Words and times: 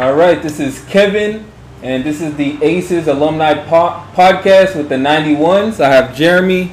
All 0.00 0.14
right, 0.14 0.42
this 0.42 0.60
is 0.60 0.82
Kevin, 0.86 1.44
and 1.82 2.02
this 2.02 2.22
is 2.22 2.34
the 2.36 2.56
Aces 2.64 3.06
Alumni 3.06 3.52
po- 3.52 4.02
Podcast 4.14 4.74
with 4.74 4.88
the 4.88 4.94
91s. 4.94 5.78
I 5.78 5.90
have 5.90 6.16
Jeremy, 6.16 6.72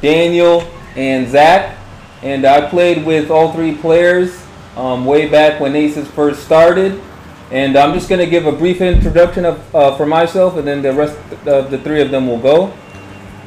Daniel, 0.00 0.60
and 0.94 1.28
Zach, 1.28 1.76
and 2.22 2.46
I 2.46 2.70
played 2.70 3.04
with 3.04 3.32
all 3.32 3.52
three 3.52 3.74
players 3.74 4.40
um, 4.76 5.04
way 5.04 5.28
back 5.28 5.58
when 5.58 5.74
Aces 5.74 6.06
first 6.06 6.44
started. 6.44 7.02
And 7.50 7.76
I'm 7.76 7.94
just 7.94 8.08
going 8.08 8.20
to 8.20 8.30
give 8.30 8.46
a 8.46 8.52
brief 8.52 8.80
introduction 8.80 9.44
of, 9.44 9.74
uh, 9.74 9.96
for 9.96 10.06
myself, 10.06 10.56
and 10.56 10.64
then 10.64 10.82
the 10.82 10.92
rest 10.92 11.18
of 11.48 11.68
the 11.68 11.78
three 11.78 12.00
of 12.00 12.12
them 12.12 12.28
will 12.28 12.38
go. 12.38 12.72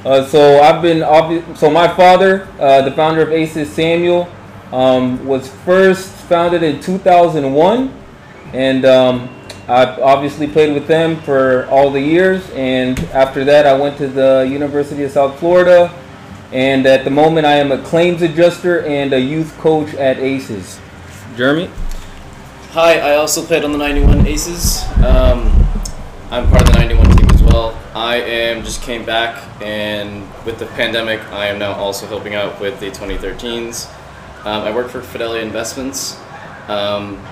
Uh, 0.04 0.26
so 0.26 0.60
I've 0.62 0.82
been 0.82 1.00
obvi- 1.00 1.56
so 1.56 1.70
my 1.70 1.88
father, 1.88 2.50
uh, 2.60 2.82
the 2.82 2.92
founder 2.92 3.22
of 3.22 3.32
Aces, 3.32 3.72
Samuel, 3.72 4.28
um, 4.74 5.26
was 5.26 5.48
first 5.64 6.10
founded 6.10 6.64
in 6.64 6.82
2001, 6.82 8.02
and 8.54 8.86
um, 8.86 9.30
I 9.68 9.86
obviously 10.02 10.48
played 10.48 10.74
with 10.74 10.88
them 10.88 11.20
for 11.22 11.66
all 11.68 11.90
the 11.90 12.02
years. 12.02 12.50
And 12.52 13.00
after 13.06 13.44
that, 13.46 13.66
I 13.66 13.78
went 13.78 13.98
to 13.98 14.08
the 14.08 14.48
University 14.50 15.04
of 15.04 15.12
South 15.12 15.40
Florida, 15.40 15.92
and 16.52 16.86
at 16.86 17.04
the 17.04 17.10
moment, 17.10 17.46
I 17.46 17.54
am 17.54 17.72
a 17.72 17.82
claims 17.84 18.22
adjuster 18.22 18.82
and 18.82 19.12
a 19.14 19.20
youth 19.20 19.58
coach 19.58 19.94
at 19.96 20.20
Aces. 20.20 20.80
Jeremy. 21.36 21.70
Hi, 22.72 23.00
I 23.00 23.16
also 23.16 23.46
played 23.46 23.64
on 23.64 23.72
the 23.72 23.78
91 23.78 24.26
Aces. 24.28 24.84
Um, 25.04 25.52
I'm 26.30 26.48
part 26.50 26.62
of 26.62 26.74
the 26.74 26.80
91 26.80 27.18
team 27.18 27.30
as 27.32 27.44
well. 27.44 27.82
I 27.96 28.18
am 28.18 28.64
just 28.64 28.82
came 28.82 29.06
back, 29.06 29.44
and 29.62 30.22
with 30.46 30.60
the 30.60 30.66
pandemic, 30.68 31.22
I 31.32 31.48
am 31.48 31.58
now 31.58 31.74
also 31.74 32.06
helping 32.06 32.36
out 32.36 32.60
with 32.60 32.80
the 32.80 32.92
2013s. 32.92 33.90
Um, 34.46 34.64
I 34.64 34.76
work 34.76 34.90
for 34.90 35.02
Fidelity 35.02 35.46
Investments, 35.46 36.20
um, 36.68 37.26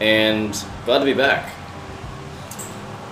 and 0.00 0.64
glad 0.86 1.00
to 1.00 1.04
be 1.04 1.12
back. 1.12 1.52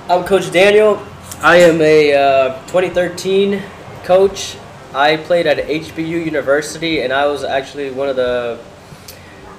I'm 0.08 0.24
Coach 0.24 0.50
Daniel. 0.50 1.02
I 1.40 1.56
am 1.58 1.80
a 1.82 2.14
uh, 2.14 2.62
2013 2.68 3.62
coach. 4.04 4.56
I 4.94 5.18
played 5.18 5.46
at 5.46 5.58
HBU 5.58 6.24
University, 6.24 7.02
and 7.02 7.12
I 7.12 7.26
was 7.26 7.44
actually 7.44 7.90
one 7.90 8.08
of 8.08 8.16
the 8.16 8.58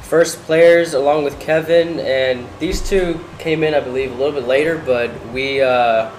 first 0.02 0.40
players 0.42 0.96
along 0.96 1.24
with 1.24 1.40
Kevin. 1.40 2.00
And 2.00 2.48
these 2.60 2.82
two 2.88 3.24
came 3.38 3.64
in, 3.64 3.76
I 3.76 3.80
believe, 3.80 4.12
a 4.12 4.16
little 4.16 4.34
bit 4.34 4.48
later, 4.48 4.82
but 4.84 5.12
we. 5.28 5.62
Uh, 5.62 6.10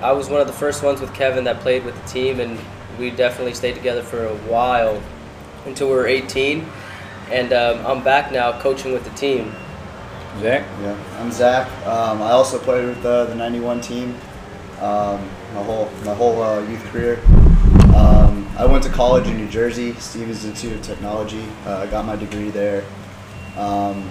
I 0.00 0.12
was 0.12 0.28
one 0.28 0.40
of 0.40 0.46
the 0.46 0.52
first 0.52 0.82
ones 0.82 1.00
with 1.00 1.12
Kevin 1.14 1.44
that 1.44 1.60
played 1.60 1.84
with 1.84 2.00
the 2.00 2.08
team, 2.08 2.38
and 2.38 2.58
we 2.98 3.10
definitely 3.10 3.54
stayed 3.54 3.74
together 3.74 4.02
for 4.02 4.26
a 4.26 4.36
while 4.36 5.02
until 5.64 5.88
we 5.88 5.94
were 5.94 6.06
18. 6.06 6.64
And 7.30 7.52
um, 7.52 7.84
I'm 7.86 8.04
back 8.04 8.30
now 8.30 8.60
coaching 8.60 8.92
with 8.92 9.04
the 9.04 9.10
team. 9.10 9.54
Zach. 10.38 10.64
Yeah, 10.80 10.96
I'm 11.18 11.32
Zach. 11.32 11.68
Um, 11.86 12.22
I 12.22 12.30
also 12.30 12.58
played 12.58 12.86
with 12.86 13.04
uh, 13.04 13.24
the 13.24 13.34
'91 13.34 13.80
team 13.80 14.16
um, 14.80 15.28
my 15.54 15.62
whole 15.62 15.90
my 16.04 16.14
whole 16.14 16.42
uh, 16.42 16.60
youth 16.66 16.82
career. 16.86 17.20
Um, 17.94 18.50
I 18.56 18.64
went 18.64 18.82
to 18.84 18.90
college 18.90 19.26
in 19.26 19.36
New 19.36 19.48
Jersey, 19.48 19.92
Stevens 19.94 20.44
Institute 20.44 20.78
of 20.78 20.82
Technology. 20.82 21.44
Uh, 21.66 21.78
I 21.78 21.86
got 21.86 22.06
my 22.06 22.16
degree 22.16 22.50
there. 22.50 22.84
Um, 23.56 24.10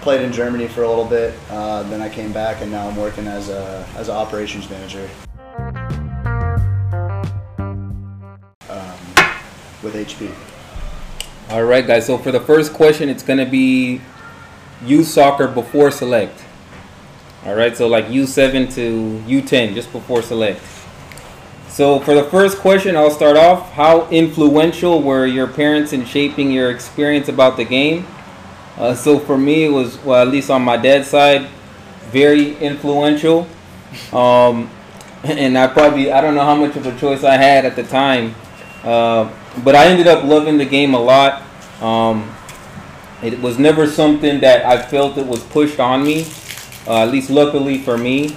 played 0.00 0.22
in 0.22 0.32
Germany 0.32 0.66
for 0.66 0.82
a 0.82 0.88
little 0.88 1.04
bit. 1.04 1.34
Uh, 1.50 1.84
then 1.84 2.00
I 2.00 2.08
came 2.08 2.32
back, 2.32 2.62
and 2.62 2.72
now 2.72 2.88
I'm 2.88 2.96
working 2.96 3.28
as 3.28 3.48
a 3.48 3.86
as 3.96 4.08
an 4.08 4.16
operations 4.16 4.68
manager 4.68 5.08
um, 8.68 8.98
with 9.82 9.94
HP. 9.94 10.34
All 11.50 11.64
right, 11.64 11.86
guys. 11.86 12.06
So 12.06 12.18
for 12.18 12.32
the 12.32 12.40
first 12.40 12.72
question, 12.72 13.08
it's 13.08 13.22
gonna 13.22 13.48
be 13.48 14.00
youth 14.84 15.06
soccer 15.06 15.48
before 15.48 15.90
select. 15.90 16.44
All 17.44 17.54
right, 17.54 17.76
so 17.76 17.86
like 17.86 18.06
U7 18.06 18.74
to 18.74 19.22
U10, 19.26 19.74
just 19.74 19.90
before 19.92 20.22
select. 20.22 20.60
So 21.68 22.00
for 22.00 22.14
the 22.14 22.24
first 22.24 22.58
question, 22.58 22.96
I'll 22.96 23.10
start 23.10 23.36
off. 23.36 23.72
How 23.72 24.08
influential 24.10 25.02
were 25.02 25.24
your 25.24 25.46
parents 25.46 25.92
in 25.92 26.04
shaping 26.04 26.50
your 26.50 26.70
experience 26.70 27.28
about 27.28 27.56
the 27.56 27.64
game? 27.64 28.06
Uh, 28.76 28.94
so 28.94 29.18
for 29.18 29.38
me, 29.38 29.64
it 29.64 29.68
was 29.68 29.98
well, 30.04 30.20
at 30.20 30.28
least 30.28 30.50
on 30.50 30.62
my 30.62 30.76
dad's 30.76 31.08
side, 31.08 31.48
very 32.10 32.56
influential. 32.56 33.46
Um, 34.12 34.70
and 35.24 35.56
I 35.56 35.66
probably 35.68 36.10
I 36.12 36.20
don't 36.20 36.34
know 36.34 36.44
how 36.44 36.54
much 36.54 36.76
of 36.76 36.86
a 36.86 36.98
choice 36.98 37.24
I 37.24 37.36
had 37.36 37.64
at 37.64 37.76
the 37.76 37.84
time, 37.84 38.34
uh, 38.82 39.30
but 39.64 39.74
I 39.74 39.86
ended 39.86 40.06
up 40.06 40.24
loving 40.24 40.58
the 40.58 40.64
game 40.64 40.94
a 40.94 41.00
lot. 41.00 41.42
Um, 41.80 42.34
it 43.22 43.40
was 43.40 43.58
never 43.58 43.86
something 43.86 44.40
that 44.40 44.64
I 44.64 44.80
felt 44.82 45.18
it 45.18 45.26
was 45.26 45.42
pushed 45.44 45.78
on 45.80 46.02
me, 46.04 46.26
uh, 46.86 47.02
at 47.04 47.10
least 47.10 47.30
luckily 47.30 47.78
for 47.78 47.96
me. 47.98 48.36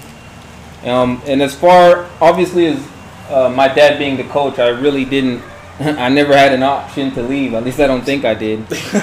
Um, 0.84 1.22
and 1.26 1.42
as 1.42 1.56
far, 1.56 2.10
obviously, 2.20 2.68
as 2.68 2.86
uh, 3.30 3.50
my 3.50 3.68
dad 3.74 3.98
being 3.98 4.18
the 4.18 4.26
coach, 4.26 4.60
I 4.60 4.68
really 4.70 5.06
didn't, 5.06 5.42
I 5.80 6.10
never 6.10 6.36
had 6.36 6.54
an 6.54 6.64
option 6.64 7.12
to 7.12 7.24
leave. 7.24 7.54
At 7.54 7.64
least 7.64 7.80
I 7.80 7.88
don't 7.88 8.04
think 8.04 8.26
I 8.26 8.34
did. 8.34 8.68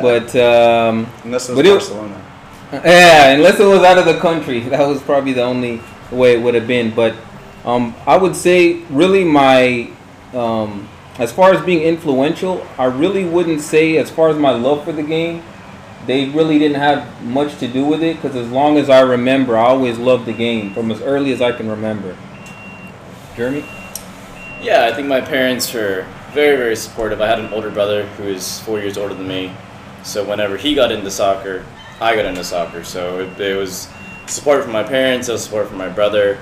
but, 0.00 0.34
um, 0.36 1.06
Unless 1.24 1.50
it 1.50 1.52
was 1.52 1.56
But 1.56 1.66
it- 1.66 1.70
Barcelona. 1.70 2.22
yeah, 2.72 3.28
unless 3.30 3.60
it 3.60 3.64
was 3.64 3.82
out 3.84 3.96
of 3.96 4.06
the 4.06 4.18
country, 4.18 4.58
that 4.60 4.84
was 4.88 5.00
probably 5.02 5.32
the 5.32 5.42
only 5.44 5.80
way 6.10 6.32
it 6.34 6.42
would 6.42 6.54
have 6.54 6.66
been. 6.66 6.92
But 6.92 7.14
um, 7.64 7.94
I 8.08 8.16
would 8.16 8.34
say, 8.34 8.80
really, 8.90 9.22
my 9.22 9.88
um, 10.34 10.88
as 11.18 11.32
far 11.32 11.52
as 11.52 11.64
being 11.64 11.82
influential, 11.82 12.66
I 12.78 12.84
really 12.84 13.24
wouldn't 13.24 13.62
say 13.62 13.96
as 13.96 14.10
far 14.10 14.28
as 14.28 14.36
my 14.36 14.50
love 14.50 14.84
for 14.84 14.92
the 14.92 15.02
game. 15.02 15.42
They 16.06 16.28
really 16.28 16.58
didn't 16.58 16.76
have 16.76 17.24
much 17.24 17.58
to 17.58 17.68
do 17.68 17.84
with 17.84 18.02
it 18.02 18.16
because 18.16 18.36
as 18.36 18.48
long 18.50 18.76
as 18.76 18.90
I 18.90 19.00
remember, 19.00 19.56
I 19.56 19.66
always 19.66 19.98
loved 19.98 20.26
the 20.26 20.32
game 20.32 20.72
from 20.72 20.90
as 20.90 21.00
early 21.00 21.32
as 21.32 21.40
I 21.40 21.52
can 21.52 21.68
remember. 21.68 22.16
Jeremy. 23.34 23.64
Yeah, 24.62 24.84
I 24.84 24.94
think 24.94 25.08
my 25.08 25.20
parents 25.20 25.72
were 25.72 26.06
very, 26.32 26.56
very 26.56 26.76
supportive. 26.76 27.20
I 27.20 27.26
had 27.26 27.38
an 27.38 27.52
older 27.52 27.70
brother 27.70 28.06
who 28.06 28.24
is 28.24 28.60
four 28.60 28.78
years 28.78 28.96
older 28.96 29.14
than 29.14 29.26
me, 29.26 29.52
so 30.04 30.22
whenever 30.24 30.56
he 30.56 30.74
got 30.74 30.92
into 30.92 31.10
soccer, 31.10 31.64
I 32.00 32.14
got 32.14 32.24
into 32.24 32.44
soccer. 32.44 32.84
So 32.84 33.20
it, 33.20 33.40
it 33.40 33.56
was 33.56 33.88
support 34.26 34.62
from 34.62 34.72
my 34.72 34.82
parents, 34.82 35.28
it 35.28 35.32
was 35.32 35.44
support 35.44 35.68
from 35.68 35.78
my 35.78 35.88
brother. 35.88 36.38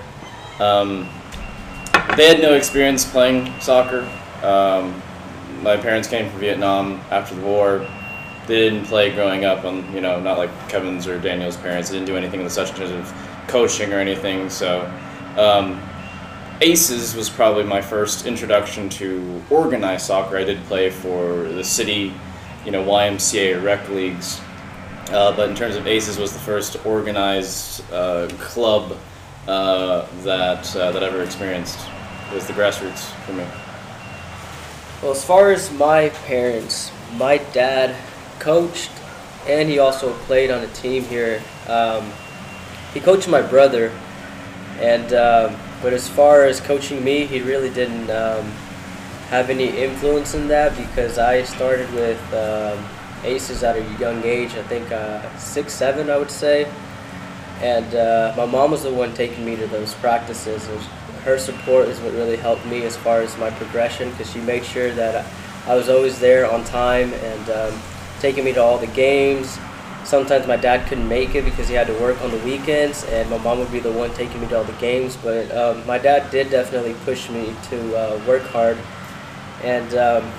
Um, 0.59 1.09
they 2.17 2.29
had 2.29 2.41
no 2.41 2.55
experience 2.55 3.05
playing 3.05 3.53
soccer. 3.61 4.09
Um, 4.45 5.03
my 5.63 5.77
parents 5.77 6.09
came 6.09 6.31
from 6.31 6.41
Vietnam 6.41 7.01
after 7.11 7.35
the 7.35 7.43
war. 7.43 7.87
They 8.47 8.57
didn't 8.57 8.85
play 8.85 9.15
growing 9.15 9.45
up, 9.45 9.65
on 9.65 9.91
you 9.95 10.01
know, 10.01 10.21
not 10.21 10.37
like 10.37 10.51
Kevin's 10.69 11.07
or 11.07 11.19
Daniel's 11.19 11.57
parents. 11.57 11.89
They 11.89 11.97
didn't 11.97 12.09
do 12.09 12.17
anything 12.17 12.43
of 12.45 12.53
such 12.53 12.71
in 12.71 12.77
terms 12.77 12.91
of 12.91 13.47
coaching 13.49 13.93
or 13.93 13.99
anything. 13.99 14.51
So. 14.51 14.91
Um, 15.37 15.81
Aces 16.61 17.17
was 17.17 17.29
probably 17.29 17.65
my 17.65 17.81
first 17.81 18.27
introduction 18.27 18.89
to 18.91 19.43
organized 19.51 20.07
soccer. 20.07 20.37
I 20.37 20.45
did 20.45 20.63
play 20.65 20.89
for 20.89 21.43
the 21.49 21.65
city, 21.65 22.15
you 22.65 22.71
know, 22.71 22.85
YMCA 22.85 23.63
rec 23.63 23.89
leagues, 23.89 24.41
uh, 25.11 25.35
but 25.37 25.51
in 25.51 25.57
terms 25.57 25.75
of 25.75 25.87
Aces 25.87 26.17
was 26.17 26.33
the 26.33 26.39
first 26.39 26.85
organized 26.87 27.83
uh, 27.93 28.29
club 28.39 28.97
uh, 29.49 30.07
that 30.23 30.75
uh, 30.77 30.93
that 30.93 31.03
I 31.03 31.07
ever 31.07 31.23
experienced. 31.23 31.79
It 32.31 32.35
was 32.35 32.47
the 32.47 32.53
grassroots 32.53 33.11
for 33.27 33.33
me. 33.33 33.45
Well, 35.05 35.13
as 35.13 35.23
far 35.23 35.53
as 35.53 35.71
my 35.71 36.09
parents, 36.09 36.91
my 37.19 37.37
dad 37.53 37.95
coached 38.39 38.91
and 39.47 39.69
he 39.69 39.79
also 39.79 40.15
played 40.21 40.51
on 40.51 40.65
a 40.65 40.67
team 40.69 41.05
here. 41.05 41.43
Um, 41.69 42.11
he 42.95 43.01
coached 43.01 43.29
my 43.29 43.43
brother, 43.43 43.93
and 44.81 45.13
um, 45.13 45.61
but 45.83 45.93
as 45.93 46.09
far 46.09 46.45
as 46.45 46.59
coaching 46.59 47.05
me, 47.05 47.27
he 47.27 47.43
really 47.43 47.69
didn't 47.69 48.09
um, 48.09 48.47
have 49.29 49.51
any 49.51 49.67
influence 49.77 50.33
in 50.33 50.49
that 50.49 50.75
because 50.75 51.19
I 51.19 51.43
started 51.43 51.93
with 51.93 52.33
um, 52.33 52.83
aces 53.25 53.63
at 53.63 53.77
a 53.77 53.85
young 54.01 54.25
age. 54.25 54.55
I 54.55 54.63
think 54.63 54.91
uh, 54.91 55.37
six, 55.37 55.75
seven, 55.75 56.09
I 56.09 56.17
would 56.17 56.31
say. 56.31 56.67
And 57.61 57.95
uh, 57.95 58.33
my 58.39 58.47
mom 58.47 58.71
was 58.71 58.85
the 58.85 58.95
one 58.95 59.13
taking 59.13 59.45
me 59.45 59.55
to 59.57 59.67
those 59.67 59.93
practices. 59.97 60.67
Her 61.25 61.39
support 61.39 61.89
is 61.89 61.99
what 62.01 62.13
really 62.13 62.37
helped 62.37 62.67
me 62.67 62.85
as 62.85 62.97
far 62.97 63.21
as 63.21 63.37
my 63.39 63.51
progression 63.51 64.11
because 64.11 64.31
she 64.31 64.41
made 64.41 64.65
sure 64.65 64.93
that 64.93 65.25
I, 65.67 65.75
was 65.75 65.89
always 65.89 66.21
there 66.21 66.51
on 66.51 66.65
time 66.65 67.13
and 67.15 67.51
um, 67.51 67.81
taking 68.21 68.45
me 68.45 68.53
to 68.53 68.63
all 68.63 68.77
the 68.79 68.87
games. 68.89 69.59
Sometimes 70.05 70.47
my 70.47 70.57
dad 70.57 70.87
couldn't 70.87 71.09
make 71.09 71.35
it 71.35 71.47
because 71.47 71.67
he 71.67 71.75
had 71.75 71.87
to 71.87 71.95
work 71.95 72.21
on 72.21 72.31
the 72.31 72.37
weekends, 72.39 73.05
and 73.05 73.29
my 73.31 73.39
mom 73.39 73.59
would 73.59 73.73
be 73.73 73.81
the 73.81 73.91
one 73.91 74.13
taking 74.13 74.39
me 74.43 74.47
to 74.49 74.59
all 74.59 74.65
the 74.65 74.73
games. 74.75 75.17
But 75.17 75.51
um, 75.57 75.87
my 75.87 75.97
dad 75.97 76.31
did 76.31 76.51
definitely 76.51 76.93
push 77.07 77.31
me 77.31 77.55
to 77.71 77.97
uh, 77.97 78.23
work 78.27 78.43
hard, 78.43 78.77
and 79.63 79.95
um, 79.95 80.31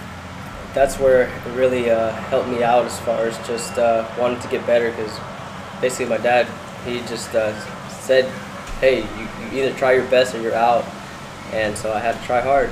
that's 0.76 1.00
where 1.00 1.24
it 1.24 1.56
really 1.56 1.90
uh, 1.90 2.12
helped 2.30 2.48
me 2.48 2.64
out 2.64 2.86
as 2.86 3.00
far 3.00 3.26
as 3.26 3.36
just 3.48 3.80
uh, 3.80 4.08
wanting 4.20 4.40
to 4.42 4.48
get 4.50 4.64
better. 4.68 4.92
Because 4.92 5.20
basically, 5.82 6.06
my 6.16 6.22
dad 6.22 6.48
he 6.86 7.00
just 7.08 7.34
uh, 7.34 7.60
said, 7.90 8.26
"Hey, 8.80 9.02
you, 9.02 9.28
you 9.54 9.64
either 9.64 9.76
try 9.78 9.94
your 9.94 10.06
best 10.06 10.34
or 10.36 10.42
you're 10.42 10.56
out," 10.56 10.86
and 11.54 11.78
so 11.78 11.92
I 11.94 12.00
had 12.00 12.20
to 12.20 12.26
try 12.26 12.42
hard. 12.42 12.70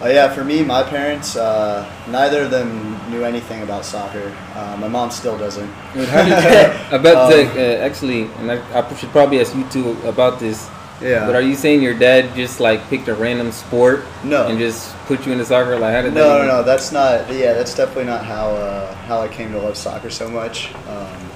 Oh 0.00 0.06
yeah, 0.08 0.32
for 0.32 0.44
me, 0.44 0.62
my 0.62 0.84
parents, 0.84 1.34
uh, 1.34 1.84
neither 2.08 2.42
of 2.42 2.52
them 2.52 2.96
knew 3.10 3.24
anything 3.24 3.62
about 3.62 3.84
soccer. 3.84 4.32
Uh, 4.54 4.76
my 4.78 4.86
mom 4.86 5.10
still 5.10 5.36
doesn't. 5.36 5.68
I 5.96 6.98
bet 6.98 7.16
Um, 7.16 7.30
the, 7.32 7.80
uh, 7.82 7.84
actually, 7.84 8.30
and 8.38 8.52
I, 8.52 8.62
I 8.78 8.94
should 8.94 9.10
probably 9.10 9.40
ask 9.40 9.56
you 9.56 9.64
two 9.70 9.96
about 10.06 10.38
this. 10.38 10.68
Yeah. 11.02 11.26
But 11.26 11.34
are 11.34 11.42
you 11.42 11.56
saying 11.56 11.82
your 11.82 11.94
dad 11.98 12.34
just 12.36 12.60
like 12.60 12.80
picked 12.88 13.08
a 13.08 13.14
random 13.14 13.50
sport 13.50 14.04
No. 14.24 14.46
and 14.46 14.58
just 14.58 14.94
put 15.06 15.26
you 15.26 15.32
into 15.32 15.44
soccer? 15.44 15.76
Like 15.78 15.94
how 15.94 16.02
did 16.02 16.14
that? 16.14 16.20
No, 16.20 16.38
no, 16.42 16.46
no. 16.46 16.62
That's 16.62 16.92
not. 16.92 17.26
Yeah, 17.32 17.54
that's 17.54 17.74
definitely 17.74 18.04
not 18.06 18.24
how 18.24 18.50
uh, 18.50 18.94
how 19.06 19.20
I 19.20 19.26
came 19.28 19.50
to 19.52 19.58
love 19.58 19.76
soccer 19.76 20.10
so 20.10 20.28
much. 20.30 20.72
Um, 20.86 21.30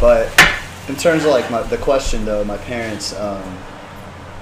but 0.00 0.28
in 0.88 0.96
terms 0.96 1.24
of 1.24 1.30
like 1.30 1.50
my, 1.50 1.62
the 1.62 1.78
question 1.78 2.24
though, 2.24 2.44
my 2.44 2.58
parents. 2.58 3.14
Um, 3.18 3.58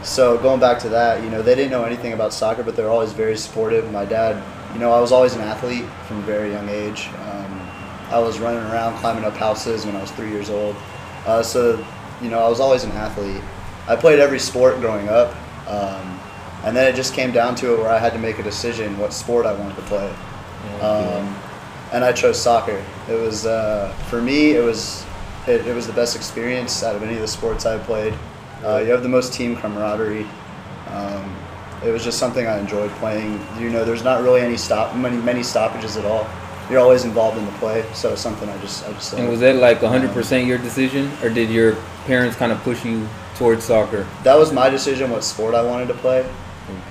so 0.03 0.39
going 0.39 0.61
back 0.61 0.79
to 0.81 0.89
that, 0.89 1.23
you 1.23 1.29
know, 1.29 1.43
they 1.43 1.55
didn't 1.55 1.71
know 1.71 1.85
anything 1.85 2.15
about 2.15 2.33
soccer, 2.33 2.63
but 2.63 2.75
they're 2.75 2.89
always 2.89 3.13
very 3.13 3.37
supportive. 3.37 3.91
My 3.93 4.07
dad, 4.07 4.43
you 4.73 4.81
know, 4.81 4.93
I 4.93 5.01
was 5.01 5.13
always 5.13 5.35
an 5.35 5.43
athlete 5.43 5.85
from 6.07 6.19
a 6.19 6.23
very 6.23 6.53
young 6.53 6.69
age. 6.69 7.09
Um, 7.09 7.61
I 8.11 8.19
was 8.19 8.39
running 8.39 8.63
around 8.71 8.99
climbing 8.99 9.25
up 9.25 9.35
houses 9.35 9.85
when 9.85 9.97
I 9.97 10.01
was 10.01 10.11
three 10.13 10.31
years 10.31 10.49
old. 10.49 10.75
Uh, 11.27 11.43
so, 11.43 11.85
you 12.23 12.31
know, 12.31 12.39
I 12.39 12.49
was 12.49 12.61
always 12.61 12.85
an 12.85 12.93
athlete. 12.93 13.43
I 13.87 13.95
played 13.97 14.19
every 14.19 14.39
sport 14.39 14.81
growing 14.81 15.09
up. 15.09 15.35
Um, 15.69 16.19
and 16.65 16.77
then 16.77 16.93
it 16.93 16.97
just 16.97 17.15
came 17.15 17.31
down 17.33 17.55
to 17.57 17.75
it 17.75 17.79
where 17.79 17.89
I 17.89 17.99
had 17.99 18.13
to 18.15 18.19
make 18.19 18.39
a 18.39 18.43
decision 18.43 18.99
what 18.99 19.13
sport 19.13 19.47
I 19.47 19.53
wanted 19.53 19.77
to 19.77 19.83
play. 19.83 20.09
Um, 20.81 21.37
and 21.93 22.05
I 22.05 22.13
chose 22.13 22.41
soccer. 22.41 22.85
It 23.09 23.15
was, 23.15 23.47
uh, 23.47 23.93
for 24.09 24.21
me, 24.21 24.53
it 24.53 24.63
was, 24.63 25.05
it, 25.47 25.67
it 25.67 25.75
was 25.75 25.87
the 25.87 25.93
best 25.93 26.17
experience 26.17 26.83
out 26.83 26.97
of 26.97 27.03
any 27.03 27.15
of 27.15 27.21
the 27.21 27.29
sports 27.29 27.67
I 27.67 27.79
played. 27.79 28.15
Uh, 28.65 28.79
you 28.79 28.91
have 28.91 29.03
the 29.03 29.09
most 29.09 29.33
team 29.33 29.57
camaraderie. 29.57 30.27
Um, 30.89 31.37
it 31.85 31.91
was 31.91 32.05
just 32.05 32.19
something 32.19 32.47
I 32.47 32.59
enjoyed 32.59 32.91
playing. 32.93 33.41
You 33.59 33.71
know, 33.71 33.85
there's 33.85 34.05
not 34.05 34.23
really 34.23 34.43
any 34.43 34.57
stop, 34.57 34.95
many, 34.95 35.17
many 35.17 35.43
stoppages 35.43 35.97
at 35.97 36.05
all. 36.05 36.29
You're 36.69 36.81
always 36.81 37.05
involved 37.05 37.39
in 37.39 37.45
the 37.47 37.53
play, 37.53 37.85
so 37.95 38.13
it's 38.13 38.21
something 38.21 38.49
I 38.49 38.59
just, 38.59 38.87
I 38.87 38.93
just. 38.93 39.15
And 39.15 39.29
was 39.29 39.41
that 39.41 39.57
like 39.57 39.81
100% 39.81 40.47
your 40.47 40.59
decision, 40.59 41.11
or 41.23 41.31
did 41.31 41.51
your 41.51 41.75
parents 42.05 42.37
kind 42.37 42.53
of 42.53 42.63
push 42.63 42.85
you 42.85 43.09
towards 43.35 43.65
soccer? 43.65 44.07
that 44.23 44.37
was 44.37 44.53
my 44.53 44.69
decision 44.69 45.11
what 45.11 45.25
sport 45.25 45.55
I 45.55 45.63
wanted 45.63 45.89
to 45.89 45.95
play. 45.95 46.29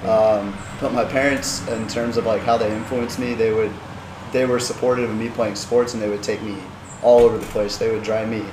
Um, 0.04 0.58
but 0.82 0.92
my 0.92 1.06
parents, 1.06 1.66
in 1.70 1.88
terms 1.88 2.18
of 2.18 2.26
like 2.26 2.42
how 2.42 2.58
they 2.58 2.70
influenced 2.76 3.20
me, 3.20 3.34
they 3.34 3.54
would, 3.54 3.72
they 4.34 4.46
were 4.46 4.60
supportive 4.60 5.10
of 5.10 5.16
me 5.16 5.30
playing 5.30 5.56
sports, 5.56 5.94
and 5.94 6.04
they 6.04 6.10
would 6.10 6.24
take 6.24 6.42
me 6.42 6.58
all 7.02 7.20
over 7.22 7.38
the 7.38 7.46
place. 7.48 7.78
They 7.78 7.92
would 7.92 8.04
drive 8.04 8.30
me 8.30 8.44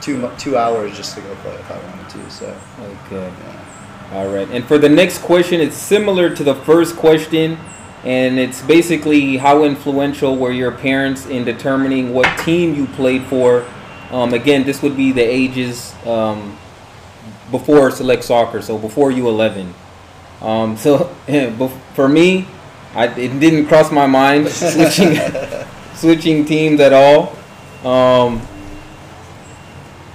two 0.00 0.30
two 0.38 0.56
hours 0.56 0.96
just 0.96 1.14
to 1.16 1.20
go 1.22 1.34
play 1.36 1.54
if 1.54 1.70
I 1.70 1.78
wanted 1.78 2.08
to. 2.10 2.30
So 2.30 2.56
Okay. 3.06 3.32
yeah. 3.44 4.14
All 4.18 4.28
right. 4.28 4.48
And 4.50 4.64
for 4.66 4.76
the 4.78 4.88
next 4.88 5.18
question, 5.18 5.60
it's 5.60 5.76
similar 5.76 6.34
to 6.34 6.44
the 6.44 6.54
first 6.54 6.96
question, 6.96 7.58
and 8.04 8.38
it's 8.38 8.60
basically 8.62 9.38
how 9.38 9.64
influential 9.64 10.36
were 10.36 10.52
your 10.52 10.72
parents 10.72 11.26
in 11.26 11.44
determining 11.44 12.12
what 12.12 12.26
team 12.40 12.74
you 12.74 12.86
played 12.88 13.22
for? 13.24 13.64
Um, 14.10 14.34
again, 14.34 14.64
this 14.64 14.82
would 14.82 14.96
be 14.96 15.12
the 15.12 15.22
ages 15.22 15.94
um, 16.04 16.58
before 17.50 17.90
select 17.90 18.24
soccer, 18.24 18.60
so 18.60 18.76
before 18.76 19.10
you 19.10 19.28
11. 19.28 19.72
Um, 20.42 20.76
so 20.76 21.04
for 21.94 22.08
me, 22.08 22.46
I, 22.94 23.06
it 23.06 23.40
didn't 23.40 23.66
cross 23.66 23.90
my 23.90 24.06
mind 24.06 24.48
switching 24.50 25.16
switching 25.94 26.44
teams 26.44 26.80
at 26.80 26.92
all. 26.92 27.34
Um, 27.84 28.40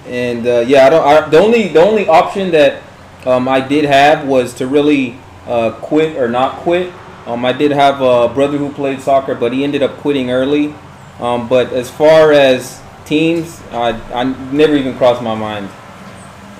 and 0.05 0.47
uh, 0.47 0.59
yeah, 0.61 0.85
I 0.85 0.89
don't. 0.89 1.05
I, 1.05 1.29
the 1.29 1.39
only 1.39 1.67
the 1.67 1.81
only 1.81 2.07
option 2.07 2.51
that 2.51 2.81
um, 3.25 3.47
I 3.47 3.59
did 3.59 3.85
have 3.85 4.27
was 4.27 4.53
to 4.55 4.67
really 4.67 5.19
uh, 5.45 5.71
quit 5.71 6.17
or 6.17 6.29
not 6.29 6.57
quit. 6.57 6.93
Um, 7.25 7.43
I 7.43 7.51
did 7.51 7.71
have 7.71 8.01
a 8.01 8.29
brother 8.33 8.57
who 8.57 8.71
played 8.71 9.01
soccer, 9.01 9.35
but 9.35 9.51
he 9.51 9.63
ended 9.63 9.83
up 9.83 9.97
quitting 9.97 10.31
early. 10.31 10.73
Um, 11.19 11.49
but 11.49 11.73
as 11.73 11.89
far 11.89 12.31
as 12.31 12.81
teams, 13.05 13.61
I, 13.71 13.89
I 14.13 14.23
never 14.51 14.75
even 14.75 14.95
crossed 14.97 15.21
my 15.21 15.35
mind. 15.35 15.69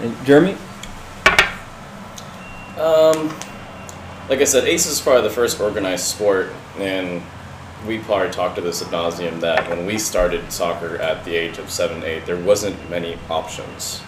And 0.01 0.25
Jeremy? 0.25 0.57
Um, 2.77 3.33
like 4.29 4.41
I 4.41 4.43
said, 4.43 4.65
Ace 4.65 4.85
is 4.85 4.99
probably 4.99 5.23
the 5.23 5.33
first 5.33 5.59
organized 5.59 6.03
sport, 6.03 6.51
and 6.77 7.21
we 7.85 7.99
probably 7.99 8.31
talked 8.31 8.55
to 8.55 8.61
this 8.61 8.81
ad 8.81 8.89
nauseum 8.89 9.39
that 9.41 9.69
when 9.69 9.85
we 9.85 9.97
started 9.97 10.51
soccer 10.51 10.97
at 10.97 11.23
the 11.25 11.35
age 11.35 11.57
of 11.57 11.69
seven, 11.69 12.03
eight, 12.03 12.25
there 12.25 12.37
wasn't 12.37 12.89
many 12.89 13.17
options. 13.29 14.01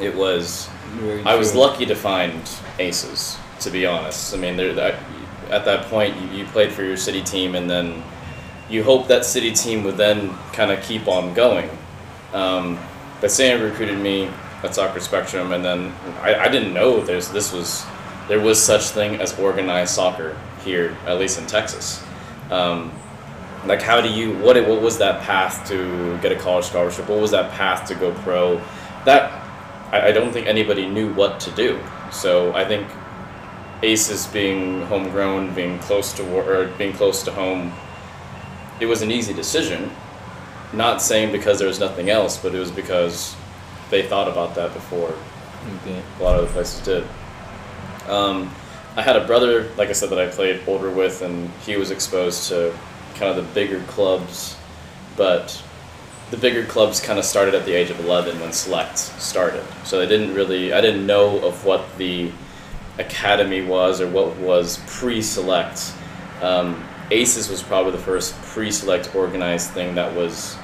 It 0.00 0.16
was 0.16 0.68
I 1.24 1.34
was 1.36 1.54
lucky 1.54 1.86
to 1.86 1.94
find 1.94 2.40
aces, 2.78 3.36
to 3.60 3.70
be 3.70 3.86
honest. 3.86 4.34
I 4.34 4.38
mean, 4.38 4.56
there, 4.56 4.72
that, 4.74 4.98
at 5.50 5.64
that 5.64 5.86
point, 5.86 6.16
you, 6.20 6.38
you 6.38 6.44
played 6.46 6.72
for 6.72 6.82
your 6.82 6.96
city 6.96 7.22
team, 7.22 7.54
and 7.54 7.68
then 7.68 8.02
you 8.68 8.82
hope 8.82 9.06
that 9.08 9.24
city 9.24 9.52
team 9.52 9.84
would 9.84 9.96
then 9.96 10.34
kind 10.52 10.70
of 10.70 10.82
keep 10.82 11.06
on 11.06 11.34
going. 11.34 11.68
Um, 12.32 12.78
but 13.20 13.30
Sam 13.30 13.62
recruited 13.62 13.98
me 13.98 14.30
at 14.62 14.74
Soccer 14.74 15.00
Spectrum, 15.00 15.52
and 15.52 15.64
then 15.64 15.94
I, 16.20 16.34
I 16.34 16.48
didn't 16.48 16.74
know 16.74 17.00
there's 17.00 17.28
this 17.30 17.52
was 17.52 17.84
there 18.28 18.40
was 18.40 18.62
such 18.62 18.88
thing 18.88 19.20
as 19.20 19.38
organized 19.38 19.94
soccer 19.94 20.38
here, 20.64 20.96
at 21.06 21.18
least 21.18 21.38
in 21.38 21.46
Texas. 21.46 22.02
Um, 22.50 22.92
like, 23.66 23.82
how 23.82 24.00
do 24.00 24.08
you 24.08 24.36
what 24.38 24.56
what 24.68 24.80
was 24.80 24.98
that 24.98 25.22
path 25.22 25.66
to 25.68 26.18
get 26.22 26.32
a 26.32 26.36
college 26.36 26.64
scholarship? 26.66 27.08
What 27.08 27.20
was 27.20 27.30
that 27.32 27.50
path 27.52 27.88
to 27.88 27.94
go 27.94 28.12
pro? 28.12 28.60
That 29.04 29.32
I, 29.92 30.08
I 30.08 30.12
don't 30.12 30.32
think 30.32 30.46
anybody 30.46 30.86
knew 30.86 31.12
what 31.12 31.40
to 31.40 31.50
do. 31.52 31.80
So 32.10 32.52
I 32.54 32.64
think 32.64 32.86
Aces 33.82 34.26
being 34.26 34.82
homegrown, 34.82 35.54
being 35.54 35.78
close 35.80 36.12
to 36.14 36.24
war, 36.24 36.42
or 36.42 36.68
being 36.78 36.92
close 36.92 37.22
to 37.24 37.32
home, 37.32 37.72
it 38.80 38.86
was 38.86 39.02
an 39.02 39.10
easy 39.10 39.32
decision. 39.32 39.90
Not 40.72 41.00
saying 41.00 41.32
because 41.32 41.58
there 41.58 41.68
was 41.68 41.80
nothing 41.80 42.10
else, 42.10 42.36
but 42.36 42.54
it 42.54 42.58
was 42.58 42.70
because 42.70 43.34
they 43.90 44.02
thought 44.06 44.28
about 44.28 44.54
that 44.56 44.74
before 44.74 45.14
Okay. 45.82 46.00
a 46.18 46.22
lot 46.22 46.36
of 46.36 46.44
other 46.44 46.52
places 46.52 46.80
did. 46.84 47.04
Um, 48.08 48.50
I 48.98 49.02
had 49.02 49.14
a 49.14 49.24
brother, 49.24 49.70
like 49.76 49.90
I 49.90 49.92
said, 49.92 50.10
that 50.10 50.18
I 50.18 50.26
played 50.26 50.60
older 50.66 50.90
with, 50.90 51.22
and 51.22 51.48
he 51.64 51.76
was 51.76 51.92
exposed 51.92 52.48
to 52.48 52.76
kind 53.14 53.30
of 53.30 53.36
the 53.36 53.54
bigger 53.54 53.80
clubs, 53.82 54.56
but 55.16 55.62
the 56.32 56.36
bigger 56.36 56.64
clubs 56.64 57.00
kind 57.00 57.16
of 57.16 57.24
started 57.24 57.54
at 57.54 57.64
the 57.64 57.74
age 57.74 57.90
of 57.90 58.00
11 58.00 58.40
when 58.40 58.52
Select 58.52 58.98
started. 58.98 59.62
So 59.84 60.02
I 60.02 60.06
didn't 60.06 60.34
really, 60.34 60.72
I 60.72 60.80
didn't 60.80 61.06
know 61.06 61.38
of 61.46 61.64
what 61.64 61.96
the 61.96 62.32
academy 62.98 63.62
was 63.62 64.00
or 64.00 64.08
what 64.08 64.36
was 64.38 64.82
pre-select. 64.88 65.92
Um, 66.42 66.84
Aces 67.12 67.48
was 67.48 67.62
probably 67.62 67.92
the 67.92 67.98
first 67.98 68.34
pre-select 68.42 69.14
organized 69.14 69.70
thing 69.70 69.94
that 69.94 70.12
was 70.12 70.56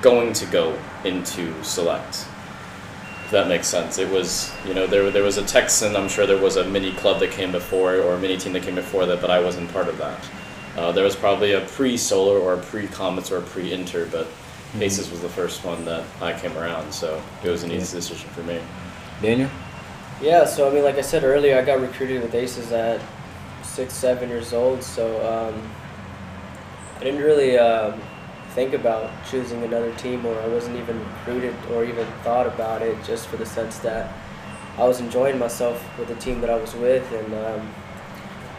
going 0.00 0.32
to 0.32 0.46
go 0.46 0.78
into 1.04 1.52
select. 1.62 2.26
If 3.32 3.40
that 3.40 3.48
makes 3.48 3.66
sense. 3.66 3.96
It 3.96 4.10
was, 4.10 4.52
you 4.68 4.74
know, 4.74 4.86
there 4.86 5.10
there 5.10 5.22
was 5.22 5.38
a 5.38 5.42
Texan. 5.42 5.96
I'm 5.96 6.10
sure 6.10 6.26
there 6.26 6.36
was 6.36 6.56
a 6.56 6.64
mini 6.64 6.92
club 6.92 7.18
that 7.20 7.30
came 7.30 7.50
before 7.50 7.94
or 7.94 8.12
a 8.12 8.18
mini 8.18 8.36
team 8.36 8.52
that 8.52 8.62
came 8.62 8.74
before 8.74 9.06
that, 9.06 9.22
but 9.22 9.30
I 9.30 9.40
wasn't 9.40 9.72
part 9.72 9.88
of 9.88 9.96
that. 9.96 10.30
Uh, 10.76 10.92
there 10.92 11.02
was 11.02 11.16
probably 11.16 11.52
a 11.52 11.62
pre-solar 11.62 12.38
or 12.38 12.52
a 12.52 12.58
pre-comets 12.58 13.32
or 13.32 13.38
a 13.38 13.40
pre-inter, 13.40 14.06
but 14.12 14.26
Aces 14.78 15.10
was 15.10 15.22
the 15.22 15.30
first 15.30 15.64
one 15.64 15.82
that 15.86 16.04
I 16.20 16.38
came 16.38 16.54
around, 16.58 16.92
so 16.92 17.22
it 17.42 17.48
was 17.48 17.62
an 17.62 17.72
easy 17.72 17.96
decision 17.96 18.28
for 18.32 18.42
me. 18.42 18.60
Daniel? 19.22 19.48
Yeah, 20.20 20.44
so 20.44 20.68
I 20.68 20.74
mean, 20.74 20.84
like 20.84 20.98
I 20.98 21.00
said 21.00 21.24
earlier, 21.24 21.58
I 21.58 21.62
got 21.62 21.80
recruited 21.80 22.20
with 22.20 22.34
Aces 22.34 22.70
at 22.70 23.00
six, 23.62 23.94
seven 23.94 24.28
years 24.28 24.52
old. 24.52 24.82
So 24.82 25.06
um, 25.26 25.70
I 26.98 27.04
didn't 27.04 27.22
really 27.22 27.56
um, 27.56 27.98
think 28.54 28.74
about 28.74 29.10
choosing 29.30 29.62
another 29.62 29.94
team, 29.94 30.24
or 30.26 30.38
I 30.40 30.46
wasn't 30.46 30.76
even 30.76 30.98
recruited 31.00 31.54
or 31.70 31.84
even 31.84 32.06
thought 32.22 32.46
about 32.46 32.82
it, 32.82 32.96
just 33.04 33.26
for 33.28 33.36
the 33.36 33.46
sense 33.46 33.78
that 33.78 34.12
I 34.78 34.84
was 34.84 35.00
enjoying 35.00 35.38
myself 35.38 35.82
with 35.98 36.08
the 36.08 36.14
team 36.16 36.40
that 36.40 36.50
I 36.50 36.56
was 36.56 36.74
with, 36.74 37.10
and 37.12 37.34
um, 37.34 37.74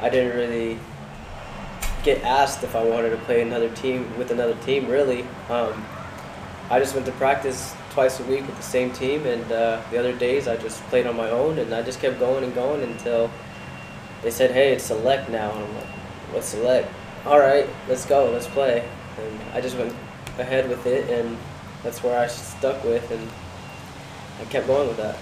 I 0.01 0.09
didn't 0.09 0.35
really 0.37 0.79
get 2.03 2.21
asked 2.23 2.63
if 2.63 2.75
I 2.75 2.83
wanted 2.83 3.11
to 3.11 3.17
play 3.17 3.41
another 3.41 3.69
team 3.69 4.17
with 4.17 4.31
another 4.31 4.55
team. 4.65 4.87
Really, 4.87 5.23
um, 5.49 5.85
I 6.69 6.79
just 6.79 6.93
went 6.93 7.05
to 7.07 7.11
practice 7.13 7.73
twice 7.91 8.19
a 8.19 8.23
week 8.23 8.45
with 8.45 8.57
the 8.57 8.63
same 8.63 8.91
team, 8.91 9.25
and 9.25 9.51
uh, 9.51 9.81
the 9.91 9.97
other 9.97 10.13
days 10.13 10.47
I 10.47 10.57
just 10.57 10.81
played 10.83 11.07
on 11.07 11.15
my 11.15 11.29
own, 11.29 11.59
and 11.59 11.73
I 11.73 11.81
just 11.81 11.99
kept 12.01 12.19
going 12.19 12.43
and 12.43 12.53
going 12.53 12.81
until 12.83 13.29
they 14.21 14.31
said, 14.31 14.51
"Hey, 14.51 14.73
it's 14.73 14.85
select 14.85 15.29
now," 15.29 15.51
and 15.51 15.63
I'm 15.63 15.75
like, 15.75 15.87
"What's 16.31 16.47
select?" 16.47 16.91
All 17.25 17.39
right, 17.39 17.67
let's 17.87 18.05
go, 18.05 18.29
let's 18.31 18.47
play, 18.47 18.83
and 19.17 19.41
I 19.53 19.61
just 19.61 19.77
went 19.77 19.93
ahead 20.37 20.69
with 20.69 20.85
it, 20.85 21.09
and 21.09 21.37
that's 21.83 22.03
where 22.03 22.19
I 22.19 22.27
stuck 22.27 22.83
with, 22.83 23.09
and 23.11 23.29
I 24.41 24.45
kept 24.45 24.67
going 24.67 24.87
with 24.87 24.97
that. 24.97 25.17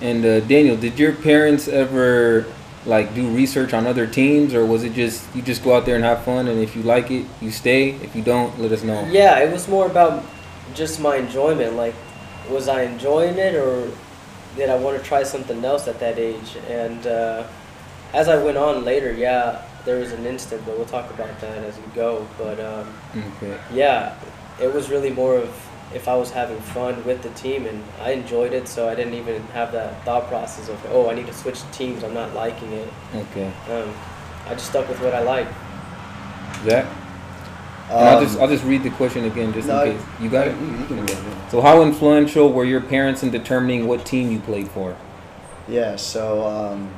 And 0.00 0.24
uh, 0.24 0.40
Daniel, 0.40 0.76
did 0.76 0.98
your 0.98 1.12
parents 1.12 1.68
ever 1.68 2.46
like 2.84 3.14
do 3.14 3.28
research 3.28 3.74
on 3.74 3.86
other 3.86 4.06
teams, 4.06 4.54
or 4.54 4.64
was 4.64 4.84
it 4.84 4.92
just 4.94 5.24
you 5.34 5.42
just 5.42 5.64
go 5.64 5.74
out 5.74 5.86
there 5.86 5.96
and 5.96 6.04
have 6.04 6.24
fun, 6.24 6.48
and 6.48 6.60
if 6.60 6.76
you 6.76 6.82
like 6.82 7.10
it, 7.10 7.26
you 7.40 7.50
stay. 7.50 7.90
If 7.90 8.14
you 8.14 8.22
don't, 8.22 8.58
let 8.60 8.72
us 8.72 8.82
know. 8.82 9.06
Yeah, 9.06 9.38
it 9.40 9.52
was 9.52 9.68
more 9.68 9.86
about 9.86 10.24
just 10.74 11.00
my 11.00 11.16
enjoyment. 11.16 11.74
Like, 11.74 11.94
was 12.50 12.68
I 12.68 12.82
enjoying 12.82 13.38
it, 13.38 13.54
or 13.54 13.90
did 14.56 14.70
I 14.70 14.76
want 14.76 14.98
to 14.98 15.04
try 15.04 15.22
something 15.22 15.64
else 15.64 15.88
at 15.88 15.98
that 16.00 16.18
age? 16.18 16.56
And 16.68 17.06
uh, 17.06 17.46
as 18.12 18.28
I 18.28 18.42
went 18.42 18.56
on 18.56 18.84
later, 18.84 19.12
yeah, 19.12 19.65
there 19.86 19.96
was 19.98 20.12
an 20.12 20.26
instant, 20.26 20.62
but 20.66 20.76
we'll 20.76 20.84
talk 20.86 21.08
about 21.10 21.40
that 21.40 21.58
as 21.64 21.76
we 21.78 21.84
go. 21.94 22.26
But 22.36 22.60
um, 22.60 22.92
Okay. 23.38 23.56
yeah, 23.72 24.14
it 24.60 24.72
was 24.72 24.90
really 24.90 25.10
more 25.10 25.36
of 25.36 25.48
if 25.94 26.08
I 26.08 26.16
was 26.16 26.30
having 26.32 26.60
fun 26.60 27.02
with 27.06 27.22
the 27.22 27.30
team 27.30 27.64
and 27.64 27.82
I 28.02 28.10
enjoyed 28.10 28.52
it, 28.52 28.68
so 28.68 28.88
I 28.88 28.94
didn't 28.94 29.14
even 29.14 29.40
have 29.54 29.72
that 29.72 30.04
thought 30.04 30.26
process 30.28 30.68
of 30.68 30.78
oh 30.90 31.08
I 31.08 31.14
need 31.14 31.26
to 31.28 31.32
switch 31.32 31.60
teams. 31.72 32.04
I'm 32.04 32.12
not 32.12 32.34
liking 32.34 32.70
it. 32.72 32.88
Okay. 33.14 33.50
Um, 33.70 33.94
I 34.46 34.50
just 34.54 34.66
stuck 34.68 34.88
with 34.88 35.00
what 35.00 35.14
I 35.14 35.22
like. 35.22 35.48
Zach. 36.64 36.86
And 37.88 38.08
I'll 38.08 38.18
Um, 38.18 38.24
just 38.24 38.38
I'll 38.40 38.48
just 38.48 38.64
read 38.64 38.82
the 38.82 38.90
question 38.90 39.24
again 39.24 39.52
just 39.52 39.68
no, 39.68 39.84
in 39.84 39.96
case. 39.96 40.06
You 40.20 40.28
got 40.28 40.48
it. 40.48 40.56
You, 40.58 40.66
you 40.66 40.84
can 40.86 41.00
read 41.00 41.10
it. 41.10 41.18
So 41.52 41.60
how 41.60 41.82
influential 41.82 42.52
were 42.52 42.64
your 42.64 42.80
parents 42.80 43.22
in 43.22 43.30
determining 43.30 43.86
what 43.86 44.04
team 44.04 44.32
you 44.32 44.40
played 44.40 44.68
for? 44.68 44.96
Yeah, 45.68 45.94
so 45.96 46.44
um, 46.46 46.90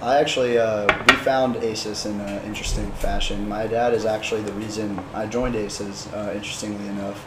I 0.00 0.20
actually 0.20 0.58
uh, 0.58 0.86
we 1.06 1.14
found 1.16 1.56
ACES 1.56 2.06
in 2.06 2.20
an 2.20 2.44
interesting 2.44 2.90
fashion. 2.92 3.48
My 3.48 3.66
dad 3.66 3.94
is 3.94 4.04
actually 4.04 4.42
the 4.42 4.52
reason 4.52 4.98
I 5.12 5.26
joined 5.26 5.56
ACES. 5.56 6.06
Uh, 6.12 6.32
interestingly 6.34 6.86
enough, 6.88 7.26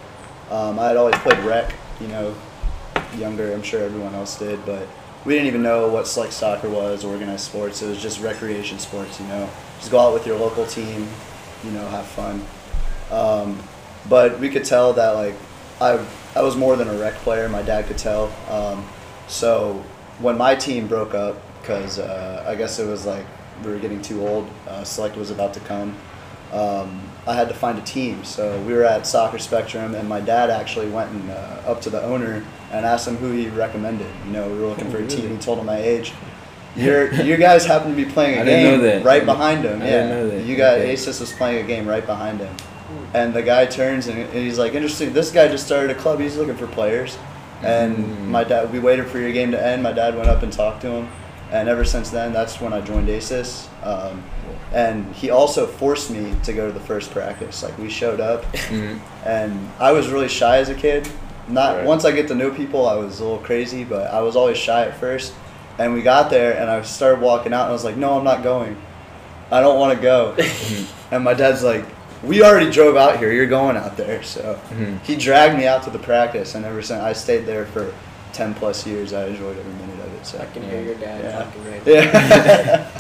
um, 0.50 0.80
I 0.80 0.88
had 0.88 0.96
always 0.96 1.16
played 1.18 1.38
rec, 1.40 1.74
you 2.00 2.08
know, 2.08 2.34
younger. 3.18 3.52
I'm 3.54 3.62
sure 3.62 3.84
everyone 3.84 4.16
else 4.16 4.40
did, 4.40 4.66
but 4.66 4.88
we 5.26 5.34
didn't 5.34 5.48
even 5.48 5.62
know 5.62 5.90
what 5.90 6.08
select 6.08 6.32
soccer 6.32 6.70
was, 6.70 7.04
organized 7.04 7.44
sports. 7.44 7.82
It 7.82 7.88
was 7.88 8.02
just 8.02 8.22
recreation 8.22 8.80
sports, 8.80 9.20
you 9.20 9.28
know. 9.28 9.50
Just 9.80 9.92
go 9.92 10.00
out 10.00 10.14
with 10.14 10.26
your 10.26 10.38
local 10.40 10.66
team, 10.66 11.10
you 11.66 11.72
know, 11.72 11.86
have 11.90 12.06
fun. 12.06 12.42
Um, 13.12 13.62
but 14.08 14.40
we 14.40 14.50
could 14.50 14.64
tell 14.64 14.94
that 14.94 15.12
like 15.12 15.36
I 15.82 16.06
I 16.38 16.42
was 16.42 16.56
more 16.56 16.78
than 16.78 16.88
a 16.88 16.94
rec 16.94 17.16
player. 17.16 17.50
My 17.50 17.64
dad 17.64 17.88
could 17.88 17.98
tell. 17.98 18.32
Um, 18.50 18.88
so 19.28 19.84
when 20.20 20.38
my 20.38 20.56
team 20.56 20.88
broke 20.88 21.14
up, 21.14 21.36
because 21.62 22.00
uh, 22.00 22.44
I 22.48 22.56
guess 22.56 22.80
it 22.80 22.88
was 22.88 23.06
like 23.06 23.26
we 23.64 23.72
were 23.72 23.80
getting 23.80 24.02
too 24.02 24.26
old. 24.28 24.48
Uh, 24.68 24.84
Select 24.84 25.16
was 25.16 25.32
about 25.32 25.54
to 25.54 25.60
come. 25.62 25.96
Um, 26.52 27.02
I 27.28 27.34
had 27.36 27.48
to 27.48 27.54
find 27.54 27.78
a 27.78 27.82
team. 27.84 28.24
So 28.26 28.60
we 28.64 28.74
were 28.74 28.84
at 28.84 29.08
Soccer 29.08 29.38
Spectrum, 29.40 29.96
and 29.96 30.10
my 30.10 30.20
dad 30.20 30.50
actually 30.50 30.90
went 30.90 31.12
and 31.12 31.30
uh, 31.32 31.62
up 31.66 31.80
to 31.82 31.90
the 31.90 32.02
owner 32.04 32.44
and 32.72 32.86
asked 32.86 33.08
him 33.08 33.16
who 33.18 33.32
he 33.32 33.48
recommended. 33.50 34.08
You 34.26 34.32
know, 34.34 34.48
we 34.50 34.60
were 34.60 34.68
looking 34.68 34.88
Oh, 34.88 34.92
for 34.92 34.98
a 34.98 35.08
team. 35.08 35.30
He 35.30 35.38
told 35.38 35.60
him 35.60 35.66
my 35.68 35.78
age. 35.78 36.14
Your 36.76 37.12
you 37.14 37.36
guys 37.38 37.66
happen 37.66 37.90
to 37.92 37.96
be 37.96 38.06
playing 38.10 38.38
a 38.38 38.42
I 38.42 38.46
didn't 38.46 38.64
know 38.64 38.72
game 38.78 38.82
that. 39.04 39.06
right 39.06 39.26
behind 39.26 39.66
him. 39.66 39.82
I 39.82 39.86
yeah, 39.86 39.92
didn't 39.92 40.10
know 40.10 40.30
that. 40.30 40.46
you 40.46 40.56
got 40.56 40.78
Okay. 40.80 40.92
Aces 40.92 41.20
was 41.20 41.32
playing 41.34 41.64
a 41.64 41.68
game 41.68 41.86
right 41.86 42.06
behind 42.06 42.40
him, 42.40 42.56
and 43.14 43.34
the 43.34 43.44
guy 43.44 43.66
turns 43.66 44.08
and 44.08 44.30
he's 44.34 44.58
like, 44.58 44.74
"Interesting. 44.74 45.12
This 45.12 45.32
guy 45.34 45.50
just 45.50 45.66
started 45.66 45.92
a 45.92 45.96
club. 45.96 46.20
He's 46.22 46.38
looking 46.38 46.56
for 46.56 46.68
players." 46.68 47.18
And 47.62 47.98
Mm. 47.98 48.18
my 48.28 48.44
dad, 48.46 48.72
we 48.72 48.80
waited 48.80 49.06
for 49.08 49.20
your 49.20 49.32
game 49.34 49.52
to 49.52 49.62
end. 49.64 49.84
My 49.84 49.92
dad 49.92 50.16
went 50.16 50.30
up 50.30 50.44
and 50.44 50.52
talked 50.52 50.82
to 50.84 50.90
him, 50.92 51.10
and 51.52 51.68
ever 51.70 51.84
since 51.86 52.10
then, 52.10 52.34
that's 52.34 52.60
when 52.62 52.74
I 52.74 52.82
joined 52.82 53.10
Aces. 53.10 53.68
Um, 53.84 54.24
and 54.74 55.14
he 55.16 55.30
also 55.30 55.68
forced 55.68 56.10
me 56.12 56.34
to 56.44 56.54
go 56.54 56.66
to 56.68 56.72
the 56.74 56.80
first 56.80 57.12
practice. 57.12 57.62
Like 57.64 57.78
we 57.78 57.90
showed 57.90 58.20
up, 58.22 58.44
Mm. 58.54 59.00
and 59.26 59.70
I 59.80 59.92
was 59.92 60.10
really 60.10 60.30
shy 60.30 60.58
as 60.58 60.70
a 60.70 60.76
kid. 60.76 61.08
Not 61.48 61.78
Right. 61.78 61.86
once 61.86 62.06
I 62.06 62.12
get 62.12 62.28
to 62.30 62.36
know 62.36 62.52
people, 62.52 62.88
I 62.88 62.96
was 62.96 63.20
a 63.20 63.24
little 63.24 63.40
crazy, 63.40 63.84
but 63.84 64.08
I 64.14 64.22
was 64.22 64.36
always 64.36 64.58
shy 64.58 64.84
at 64.86 64.96
first. 64.98 65.34
And 65.78 65.94
we 65.94 66.02
got 66.02 66.30
there, 66.30 66.54
and 66.58 66.70
I 66.70 66.82
started 66.84 67.20
walking 67.22 67.54
out, 67.54 67.62
and 67.64 67.70
I 67.70 67.74
was 67.74 67.84
like, 67.84 67.98
"No, 67.98 68.18
I'm 68.18 68.24
not 68.24 68.44
going. 68.44 68.78
I 69.52 69.60
don't 69.62 69.80
want 69.80 69.96
to 69.98 70.02
go." 70.02 70.36
and 71.12 71.24
my 71.24 71.34
dad's 71.34 71.64
like, 71.64 71.84
"We 72.24 72.44
already 72.44 72.70
drove 72.72 72.96
out 72.96 73.18
here. 73.18 73.32
You're 73.32 73.48
going 73.48 73.76
out 73.76 73.98
there." 73.98 74.22
So 74.24 74.58
Mhm. 74.74 75.00
he 75.04 75.16
dragged 75.16 75.58
me 75.58 75.66
out 75.68 75.84
to 75.84 75.90
the 75.90 76.00
practice, 76.00 76.56
and 76.56 76.64
ever 76.66 76.82
since 76.82 77.02
I 77.02 77.14
stayed 77.14 77.46
there 77.46 77.66
for 77.66 77.88
ten 78.32 78.54
plus 78.54 78.86
years, 78.86 79.12
I 79.12 79.26
enjoyed 79.28 79.58
every 79.58 79.74
minute. 79.74 79.91
So 80.24 80.40
I 80.40 80.46
can 80.46 80.64
hear 80.64 80.82
your 80.82 80.96
dad 80.96 81.24
Yeah. 81.24 81.44
talking 81.44 81.66
right 81.72 81.86
now. 81.86 81.92
Yeah. 81.94 82.92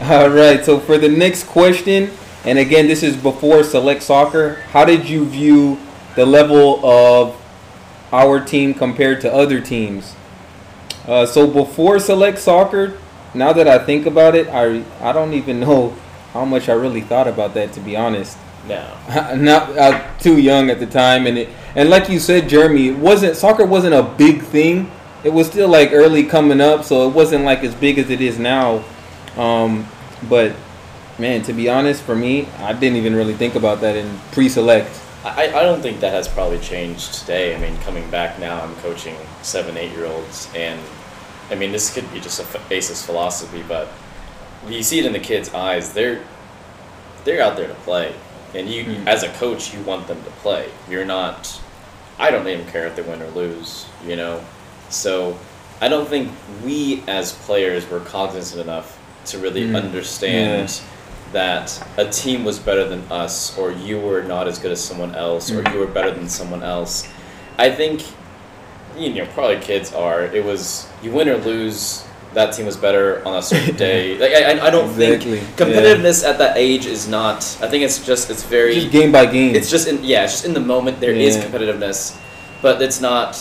All 0.22 0.28
right. 0.28 0.64
So 0.64 0.78
for 0.78 0.98
the 0.98 1.08
next 1.08 1.44
question, 1.44 2.10
and 2.44 2.58
again, 2.58 2.86
this 2.86 3.02
is 3.02 3.16
before 3.16 3.62
select 3.64 4.02
soccer. 4.02 4.56
How 4.72 4.84
did 4.84 5.08
you 5.08 5.24
view 5.24 5.78
the 6.16 6.26
level 6.26 6.84
of 6.84 7.34
our 8.12 8.38
team 8.40 8.74
compared 8.74 9.20
to 9.22 9.32
other 9.32 9.60
teams? 9.60 10.14
Uh, 11.06 11.26
so 11.26 11.46
before 11.46 11.98
select 11.98 12.38
soccer, 12.38 12.98
now 13.34 13.52
that 13.52 13.66
I 13.66 13.78
think 13.78 14.06
about 14.06 14.34
it, 14.34 14.48
I 14.48 14.84
I 15.00 15.12
don't 15.12 15.32
even 15.34 15.60
know 15.60 15.94
how 16.32 16.44
much 16.44 16.68
I 16.68 16.72
really 16.74 17.00
thought 17.00 17.26
about 17.28 17.54
that 17.54 17.72
to 17.74 17.80
be 17.80 17.96
honest. 17.96 18.36
No. 18.68 18.82
not 19.36 19.76
uh, 19.76 20.00
too 20.20 20.38
young 20.38 20.70
at 20.70 20.78
the 20.80 20.86
time, 20.86 21.26
and 21.26 21.38
it, 21.38 21.48
and 21.74 21.90
like 21.90 22.08
you 22.08 22.18
said, 22.18 22.48
Jeremy, 22.48 22.88
it 22.88 22.98
wasn't 22.98 23.36
soccer 23.36 23.64
wasn't 23.66 23.94
a 23.94 24.02
big 24.02 24.42
thing. 24.42 24.90
It 25.24 25.32
was 25.32 25.46
still 25.46 25.68
like 25.68 25.90
early 25.92 26.24
coming 26.24 26.60
up, 26.60 26.84
so 26.84 27.08
it 27.08 27.14
wasn't 27.14 27.44
like 27.44 27.64
as 27.64 27.74
big 27.74 27.98
as 27.98 28.10
it 28.10 28.20
is 28.20 28.38
now. 28.38 28.84
Um, 29.36 29.88
but 30.28 30.54
man, 31.18 31.42
to 31.44 31.52
be 31.52 31.68
honest, 31.68 32.02
for 32.02 32.14
me, 32.14 32.46
I 32.58 32.72
didn't 32.74 32.96
even 32.98 33.14
really 33.14 33.34
think 33.34 33.54
about 33.54 33.80
that 33.80 33.96
in 33.96 34.18
pre-select. 34.32 35.00
I, 35.24 35.44
I 35.48 35.62
don't 35.62 35.80
think 35.80 36.00
that 36.00 36.12
has 36.12 36.28
probably 36.28 36.58
changed 36.58 37.14
today. 37.14 37.54
I 37.54 37.58
mean, 37.58 37.78
coming 37.78 38.08
back 38.10 38.38
now, 38.38 38.60
I'm 38.62 38.76
coaching 38.76 39.16
seven, 39.42 39.78
eight 39.78 39.92
year 39.92 40.04
olds, 40.04 40.48
and 40.54 40.78
I 41.50 41.54
mean, 41.54 41.72
this 41.72 41.92
could 41.92 42.10
be 42.12 42.20
just 42.20 42.40
a 42.40 42.42
f- 42.42 42.68
basis 42.68 43.04
philosophy, 43.04 43.64
but 43.66 43.88
you 44.68 44.82
see 44.82 44.98
it 44.98 45.06
in 45.06 45.12
the 45.14 45.18
kids' 45.18 45.52
eyes. 45.54 45.94
They're 45.94 46.20
they're 47.24 47.42
out 47.42 47.56
there 47.56 47.68
to 47.68 47.74
play, 47.74 48.14
and 48.54 48.68
you, 48.68 48.84
Mhm. 48.84 49.06
as 49.06 49.22
a 49.22 49.30
coach, 49.30 49.72
you 49.72 49.80
want 49.80 50.06
them 50.06 50.22
to 50.24 50.30
play. 50.42 50.68
You're 50.90 51.06
not. 51.06 51.58
I 52.18 52.30
don't 52.30 52.46
even 52.46 52.66
care 52.66 52.86
if 52.86 52.94
they 52.96 53.02
win 53.02 53.22
or 53.22 53.28
lose. 53.30 53.86
You 54.06 54.16
know, 54.16 54.40
so 54.90 55.36
I 55.80 55.88
don't 55.88 56.08
think 56.08 56.30
we 56.64 57.02
as 57.08 57.32
players 57.32 57.88
were 57.90 58.00
cognizant 58.00 58.60
enough 58.62 58.98
to 59.26 59.38
really 59.38 59.62
Mm. 59.62 59.76
understand 59.76 60.80
that 61.32 61.82
a 61.96 62.04
team 62.04 62.44
was 62.44 62.58
better 62.58 62.84
than 62.88 63.02
us, 63.10 63.56
or 63.58 63.72
you 63.72 63.98
were 63.98 64.22
not 64.22 64.46
as 64.46 64.58
good 64.58 64.70
as 64.70 64.80
someone 64.82 65.14
else, 65.14 65.50
or 65.50 65.62
Mm. 65.62 65.72
you 65.74 65.80
were 65.80 65.86
better 65.86 66.10
than 66.12 66.28
someone 66.28 66.62
else. 66.62 67.08
I 67.58 67.70
think, 67.70 68.02
you 68.96 69.10
know, 69.14 69.26
probably 69.34 69.56
kids 69.56 69.92
are. 69.92 70.22
It 70.24 70.44
was 70.44 70.86
you 71.02 71.10
win 71.10 71.28
or 71.28 71.36
lose. 71.38 72.02
That 72.34 72.52
team 72.52 72.66
was 72.66 72.76
better 72.76 73.22
on 73.24 73.36
a 73.38 73.42
certain 73.42 73.76
day. 73.76 74.16
Like 74.24 74.32
I, 74.32 74.66
I- 74.66 74.70
don't 74.70 74.90
Exactly, 74.90 75.38
think 75.38 75.56
competitiveness 75.56 76.24
at 76.28 76.38
that 76.38 76.56
age 76.56 76.84
is 76.86 77.06
not. 77.08 77.38
I 77.62 77.68
think 77.68 77.84
it's 77.84 78.04
just 78.04 78.30
it's 78.30 78.42
very. 78.42 78.74
Just 78.74 78.90
game 78.90 79.12
by 79.12 79.26
game. 79.26 79.54
It's 79.54 79.70
just 79.70 79.86
in 79.88 80.02
yeah, 80.04 80.24
it's 80.24 80.32
just 80.34 80.44
in 80.44 80.52
the 80.54 80.60
moment 80.74 81.00
there 81.00 81.12
is 81.12 81.36
Yeah. 81.36 81.44
competitiveness, 81.44 82.14
but 82.62 82.82
it's 82.82 83.00
not 83.00 83.38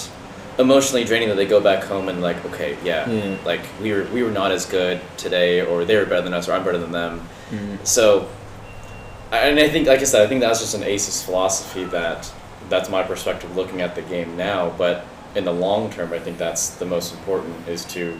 emotionally 0.60 1.04
draining 1.04 1.30
that 1.30 1.36
they 1.36 1.46
go 1.48 1.60
back 1.60 1.84
home 1.84 2.10
and 2.10 2.22
like 2.22 2.44
okay 2.46 2.78
yeah, 2.84 3.10
Yeah. 3.10 3.38
like 3.46 3.62
we 3.82 3.92
were 3.92 4.04
we 4.14 4.24
were 4.24 4.32
not 4.32 4.52
as 4.52 4.66
good 4.66 5.02
today 5.18 5.62
or 5.62 5.86
they 5.86 5.96
were 5.96 6.06
better 6.06 6.22
than 6.22 6.34
us 6.34 6.48
or 6.48 6.54
I'm 6.54 6.64
better 6.64 6.78
than 6.78 6.92
them. 6.92 7.28
Mm. 7.52 7.86
So, 7.86 8.30
and 9.32 9.60
I 9.60 9.68
think 9.70 9.88
like 9.88 10.00
I 10.00 10.04
said, 10.04 10.22
I 10.26 10.28
think 10.28 10.42
that's 10.42 10.60
just 10.60 10.76
an 10.76 10.84
ACES 10.84 11.24
philosophy 11.24 11.84
that 11.86 12.32
that's 12.70 12.90
my 12.90 13.04
perspective 13.04 13.56
looking 13.56 13.82
at 13.82 13.96
the 13.96 14.02
game 14.04 14.38
now. 14.38 14.70
But 14.78 15.06
in 15.36 15.46
the 15.46 15.54
long 15.54 15.90
term, 15.90 16.14
I 16.14 16.20
think 16.20 16.38
that's 16.38 16.70
the 16.72 16.86
most 16.86 17.14
important 17.14 17.68
is 17.68 17.84
to 17.86 18.20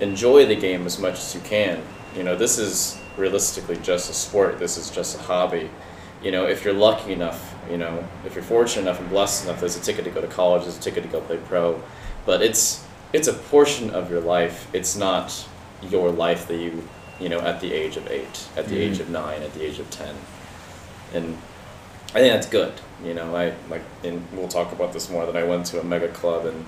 enjoy 0.00 0.46
the 0.46 0.56
game 0.56 0.86
as 0.86 0.98
much 0.98 1.14
as 1.14 1.34
you 1.34 1.40
can. 1.40 1.82
You 2.16 2.22
know, 2.22 2.36
this 2.36 2.58
is 2.58 3.00
realistically 3.16 3.76
just 3.78 4.10
a 4.10 4.14
sport. 4.14 4.58
This 4.58 4.76
is 4.78 4.90
just 4.90 5.18
a 5.18 5.22
hobby. 5.22 5.70
You 6.22 6.30
know, 6.32 6.46
if 6.46 6.64
you're 6.64 6.74
lucky 6.74 7.12
enough, 7.12 7.54
you 7.70 7.76
know, 7.76 8.02
if 8.24 8.34
you're 8.34 8.42
fortunate 8.44 8.82
enough 8.82 8.98
and 9.00 9.08
blessed 9.10 9.44
enough, 9.44 9.60
there's 9.60 9.76
a 9.76 9.80
ticket 9.80 10.04
to 10.04 10.10
go 10.10 10.20
to 10.20 10.26
college, 10.26 10.62
there's 10.62 10.78
a 10.78 10.80
ticket 10.80 11.02
to 11.04 11.08
go 11.08 11.20
play 11.20 11.36
pro, 11.36 11.80
but 12.24 12.42
it's 12.42 12.84
it's 13.12 13.28
a 13.28 13.32
portion 13.32 13.90
of 13.90 14.10
your 14.10 14.20
life. 14.20 14.66
It's 14.72 14.96
not 14.96 15.46
your 15.82 16.10
life 16.10 16.48
that 16.48 16.56
you 16.56 16.88
you 17.20 17.28
know 17.28 17.40
at 17.40 17.60
the 17.60 17.72
age 17.72 17.96
of 17.96 18.06
eight, 18.10 18.46
at 18.56 18.66
the 18.68 18.76
Mhm. 18.76 18.90
age 18.92 19.00
of 19.00 19.08
nine, 19.10 19.42
at 19.42 19.52
the 19.54 19.62
age 19.64 19.78
of 19.78 19.88
ten, 19.90 20.14
and 21.14 21.36
I 22.14 22.20
think 22.20 22.32
that's 22.32 22.46
good. 22.48 22.72
You 23.04 23.12
know, 23.14 23.36
I 23.36 23.52
like, 23.70 23.82
and 24.02 24.26
we'll 24.32 24.48
talk 24.48 24.72
about 24.72 24.92
this 24.92 25.10
more. 25.10 25.26
That 25.26 25.36
I 25.36 25.44
went 25.44 25.66
to 25.66 25.80
a 25.80 25.84
mega 25.84 26.08
club, 26.08 26.46
and 26.46 26.66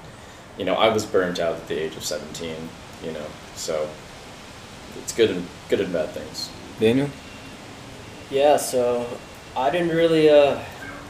you 0.59 0.65
know, 0.65 0.75
I 0.75 0.89
was 0.89 1.07
burnt 1.07 1.39
out 1.41 1.55
at 1.55 1.69
the 1.69 1.79
age 1.79 1.97
of 1.97 2.05
seventeen. 2.05 2.69
You 3.05 3.13
know, 3.13 3.27
so 3.57 3.89
it's 5.03 5.13
good 5.13 5.31
and 5.31 5.47
good 5.71 5.81
and 5.81 5.93
bad 5.93 6.11
things. 6.11 6.49
Daniel. 6.81 7.09
Yeah, 8.31 8.57
so 8.59 9.07
I 9.59 9.71
didn't 9.71 9.89
really 9.89 10.31
uh, 10.31 10.63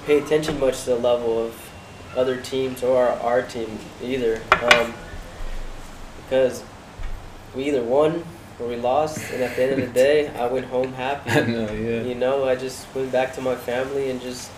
pay 0.07 0.21
attention 0.21 0.59
much 0.59 0.85
to 0.85 0.91
the 0.91 0.97
level 0.97 1.39
of 1.45 1.71
other 2.17 2.41
teams 2.41 2.83
or 2.83 2.97
our, 2.97 3.19
our 3.21 3.43
team 3.43 3.79
either, 4.03 4.41
um, 4.63 4.95
because 6.25 6.65
we 7.55 7.65
either 7.65 7.83
won 7.83 8.25
or 8.59 8.67
we 8.67 8.77
lost, 8.77 9.31
and 9.33 9.43
at 9.43 9.55
the 9.55 9.63
end 9.65 9.73
of 9.73 9.87
the 9.87 9.93
day, 9.93 10.29
I 10.29 10.47
went 10.47 10.65
home 10.65 10.95
happy. 10.95 11.31
I 11.31 11.41
know, 11.45 11.71
yeah. 11.71 12.03
You 12.03 12.15
know, 12.15 12.49
I 12.49 12.57
just 12.57 12.93
went 12.95 13.13
back 13.13 13.35
to 13.35 13.43
my 13.43 13.55
family 13.55 14.09
and 14.09 14.19
just 14.19 14.51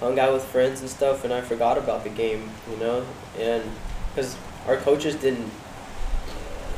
hung 0.00 0.18
out 0.18 0.32
with 0.32 0.44
friends 0.44 0.80
and 0.80 0.88
stuff, 0.88 1.22
and 1.22 1.32
I 1.32 1.42
forgot 1.42 1.76
about 1.76 2.04
the 2.04 2.10
game. 2.10 2.48
You 2.70 2.78
know, 2.78 3.06
and 3.38 3.62
because 4.14 4.38
our 4.66 4.78
coaches 4.78 5.14
didn't 5.16 5.50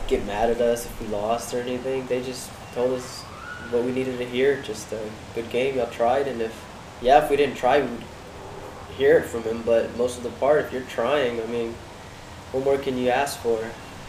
get 0.08 0.26
mad 0.26 0.50
at 0.50 0.60
us 0.60 0.84
if 0.84 1.00
we 1.00 1.06
lost 1.06 1.54
or 1.54 1.60
anything, 1.60 2.08
they 2.08 2.20
just 2.20 2.50
told 2.74 2.94
us 2.94 3.24
what 3.70 3.84
we 3.84 3.92
needed 3.92 4.18
to 4.18 4.24
hear. 4.24 4.60
Just 4.62 4.92
a 4.92 5.00
good 5.34 5.50
game, 5.50 5.76
y'all 5.76 5.86
tried, 5.90 6.26
and 6.28 6.40
if 6.40 6.54
yeah, 7.02 7.22
if 7.24 7.30
we 7.30 7.36
didn't 7.36 7.56
try, 7.56 7.80
we'd 7.80 8.04
hear 8.96 9.18
it 9.18 9.26
from 9.26 9.42
him. 9.44 9.62
But 9.64 9.96
most 9.96 10.16
of 10.18 10.22
the 10.22 10.30
part, 10.30 10.64
if 10.66 10.72
you're 10.72 10.82
trying, 10.82 11.40
I 11.40 11.46
mean, 11.46 11.74
what 12.52 12.64
more 12.64 12.78
can 12.78 12.98
you 12.98 13.08
ask 13.10 13.38
for? 13.40 13.58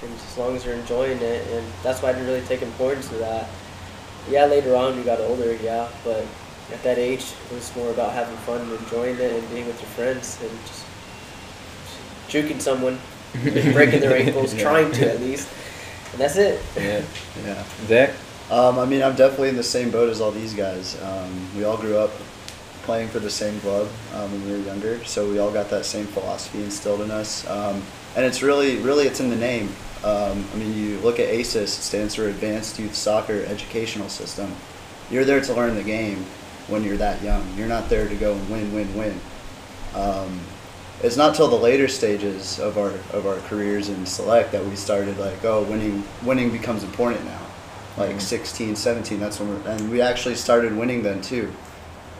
And 0.03 0.13
as 0.13 0.37
long 0.37 0.55
as 0.55 0.65
you're 0.65 0.75
enjoying 0.75 1.21
it, 1.21 1.47
and 1.47 1.65
that's 1.83 2.01
why 2.01 2.09
I 2.09 2.13
didn't 2.13 2.27
really 2.27 2.41
take 2.47 2.61
importance 2.63 3.07
to 3.09 3.15
that. 3.15 3.47
yeah, 4.29 4.45
later 4.45 4.75
on 4.75 4.97
we 4.97 5.03
got 5.03 5.19
older, 5.19 5.55
yeah, 5.63 5.87
but 6.03 6.25
at 6.73 6.81
that 6.83 6.97
age 6.97 7.33
it 7.49 7.53
was 7.53 7.73
more 7.75 7.91
about 7.91 8.11
having 8.13 8.35
fun 8.37 8.61
and 8.61 8.71
enjoying 8.79 9.15
it 9.17 9.31
and 9.33 9.49
being 9.51 9.67
with 9.67 9.79
your 9.79 9.89
friends 9.91 10.39
and 10.41 10.51
just 10.65 10.85
juking 12.29 12.59
someone, 12.61 12.97
breaking 13.73 13.99
their 13.99 14.15
ankles, 14.25 14.53
Yeah. 14.53 14.63
trying 14.63 14.91
to 14.93 15.11
at 15.13 15.19
least, 15.21 15.47
and 16.13 16.19
that's 16.21 16.35
it. 16.35 16.59
Yeah. 16.75 17.01
Yeah. 17.45 17.63
Zach? 17.87 18.09
Um, 18.51 18.77
I 18.79 18.85
mean, 18.85 19.01
I'm 19.01 19.15
definitely 19.15 19.47
in 19.47 19.55
the 19.55 19.63
same 19.63 19.91
boat 19.91 20.09
as 20.09 20.19
all 20.19 20.29
these 20.29 20.53
guys. 20.53 21.01
Um, 21.01 21.47
we 21.55 21.63
all 21.63 21.77
grew 21.77 21.97
up 21.97 22.11
playing 22.83 23.07
for 23.07 23.19
the 23.19 23.29
same 23.29 23.57
club 23.61 23.87
um, 24.13 24.29
when 24.29 24.45
we 24.45 24.51
were 24.51 24.57
younger, 24.57 25.01
so 25.05 25.29
we 25.29 25.39
all 25.39 25.51
got 25.51 25.69
that 25.69 25.85
same 25.85 26.05
philosophy 26.05 26.61
instilled 26.61 26.99
in 26.99 27.11
us. 27.11 27.49
Um, 27.49 27.81
and 28.17 28.25
it's 28.25 28.43
really, 28.43 28.75
really, 28.79 29.07
it's 29.07 29.21
in 29.21 29.29
the 29.29 29.37
name. 29.37 29.69
Um, 30.03 30.45
I 30.53 30.57
mean, 30.57 30.75
you 30.75 30.99
look 30.99 31.17
at 31.17 31.29
Aces, 31.29 31.77
it 31.77 31.81
stands 31.81 32.15
for 32.15 32.27
Advanced 32.27 32.77
Youth 32.77 32.93
Soccer 32.93 33.45
Educational 33.45 34.09
System. 34.09 34.53
You're 35.09 35.23
there 35.23 35.39
to 35.39 35.53
learn 35.53 35.75
the 35.75 35.83
game 35.83 36.25
when 36.67 36.83
you're 36.83 36.97
that 36.97 37.21
young. 37.21 37.47
You're 37.55 37.69
not 37.69 37.87
there 37.87 38.09
to 38.09 38.15
go 38.15 38.33
and 38.33 38.49
win, 38.49 38.73
win, 38.73 38.93
win. 38.97 39.21
Um, 39.95 40.41
it's 41.01 41.15
not 41.15 41.35
till 41.35 41.47
the 41.47 41.55
later 41.55 41.87
stages 41.87 42.59
of 42.59 42.77
our 42.77 42.91
of 43.13 43.25
our 43.25 43.37
careers 43.47 43.87
in 43.87 44.05
select 44.05 44.51
that 44.51 44.65
we 44.65 44.75
started 44.75 45.17
like, 45.17 45.45
oh, 45.45 45.63
winning 45.63 46.03
winning 46.21 46.51
becomes 46.51 46.83
important 46.83 47.23
now 47.23 47.50
like 47.97 48.15
Mhm. 48.15 48.21
16 48.21 48.75
17 48.75 49.19
that's 49.19 49.39
when 49.39 49.49
we're 49.49 49.69
and 49.71 49.89
we 49.91 50.01
actually 50.01 50.35
started 50.35 50.75
winning 50.75 51.03
then 51.03 51.21
too 51.21 51.51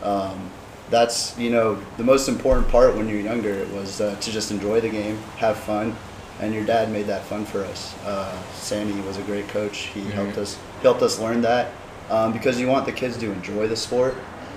um, 0.04 0.50
that's 0.90 1.38
you 1.38 1.50
know 1.50 1.78
the 1.98 2.04
most 2.04 2.28
important 2.28 2.68
part 2.68 2.96
when 2.96 3.08
you're 3.08 3.22
younger 3.22 3.50
it 3.52 3.70
was 3.72 4.02
uh, 4.02 4.16
to 4.20 4.32
just 4.32 4.52
enjoy 4.52 4.82
the 4.82 4.90
game 4.90 5.18
have 5.38 5.58
fun 5.58 5.96
and 6.42 6.54
your 6.54 6.64
dad 6.66 6.92
made 6.92 7.06
that 7.08 7.24
fun 7.24 7.46
for 7.46 7.64
us 7.64 7.94
uh, 8.06 8.32
sandy 8.54 9.00
was 9.02 9.18
a 9.18 9.22
great 9.24 9.48
coach 9.50 9.90
he 9.94 10.02
Mhm. 10.02 10.12
helped 10.12 10.38
us 10.38 10.58
helped 10.82 11.02
us 11.02 11.20
learn 11.20 11.42
that 11.42 11.70
um, 12.10 12.34
because 12.34 12.60
you 12.60 12.68
want 12.68 12.86
the 12.86 12.92
kids 12.92 13.16
to 13.18 13.32
enjoy 13.32 13.68
the 13.68 13.76
sport 13.76 14.16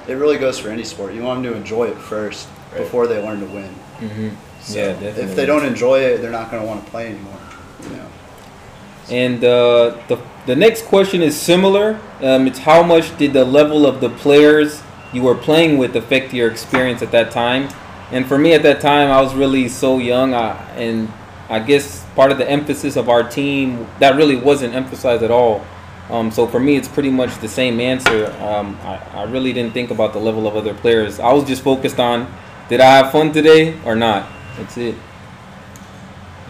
it 0.08 0.14
really 0.14 0.36
goes 0.38 0.58
for 0.58 0.68
any 0.70 0.84
sport 0.84 1.14
you 1.14 1.22
want 1.22 1.42
them 1.42 1.52
to 1.52 1.56
enjoy 1.56 1.84
it 1.86 1.96
first 1.98 2.48
Right. 2.72 2.82
before 2.82 3.06
they 3.06 3.22
learn 3.22 3.38
to 3.40 3.46
win 3.46 3.70
Mm-hmm. 4.00 4.28
so 4.60 4.78
yeah, 4.78 4.86
definitely. 4.94 5.22
if 5.22 5.36
they 5.36 5.46
don't 5.46 5.64
enjoy 5.64 6.00
it 6.00 6.20
they're 6.20 6.32
not 6.32 6.50
going 6.50 6.60
to 6.60 6.66
want 6.68 6.84
to 6.84 6.90
play 6.90 7.06
anymore 7.06 7.38
you 7.84 7.96
know 7.96 8.06
And 9.10 9.44
uh, 9.44 9.94
the 10.08 10.16
the 10.46 10.54
next 10.54 10.84
question 10.86 11.22
is 11.22 11.40
similar. 11.40 12.00
Um, 12.20 12.46
it's 12.46 12.58
how 12.58 12.82
much 12.82 13.16
did 13.16 13.32
the 13.32 13.44
level 13.44 13.86
of 13.86 14.00
the 14.00 14.10
players 14.10 14.82
you 15.12 15.22
were 15.22 15.34
playing 15.34 15.78
with 15.78 15.96
affect 15.96 16.34
your 16.34 16.50
experience 16.50 17.02
at 17.02 17.10
that 17.12 17.30
time? 17.30 17.68
And 18.10 18.26
for 18.26 18.38
me 18.38 18.52
at 18.52 18.62
that 18.62 18.80
time, 18.80 19.10
I 19.10 19.20
was 19.20 19.34
really 19.34 19.68
so 19.68 19.98
young, 19.98 20.34
I, 20.34 20.52
and 20.76 21.10
I 21.48 21.58
guess 21.58 22.04
part 22.14 22.30
of 22.30 22.38
the 22.38 22.48
emphasis 22.48 22.96
of 22.96 23.08
our 23.08 23.22
team 23.22 23.86
that 23.98 24.16
really 24.16 24.36
wasn't 24.36 24.74
emphasized 24.74 25.22
at 25.22 25.30
all. 25.30 25.64
Um, 26.10 26.30
so 26.30 26.46
for 26.46 26.60
me, 26.60 26.76
it's 26.76 26.88
pretty 26.88 27.10
much 27.10 27.38
the 27.38 27.48
same 27.48 27.80
answer. 27.80 28.30
Um, 28.42 28.78
I, 28.82 28.96
I 29.14 29.22
really 29.24 29.54
didn't 29.54 29.72
think 29.72 29.90
about 29.90 30.12
the 30.12 30.18
level 30.18 30.46
of 30.46 30.54
other 30.54 30.74
players. 30.74 31.18
I 31.18 31.32
was 31.32 31.44
just 31.44 31.62
focused 31.62 31.98
on, 31.98 32.32
did 32.68 32.80
I 32.80 32.96
have 32.96 33.10
fun 33.10 33.32
today 33.32 33.80
or 33.84 33.96
not? 33.96 34.30
That's 34.58 34.76
it. 34.76 34.94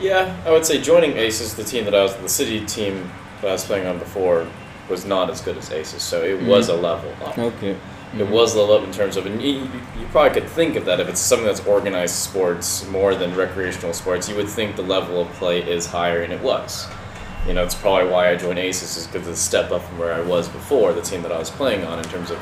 Yeah, 0.01 0.37
I 0.45 0.51
would 0.51 0.67
say 0.67 0.81
joining 0.81 1.17
Aces, 1.17 1.55
the 1.55 1.63
team 1.63 1.85
that 1.85 1.95
I 1.95 2.03
was, 2.03 2.17
the 2.17 2.29
city 2.29 2.67
team 2.67 3.11
that 3.45 3.51
I 3.51 3.53
was 3.53 3.65
playing 3.65 3.87
on 3.87 3.99
before, 3.99 4.47
was 4.89 5.05
not 5.05 5.31
as 5.31 5.41
good 5.41 5.57
as 5.57 5.71
Aces. 5.71 6.03
So 6.03 6.23
it 6.23 6.43
was 6.43 6.69
a 6.69 6.75
level 6.75 7.11
up. 7.25 7.39
Okay. 7.39 7.77
It 8.19 8.29
was 8.29 8.55
a 8.55 8.61
level 8.61 8.77
up 8.77 8.85
in 8.85 8.93
terms 8.93 9.17
of, 9.17 9.27
and 9.27 9.43
you, 9.43 9.51
you 9.51 9.71
you 9.99 10.07
probably 10.11 10.41
could 10.41 10.49
think 10.49 10.77
of 10.77 10.85
that 10.85 11.01
if 11.01 11.09
it's 11.09 11.21
something 11.21 11.47
that's 11.47 11.65
organized 11.67 12.15
sports 12.15 12.87
more 12.89 13.15
than 13.15 13.35
recreational 13.35 13.93
sports. 13.93 14.29
You 14.29 14.37
would 14.37 14.49
think 14.49 14.77
the 14.77 14.83
level 14.83 15.21
of 15.21 15.29
play 15.33 15.63
is 15.63 15.87
higher, 15.87 16.23
and 16.23 16.33
it 16.33 16.41
was. 16.41 16.87
You 17.47 17.55
know, 17.55 17.63
it's 17.63 17.75
probably 17.75 18.11
why 18.11 18.31
I 18.31 18.37
joined 18.37 18.59
Aces 18.59 18.97
is 18.97 19.07
because 19.07 19.29
it's 19.29 19.41
a 19.41 19.43
step 19.43 19.71
up 19.71 19.83
from 19.83 19.99
where 19.99 20.15
I 20.15 20.21
was 20.21 20.49
before, 20.49 20.93
the 20.93 21.03
team 21.03 21.23
that 21.23 21.33
I 21.33 21.39
was 21.39 21.51
playing 21.51 21.85
on, 21.85 21.99
in 21.99 22.05
terms 22.05 22.31
of 22.31 22.39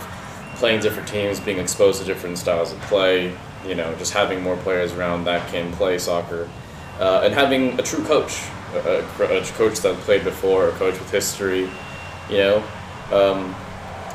playing 0.57 0.81
different 0.81 1.09
teams, 1.09 1.41
being 1.41 1.59
exposed 1.59 2.01
to 2.01 2.07
different 2.07 2.39
styles 2.39 2.73
of 2.73 2.81
play. 2.83 3.37
You 3.67 3.75
know, 3.75 3.95
just 3.97 4.13
having 4.13 4.43
more 4.43 4.57
players 4.59 4.93
around 4.93 5.25
that 5.25 5.49
can 5.51 5.73
play 5.73 5.99
soccer, 5.99 6.49
uh, 6.99 7.23
and 7.25 7.33
having 7.33 7.81
a 7.81 7.83
true 7.83 8.05
coach, 8.05 8.43
a, 8.75 9.39
a, 9.39 9.45
coach 9.53 9.81
that 9.81 9.97
played 9.99 10.25
before, 10.25 10.69
a 10.69 10.73
coach 10.73 10.99
with 10.99 11.11
history. 11.11 11.69
You 12.31 12.37
know. 12.37 12.65
Um, 13.11 13.55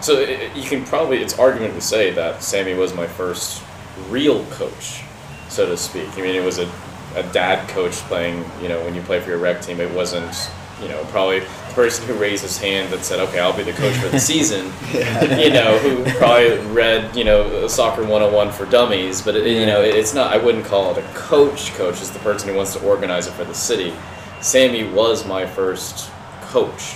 so 0.01 0.13
it, 0.13 0.55
you 0.55 0.67
can 0.67 0.83
probably 0.85 1.21
it's 1.21 1.37
argument 1.37 1.73
to 1.73 1.81
say 1.81 2.11
that 2.11 2.43
Sammy 2.43 2.73
was 2.73 2.93
my 2.93 3.07
first 3.07 3.63
real 4.09 4.45
coach, 4.45 5.01
so 5.49 5.65
to 5.65 5.77
speak. 5.77 6.09
I 6.17 6.21
mean, 6.21 6.35
it 6.35 6.43
was 6.43 6.59
a, 6.59 6.71
a 7.15 7.23
dad 7.31 7.67
coach 7.69 7.93
playing. 7.93 8.45
You 8.61 8.69
know, 8.69 8.83
when 8.83 8.95
you 8.95 9.01
play 9.01 9.19
for 9.19 9.29
your 9.29 9.39
rec 9.39 9.61
team, 9.61 9.79
it 9.79 9.91
wasn't. 9.91 10.49
You 10.79 10.89
know, 10.89 11.03
probably 11.05 11.39
the 11.39 11.73
person 11.73 12.05
who 12.05 12.13
raised 12.13 12.43
his 12.43 12.59
hand 12.59 12.93
that 12.93 13.03
said, 13.03 13.19
"Okay, 13.19 13.39
I'll 13.39 13.55
be 13.55 13.63
the 13.63 13.73
coach 13.73 13.95
for 13.95 14.09
the 14.09 14.19
season." 14.31 14.71
you 14.93 15.49
know, 15.49 15.75
who 15.79 16.03
probably 16.19 16.59
read 16.67 17.15
you 17.15 17.23
know 17.23 17.67
Soccer 17.67 18.01
101 18.01 18.51
for 18.51 18.67
Dummies, 18.67 19.23
but 19.23 19.35
it, 19.35 19.47
you 19.47 19.65
know, 19.65 19.81
it, 19.81 19.95
it's 19.95 20.13
not. 20.13 20.31
I 20.31 20.37
wouldn't 20.37 20.65
call 20.65 20.91
it 20.91 20.99
a 20.99 21.07
coach. 21.13 21.73
Coach 21.73 21.99
is 21.99 22.11
the 22.11 22.19
person 22.19 22.49
who 22.49 22.55
wants 22.55 22.73
to 22.73 22.85
organize 22.85 23.25
it 23.25 23.31
for 23.31 23.43
the 23.43 23.55
city. 23.55 23.91
Sammy 24.41 24.83
was 24.83 25.25
my 25.25 25.45
first 25.45 26.09
coach 26.43 26.95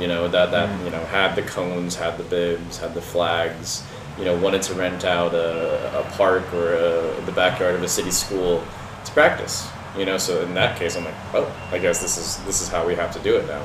you 0.00 0.06
know 0.08 0.26
that 0.26 0.50
that 0.50 0.68
you 0.84 0.90
know 0.90 1.04
had 1.06 1.34
the 1.36 1.42
cones 1.42 1.94
had 1.94 2.16
the 2.16 2.24
bibs 2.24 2.78
had 2.78 2.94
the 2.94 3.00
flags 3.02 3.84
you 4.18 4.24
know 4.24 4.36
wanted 4.38 4.62
to 4.62 4.74
rent 4.74 5.04
out 5.04 5.34
a, 5.34 6.00
a 6.00 6.02
park 6.16 6.42
or 6.54 6.74
a, 6.74 7.20
the 7.26 7.32
backyard 7.32 7.74
of 7.74 7.82
a 7.82 7.88
city 7.88 8.10
school 8.10 8.64
to 9.04 9.12
practice 9.12 9.68
you 9.96 10.04
know 10.06 10.16
so 10.18 10.40
in 10.42 10.54
that 10.54 10.78
case 10.78 10.96
i'm 10.96 11.04
like 11.04 11.14
oh 11.34 11.46
i 11.70 11.78
guess 11.78 12.00
this 12.00 12.16
is 12.16 12.42
this 12.46 12.62
is 12.62 12.68
how 12.68 12.84
we 12.86 12.94
have 12.94 13.12
to 13.12 13.20
do 13.20 13.36
it 13.36 13.46
now 13.46 13.62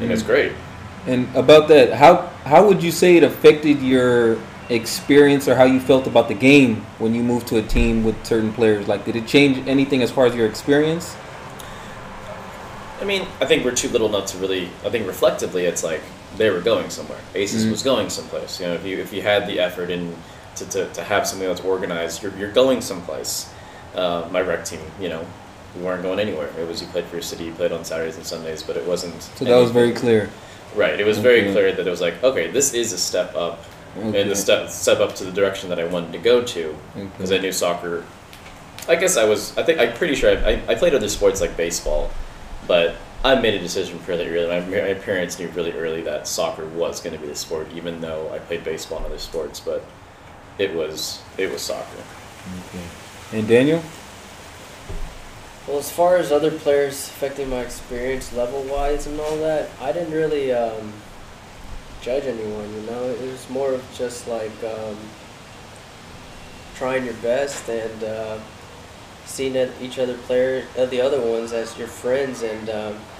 and 0.00 0.12
it's 0.12 0.22
Mhm. 0.22 0.26
great 0.26 0.52
And 1.06 1.26
about 1.34 1.68
that, 1.68 1.94
how 1.94 2.28
how 2.44 2.66
would 2.68 2.82
you 2.82 2.92
say 2.92 3.16
it 3.16 3.22
affected 3.24 3.80
your 3.80 4.36
experience 4.68 5.48
or 5.48 5.54
how 5.56 5.64
you 5.64 5.80
felt 5.80 6.06
about 6.06 6.28
the 6.28 6.34
game 6.34 6.84
when 6.98 7.14
you 7.14 7.22
moved 7.22 7.46
to 7.48 7.56
a 7.56 7.62
team 7.62 8.04
with 8.04 8.16
certain 8.26 8.52
players? 8.52 8.86
Like, 8.88 9.04
did 9.06 9.16
it 9.16 9.26
change 9.26 9.56
anything 9.66 10.02
as 10.02 10.10
far 10.10 10.26
as 10.26 10.34
your 10.34 10.46
experience? 10.46 11.16
I 13.00 13.04
mean 13.04 13.22
i 13.40 13.44
think 13.46 13.64
we're 13.64 13.74
too 13.74 13.88
little 13.88 14.08
not 14.08 14.26
to 14.26 14.38
really 14.38 14.66
i 14.84 14.90
think 14.90 15.06
reflectively 15.06 15.64
it's 15.64 15.82
like 15.84 16.00
they 16.36 16.50
were 16.50 16.60
going 16.60 16.90
somewhere 16.90 17.18
aces 17.34 17.64
Mhm. 17.64 17.70
was 17.70 17.82
going 17.82 18.10
someplace 18.10 18.60
you 18.60 18.66
know 18.66 18.74
if 18.74 18.84
you 18.84 18.98
if 18.98 19.12
you 19.12 19.22
had 19.22 19.46
the 19.46 19.60
effort 19.60 19.90
in 19.90 20.14
to, 20.56 20.64
to, 20.66 20.88
to 20.92 21.02
have 21.04 21.26
something 21.26 21.46
that's 21.48 21.60
organized 21.60 22.22
you're, 22.22 22.36
you're 22.36 22.52
going 22.52 22.80
someplace 22.80 23.48
uh, 23.94 24.28
my 24.30 24.40
rec 24.40 24.64
team 24.64 24.80
you 25.00 25.08
know 25.08 25.24
we 25.76 25.82
weren't 25.82 26.02
going 26.02 26.18
anywhere 26.18 26.48
it 26.58 26.66
was 26.66 26.80
you 26.82 26.88
played 26.88 27.04
for 27.06 27.16
your 27.16 27.22
city 27.22 27.44
you 27.44 27.52
played 27.52 27.72
on 27.72 27.84
saturdays 27.84 28.16
and 28.16 28.26
sundays 28.26 28.62
but 28.62 28.76
it 28.76 28.84
wasn't 28.86 29.20
So 29.36 29.44
that 29.44 29.56
was 29.56 29.70
very 29.70 29.92
clear. 29.92 30.30
right 30.74 30.98
it 31.00 31.06
was 31.06 31.18
very 31.18 31.42
clear 31.52 31.72
that 31.72 31.86
it 31.86 31.90
was 31.90 32.00
like 32.00 32.22
okay 32.24 32.50
this 32.50 32.74
is 32.74 32.92
a 32.92 32.98
step 32.98 33.34
up 33.36 33.64
Okay. 33.96 34.20
and 34.20 34.30
the 34.30 34.36
step 34.36 34.68
step 34.68 35.00
up 35.00 35.14
to 35.16 35.24
the 35.24 35.32
direction 35.32 35.70
that 35.70 35.80
i 35.80 35.84
wanted 35.84 36.12
to 36.12 36.18
go 36.18 36.42
to 36.44 36.76
because 36.94 37.32
I 37.32 37.38
knew 37.38 37.50
soccer. 37.50 38.04
I 38.86 38.96
guess 38.96 39.16
I 39.16 39.24
was. 39.24 39.56
I 39.58 39.62
think 39.64 39.80
I'm 39.80 39.92
pretty 39.94 40.14
sure 40.14 40.30
I, 40.36 40.50
I, 40.52 40.62
I 40.68 40.74
played 40.76 40.94
other 40.94 41.08
sports 41.08 41.40
like 41.40 41.56
baseball, 41.56 42.10
but 42.68 42.94
I 43.24 43.34
made 43.34 43.54
a 43.54 43.58
decision 43.58 43.98
fairly 43.98 44.28
early. 44.28 44.46
My, 44.46 44.60
my 44.60 44.94
parents 44.94 45.38
knew 45.38 45.48
really 45.48 45.72
early 45.72 46.02
that 46.02 46.28
soccer 46.28 46.66
was 46.66 47.00
going 47.00 47.16
to 47.16 47.20
be 47.20 47.26
the 47.26 47.34
sport, 47.34 47.66
even 47.74 48.00
though 48.00 48.32
I 48.32 48.38
played 48.38 48.62
baseball 48.62 48.98
and 48.98 49.06
other 49.06 49.18
sports. 49.18 49.58
But 49.58 49.84
it 50.58 50.72
was 50.74 51.20
it 51.36 51.50
was 51.50 51.62
soccer. 51.62 52.02
Okay. 52.68 52.84
And 53.32 53.48
Daniel? 53.48 53.82
Well, 55.66 55.78
as 55.78 55.90
far 55.90 56.16
as 56.16 56.32
other 56.32 56.50
players 56.50 57.08
affecting 57.08 57.50
my 57.50 57.60
experience 57.60 58.32
level 58.32 58.62
wise 58.62 59.06
and 59.06 59.20
all 59.20 59.36
that, 59.38 59.68
I 59.82 59.92
didn't 59.92 60.14
really 60.14 60.50
um, 60.50 60.94
judge 62.00 62.24
anyone, 62.24 62.72
you 62.72 62.80
know? 62.82 63.04
It 63.04 63.20
was 63.20 63.50
more 63.50 63.74
of 63.74 63.84
just 63.94 64.26
like 64.28 64.52
um, 64.64 64.96
trying 66.74 67.04
your 67.04 67.14
best 67.14 67.68
and 67.68 68.02
uh, 68.02 68.38
seeing 69.28 69.54
each 69.80 69.98
other 69.98 70.14
player, 70.14 70.64
uh, 70.76 70.86
the 70.86 71.00
other 71.00 71.20
ones 71.20 71.52
as 71.52 71.76
your 71.78 71.86
friends. 71.88 72.42
And 72.42 72.66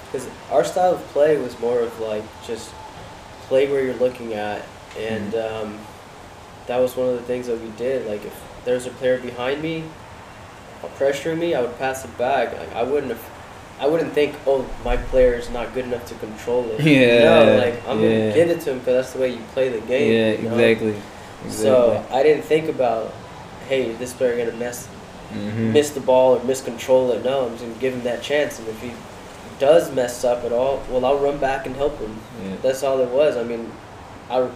because 0.07 0.29
our 0.51 0.65
style 0.65 0.95
of 0.95 1.01
play 1.09 1.37
was 1.37 1.59
more 1.61 1.81
of 1.81 1.99
like 2.01 2.25
just 2.47 2.73
play 3.43 3.71
where 3.71 3.85
you're 3.85 3.95
looking 3.95 4.33
at. 4.35 4.65
And 4.99 5.35
um, 5.35 5.79
that 6.67 6.79
was 6.79 6.97
one 6.97 7.09
of 7.09 7.15
the 7.15 7.23
things 7.23 7.47
that 7.47 7.61
we 7.61 7.71
did. 7.77 8.07
Like 8.07 8.25
if 8.25 8.35
there's 8.65 8.87
a 8.87 8.91
player 8.91 9.19
behind 9.19 9.63
me, 9.63 9.85
pressuring 10.99 11.39
me, 11.39 11.55
I 11.55 11.61
would 11.63 11.77
pass 11.79 12.05
it 12.05 12.17
back. 12.19 12.57
Like, 12.57 12.73
I 12.75 12.83
wouldn't 12.83 13.13
have, 13.13 13.31
I 13.81 13.87
wouldn't 13.87 14.13
think, 14.13 14.35
oh, 14.47 14.69
my 14.85 14.97
player 14.97 15.35
is 15.35 15.51
not 15.51 15.75
good 15.75 15.85
enough 15.85 16.07
to 16.07 16.15
control 16.17 16.69
it. 16.71 16.81
Yeah, 16.81 17.25
No, 17.25 17.57
like 17.59 17.89
I'm 17.89 18.01
yeah. 18.01 18.31
gonna 18.31 18.35
give 18.35 18.51
it 18.51 18.61
to 18.63 18.73
him 18.73 18.79
because 18.79 18.95
that's 19.05 19.13
the 19.13 19.21
way 19.21 19.31
you 19.35 19.41
play 19.53 19.69
the 19.69 19.81
game. 19.87 20.13
yeah, 20.13 20.43
you 20.43 20.49
know? 20.49 20.59
exactly. 20.59 21.01
So 21.51 22.05
I 22.11 22.23
didn't 22.23 22.43
think 22.45 22.69
about, 22.69 23.13
hey, 23.69 23.93
this 23.93 24.13
player 24.13 24.37
gonna 24.45 24.57
mess, 24.59 24.89
hmm 25.33 25.73
miss 25.73 25.91
the 25.91 26.01
ball 26.01 26.37
or 26.37 26.41
miscontrol 26.41 27.15
it. 27.15 27.25
No, 27.25 27.47
I'm 27.47 27.53
just 27.53 27.63
gonna 27.65 27.79
give 27.79 27.95
him 27.95 28.03
that 28.05 28.23
chance, 28.23 28.59
and 28.59 28.69
if 28.69 28.81
he 28.81 28.93
does 29.59 29.93
mess 29.95 30.25
up 30.25 30.45
at 30.45 30.53
all, 30.53 30.83
well, 30.89 31.05
I'll 31.05 31.19
run 31.19 31.39
back 31.39 31.67
and 31.67 31.75
help 31.77 31.99
him. 31.99 32.17
Yeah. 32.45 32.57
That's 32.63 32.83
all 32.83 33.01
it 33.01 33.09
was. 33.11 33.37
I 33.37 33.43
mean, 33.43 33.71
I, 34.31 34.49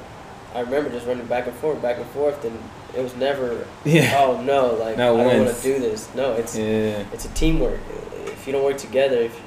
I 0.55 0.61
remember 0.61 0.91
just 0.91 1.07
running 1.07 1.27
back 1.27 1.47
and 1.47 1.57
forth, 1.57 1.83
back 1.83 1.97
and 1.99 2.07
forth, 2.11 2.45
and 2.45 2.57
it 2.97 3.03
was 3.03 3.15
never, 3.17 3.67
Yeah. 3.85 4.15
oh 4.21 4.41
no, 4.43 4.75
like 4.75 4.97
Not 4.97 5.15
I 5.19 5.25
don't 5.25 5.45
want 5.45 5.57
to 5.57 5.63
do 5.63 5.79
this. 5.81 6.09
No, 6.15 6.33
it's 6.35 6.57
Yeah. 6.57 7.05
it's 7.13 7.25
a 7.25 7.29
teamwork. 7.31 7.81
If 8.27 8.47
you 8.47 8.53
don't 8.53 8.65
work 8.65 8.79
together, 8.79 9.17
if 9.23 9.39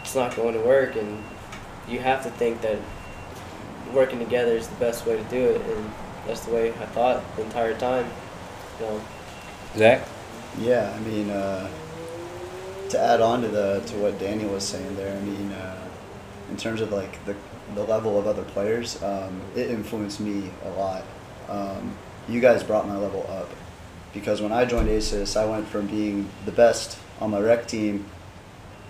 it's 0.00 0.14
not 0.14 0.36
going 0.36 0.54
to 0.54 0.60
work, 0.60 0.96
and 0.96 1.22
you 1.88 1.98
have 2.00 2.22
to 2.24 2.30
think 2.30 2.60
that 2.62 2.78
working 3.92 4.18
together 4.18 4.52
is 4.52 4.68
the 4.68 4.76
best 4.76 5.06
way 5.06 5.16
to 5.16 5.22
do 5.24 5.36
it, 5.50 5.60
and 5.62 5.90
that's 6.26 6.40
the 6.40 6.52
way 6.54 6.68
I 6.70 6.86
thought 6.86 7.22
the 7.36 7.42
entire 7.42 7.74
time. 7.74 8.06
You 8.80 8.86
know, 8.86 9.00
Zach? 9.76 10.06
Yeah, 10.60 10.92
I 10.94 11.00
mean, 11.00 11.30
uh, 11.30 11.68
to 12.90 12.98
add 12.98 13.20
on 13.20 13.42
to 13.42 13.48
the 13.48 13.82
to 13.86 13.96
what 13.96 14.18
Daniel 14.18 14.50
was 14.50 14.64
saying 14.64 14.96
there, 14.96 15.16
I 15.16 15.20
mean, 15.20 15.52
uh, 15.52 15.88
in 16.50 16.56
terms 16.56 16.80
of 16.80 16.90
like 16.90 17.24
the 17.24 17.36
the 17.74 17.84
level 17.84 18.18
of 18.18 18.26
other 18.26 18.44
players, 18.44 19.02
um, 19.02 19.40
it 19.54 19.70
influenced 19.70 20.20
me 20.20 20.50
a 20.64 20.70
lot. 20.70 21.04
Um, 21.48 21.96
you 22.28 22.40
guys 22.40 22.62
brought 22.62 22.86
my 22.86 22.96
level 22.96 23.26
up 23.28 23.48
because 24.12 24.40
when 24.40 24.52
I 24.52 24.64
joined 24.64 24.88
ACES, 24.88 25.36
I 25.36 25.44
went 25.44 25.66
from 25.68 25.86
being 25.86 26.28
the 26.44 26.52
best 26.52 26.98
on 27.20 27.30
my 27.30 27.40
rec 27.40 27.68
team 27.68 28.06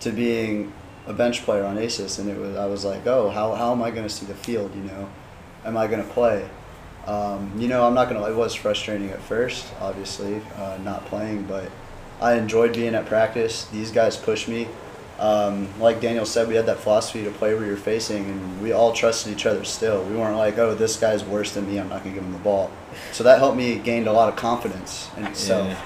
to 0.00 0.10
being 0.10 0.72
a 1.06 1.12
bench 1.12 1.42
player 1.42 1.64
on 1.64 1.78
ACES, 1.78 2.18
and 2.18 2.28
it 2.30 2.38
was 2.38 2.56
I 2.56 2.66
was 2.66 2.84
like, 2.84 3.06
oh, 3.06 3.30
how 3.30 3.54
how 3.54 3.72
am 3.72 3.82
I 3.82 3.90
going 3.90 4.04
to 4.04 4.10
see 4.10 4.26
the 4.26 4.34
field? 4.34 4.74
You 4.74 4.82
know, 4.82 5.08
am 5.64 5.76
I 5.76 5.86
going 5.86 6.02
to 6.02 6.08
play? 6.10 6.48
Um, 7.08 7.50
you 7.56 7.68
know, 7.68 7.86
I'm 7.86 7.94
not 7.94 8.10
gonna. 8.10 8.22
It 8.28 8.36
was 8.36 8.54
frustrating 8.54 9.08
at 9.10 9.20
first, 9.22 9.66
obviously, 9.80 10.42
uh, 10.58 10.76
not 10.84 11.06
playing, 11.06 11.44
but 11.44 11.70
I 12.20 12.34
enjoyed 12.34 12.74
being 12.74 12.94
at 12.94 13.06
practice. 13.06 13.64
These 13.66 13.90
guys 13.92 14.16
pushed 14.16 14.46
me. 14.46 14.68
Um, 15.18 15.68
like 15.80 16.00
Daniel 16.02 16.26
said, 16.26 16.46
we 16.48 16.54
had 16.54 16.66
that 16.66 16.78
philosophy 16.80 17.24
to 17.24 17.30
play 17.30 17.54
where 17.54 17.64
you're 17.64 17.76
facing, 17.78 18.24
and 18.26 18.62
we 18.62 18.72
all 18.72 18.92
trusted 18.92 19.32
each 19.32 19.46
other. 19.46 19.64
Still, 19.64 20.04
we 20.04 20.16
weren't 20.16 20.36
like, 20.36 20.58
"Oh, 20.58 20.74
this 20.74 20.96
guy's 20.96 21.24
worse 21.24 21.52
than 21.54 21.66
me. 21.66 21.78
I'm 21.80 21.88
not 21.88 22.04
gonna 22.04 22.14
give 22.14 22.22
him 22.24 22.32
the 22.32 22.38
ball." 22.40 22.70
So 23.12 23.24
that 23.24 23.38
helped 23.38 23.56
me 23.56 23.76
gain 23.76 24.06
a 24.06 24.12
lot 24.12 24.28
of 24.28 24.36
confidence 24.36 25.08
in 25.16 25.24
itself, 25.26 25.66
Yeah. 25.66 25.76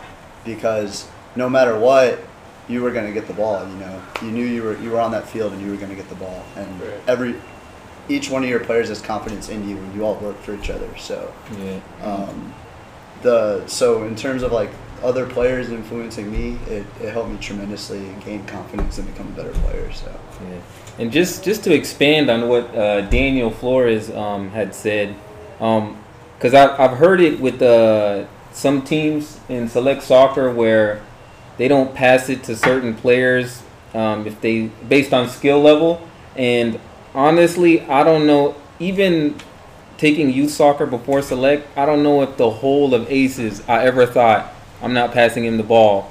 because 0.45 1.07
no 1.37 1.49
matter 1.49 1.79
what, 1.79 2.19
you 2.69 2.83
were 2.83 2.91
gonna 2.91 3.13
get 3.13 3.29
the 3.29 3.33
ball. 3.33 3.65
You 3.69 3.77
know, 3.77 4.01
you 4.23 4.31
knew 4.33 4.45
you 4.45 4.65
were 4.65 4.77
you 4.79 4.91
were 4.91 5.01
on 5.01 5.13
that 5.13 5.29
field 5.29 5.53
and 5.53 5.63
you 5.63 5.71
were 5.71 5.77
gonna 5.79 5.95
get 5.95 6.09
the 6.09 6.15
ball, 6.17 6.43
and 6.57 6.81
Right. 6.81 6.91
every 7.07 7.37
each 8.09 8.31
one 8.31 8.43
of 8.43 8.49
your 8.49 8.61
players 8.61 8.89
has 8.89 9.01
confidence 9.01 9.49
in 9.49 9.69
you, 9.69 9.77
and 9.77 9.95
you 9.95 10.05
all 10.05 10.17
work 10.17 10.39
for 10.41 10.55
each 10.55 10.71
other. 10.71 10.89
So. 10.99 11.33
Yeah. 11.59 11.81
Um, 12.03 12.55
the 13.23 13.67
so 13.67 14.05
in 14.05 14.15
terms 14.15 14.43
of 14.43 14.53
like 14.53 14.71
other 15.03 15.27
players 15.27 15.71
influencing 15.71 16.31
me, 16.31 16.59
it, 16.67 16.87
it 17.01 17.13
helped 17.13 17.31
me 17.31 17.39
tremendously 17.39 17.99
and 17.99 18.25
gain 18.25 18.45
confidence 18.47 18.99
and 18.99 19.07
become 19.09 19.29
a 19.29 19.31
better 19.31 19.53
player. 19.53 19.91
So 19.93 20.15
Yeah. 20.49 20.61
And 20.99 21.11
just 21.11 21.43
just 21.43 21.65
to 21.65 21.75
expand 21.75 22.31
on 22.31 22.49
what 22.49 22.75
uh, 22.75 23.03
Daniel 23.03 23.51
Flores 23.51 24.11
um, 24.11 24.51
had 24.51 24.75
said, 24.75 25.15
because 25.59 26.55
I've 26.55 26.79
I've 26.79 26.99
heard 26.99 27.21
it 27.21 27.41
with 27.41 27.63
uh, 27.63 28.27
some 28.53 28.83
teams 28.83 29.41
in 29.49 29.69
select 29.69 30.03
soccer 30.03 30.53
where 30.53 31.03
they 31.57 31.69
don't 31.69 31.95
pass 31.95 32.29
it 32.29 32.43
to 32.45 32.57
certain 32.57 32.95
players 32.95 33.63
um, 33.95 34.27
if 34.27 34.41
they 34.41 34.67
based 34.89 35.13
on 35.13 35.29
skill 35.29 35.61
level. 35.61 36.07
And 36.37 36.79
honestly, 37.15 37.81
I 37.83 38.03
don't 38.05 38.27
know. 38.27 38.55
Even 38.79 39.37
taking 39.99 40.33
youth 40.33 40.51
soccer 40.51 40.87
before 40.87 41.23
select, 41.23 41.67
I 41.77 41.87
don't 41.87 42.03
know 42.03 42.23
if 42.23 42.37
the 42.37 42.51
whole 42.51 42.95
of 42.95 43.11
Aces 43.11 43.63
I 43.69 43.85
ever 43.85 44.07
thought 44.07 44.53
I'm 44.83 44.93
not 44.93 45.13
passing 45.13 45.45
him 45.45 45.57
the 45.57 45.63
ball 45.63 46.11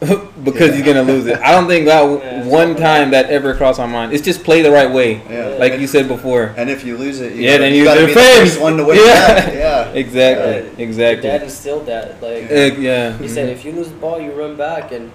because 0.00 0.74
he's 0.74 0.84
gonna 0.84 1.02
lose 1.02 1.26
it. 1.26 1.40
I 1.40 1.50
don't 1.50 1.66
think 1.66 1.86
that 1.86 2.02
Yeah, 2.04 2.44
one 2.46 2.76
time 2.76 3.10
that 3.10 3.30
ever 3.30 3.54
crossed 3.56 3.78
my 3.80 3.86
mind. 3.86 4.12
It's 4.12 4.22
just 4.24 4.44
play 4.44 4.62
the 4.62 4.70
right 4.70 4.90
way, 4.92 5.22
yeah, 5.28 5.56
like 5.58 5.80
you 5.80 5.86
said 5.88 6.06
before. 6.06 6.54
And 6.56 6.68
if 6.70 6.84
you 6.84 6.96
lose 6.96 7.20
it, 7.20 7.34
you 7.34 7.42
Yeah, 7.42 7.52
gotta, 7.52 7.62
then 7.64 7.72
you 7.72 7.78
you 7.78 7.84
gotta 7.84 8.00
be 8.06 8.14
the 8.14 8.20
first 8.20 8.60
one 8.60 8.76
to 8.76 8.84
win 8.84 8.96
Yeah. 8.98 9.02
it 9.02 9.44
back. 9.46 9.54
Yeah, 9.54 9.88
Exactly, 9.92 10.86
Uh, 10.86 11.20
Dad 11.22 11.42
instilled 11.42 11.86
that. 11.86 12.22
Like 12.22 12.78
yeah. 12.78 13.16
he 13.18 13.26
said, 13.28 13.48
if 13.48 13.64
you 13.64 13.72
lose 13.72 13.88
the 13.88 13.96
ball, 13.96 14.20
you 14.20 14.30
run 14.32 14.56
back, 14.56 14.92
and 14.92 15.10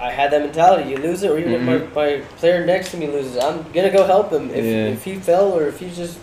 I 0.00 0.10
had 0.10 0.30
that 0.32 0.42
mentality. 0.42 0.90
You 0.90 0.96
lose 0.96 1.22
it, 1.22 1.30
or 1.30 1.38
even 1.38 1.52
Mhm. 1.52 1.56
if 1.86 1.94
my, 1.94 2.04
my 2.16 2.20
player 2.38 2.64
next 2.66 2.90
to 2.90 2.96
me 2.96 3.06
loses, 3.06 3.36
I'm 3.38 3.64
gonna 3.72 3.90
go 3.90 4.04
help 4.04 4.32
him. 4.32 4.50
If 4.50 4.64
Yeah. 4.64 4.86
if 4.94 5.04
he 5.04 5.14
fell 5.16 5.52
or 5.52 5.66
if 5.68 5.78
he's 5.78 5.96
just, 5.96 6.18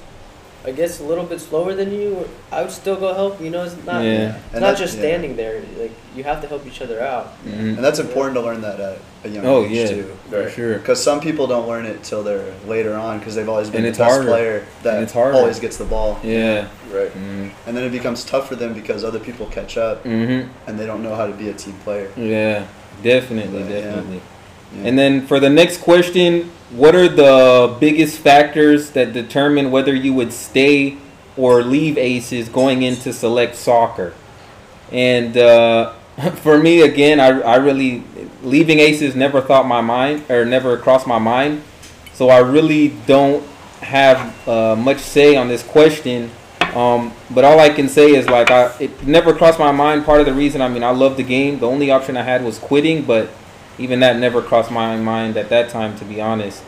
I 0.65 0.71
guess, 0.71 0.99
a 0.99 1.03
little 1.03 1.23
bit 1.23 1.39
slower 1.39 1.73
than 1.73 1.93
you, 1.93 2.27
I 2.51 2.62
would 2.63 2.71
still 2.71 2.97
go 2.97 3.13
help. 3.13 3.39
You 3.41 3.49
know, 3.49 3.63
it's 3.63 3.75
not. 3.86 4.03
Yeah. 4.03 4.36
It's 4.36 4.53
And 4.53 4.62
not 4.62 4.71
that- 4.71 4.77
just 4.77 4.95
yeah. 4.95 5.01
standing 5.03 5.38
there. 5.38 5.62
Like 5.79 5.91
you 6.15 6.23
have 6.25 6.41
to 6.41 6.47
help 6.47 6.67
each 6.67 6.82
other 6.82 7.01
out. 7.01 7.34
Mhm. 7.47 7.75
and 7.77 7.84
that's 7.84 7.99
important 7.99 8.36
to 8.36 8.41
learn 8.41 8.62
that 8.62 8.79
at 8.82 8.97
a 9.23 9.29
young 9.29 9.45
Oh 9.45 9.63
age 9.63 9.71
yeah, 9.71 9.88
too. 9.88 10.05
for 10.29 10.41
Right. 10.43 10.51
sure. 10.51 10.73
Because 10.73 11.01
some 11.01 11.21
people 11.21 11.47
don't 11.47 11.67
learn 11.67 11.86
it 11.86 12.03
till 12.03 12.23
they're 12.23 12.41
later 12.67 12.93
on 12.95 13.19
because 13.19 13.36
they've 13.36 13.47
always 13.47 13.69
been 13.69 13.77
And 13.77 13.86
the 13.86 13.89
it's 13.89 13.97
best 13.99 14.12
harder. 14.12 14.27
player 14.29 14.63
that 14.84 14.95
And 14.95 15.03
it's 15.03 15.13
harder. 15.13 15.38
always 15.38 15.60
gets 15.60 15.77
the 15.77 15.86
ball. 15.86 16.19
Yeah. 16.23 16.65
Right. 16.93 17.12
Mhm. 17.15 17.51
And 17.67 17.77
then 17.77 17.86
it 17.86 17.91
becomes 17.93 18.25
tough 18.25 18.49
for 18.49 18.55
them 18.55 18.73
because 18.73 19.03
other 19.05 19.19
people 19.19 19.45
catch 19.45 19.77
up 19.77 20.03
Mhm. 20.05 20.47
and 20.67 20.77
they 20.79 20.86
don't 20.86 21.03
know 21.03 21.15
how 21.15 21.27
to 21.27 21.34
be 21.34 21.47
a 21.49 21.53
team 21.53 21.75
player. 21.86 22.08
Yeah. 22.17 22.63
Definitely, 23.03 23.63
But, 23.63 23.69
definitely. 23.69 24.21
Yeah. 24.75 24.88
And 24.88 24.99
then 24.99 25.25
for 25.25 25.39
the 25.39 25.49
next 25.49 25.81
question, 25.81 26.51
what 26.69 26.95
are 26.95 27.09
the 27.09 27.75
biggest 27.79 28.19
factors 28.19 28.91
that 28.91 29.13
determine 29.13 29.71
whether 29.71 29.95
you 29.95 30.13
would 30.13 30.31
stay 30.31 30.97
or 31.35 31.63
leave 31.63 31.97
Aces 31.97 32.49
going 32.49 32.83
into 32.83 33.12
select 33.12 33.55
soccer? 33.55 34.13
And 34.91 35.35
uh, 35.38 35.93
for 36.35 36.57
me, 36.57 36.81
again, 36.81 37.19
I, 37.19 37.39
I 37.41 37.55
really 37.55 38.03
leaving 38.43 38.79
Aces 38.79 39.15
never 39.15 39.41
thought 39.41 39.65
my 39.65 39.81
mind 39.81 40.29
or 40.29 40.45
never 40.45 40.77
crossed 40.77 41.07
my 41.07 41.19
mind. 41.19 41.63
So 42.13 42.29
I 42.29 42.39
really 42.39 42.89
don't 43.07 43.43
have 43.81 44.47
uh, 44.47 44.75
much 44.75 44.99
say 44.99 45.35
on 45.35 45.47
this 45.47 45.63
question. 45.63 46.29
Um, 46.75 47.13
but 47.32 47.43
all 47.43 47.60
I 47.60 47.69
can 47.69 47.88
say 47.89 48.15
is 48.15 48.27
like 48.27 48.51
I, 48.51 48.75
it 48.79 49.05
never 49.05 49.34
crossed 49.34 49.60
my 49.60 49.71
mind. 49.71 50.05
Part 50.05 50.19
of 50.19 50.25
the 50.25 50.34
reason, 50.34 50.62
I 50.62 50.67
mean, 50.69 50.84
I 50.84 50.91
love 50.91 51.17
the 51.17 51.23
game. 51.23 51.60
The 51.60 51.67
only 51.67 51.91
option 51.91 52.17
I 52.17 52.23
had 52.23 52.43
was 52.43 52.60
quitting, 52.60 53.03
but 53.03 53.29
even 53.77 53.99
that 54.01 54.17
never 54.17 54.41
crossed 54.41 54.71
my 54.71 54.95
mind 54.97 55.38
at 55.38 55.49
that 55.49 55.69
time, 55.69 55.97
to 55.97 56.05
be 56.05 56.19
honest. 56.21 56.63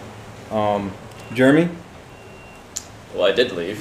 Um, 0.49 0.91
Jeremy, 1.33 1.69
Well, 3.13 3.23
I 3.23 3.31
did 3.31 3.51
leave. 3.51 3.79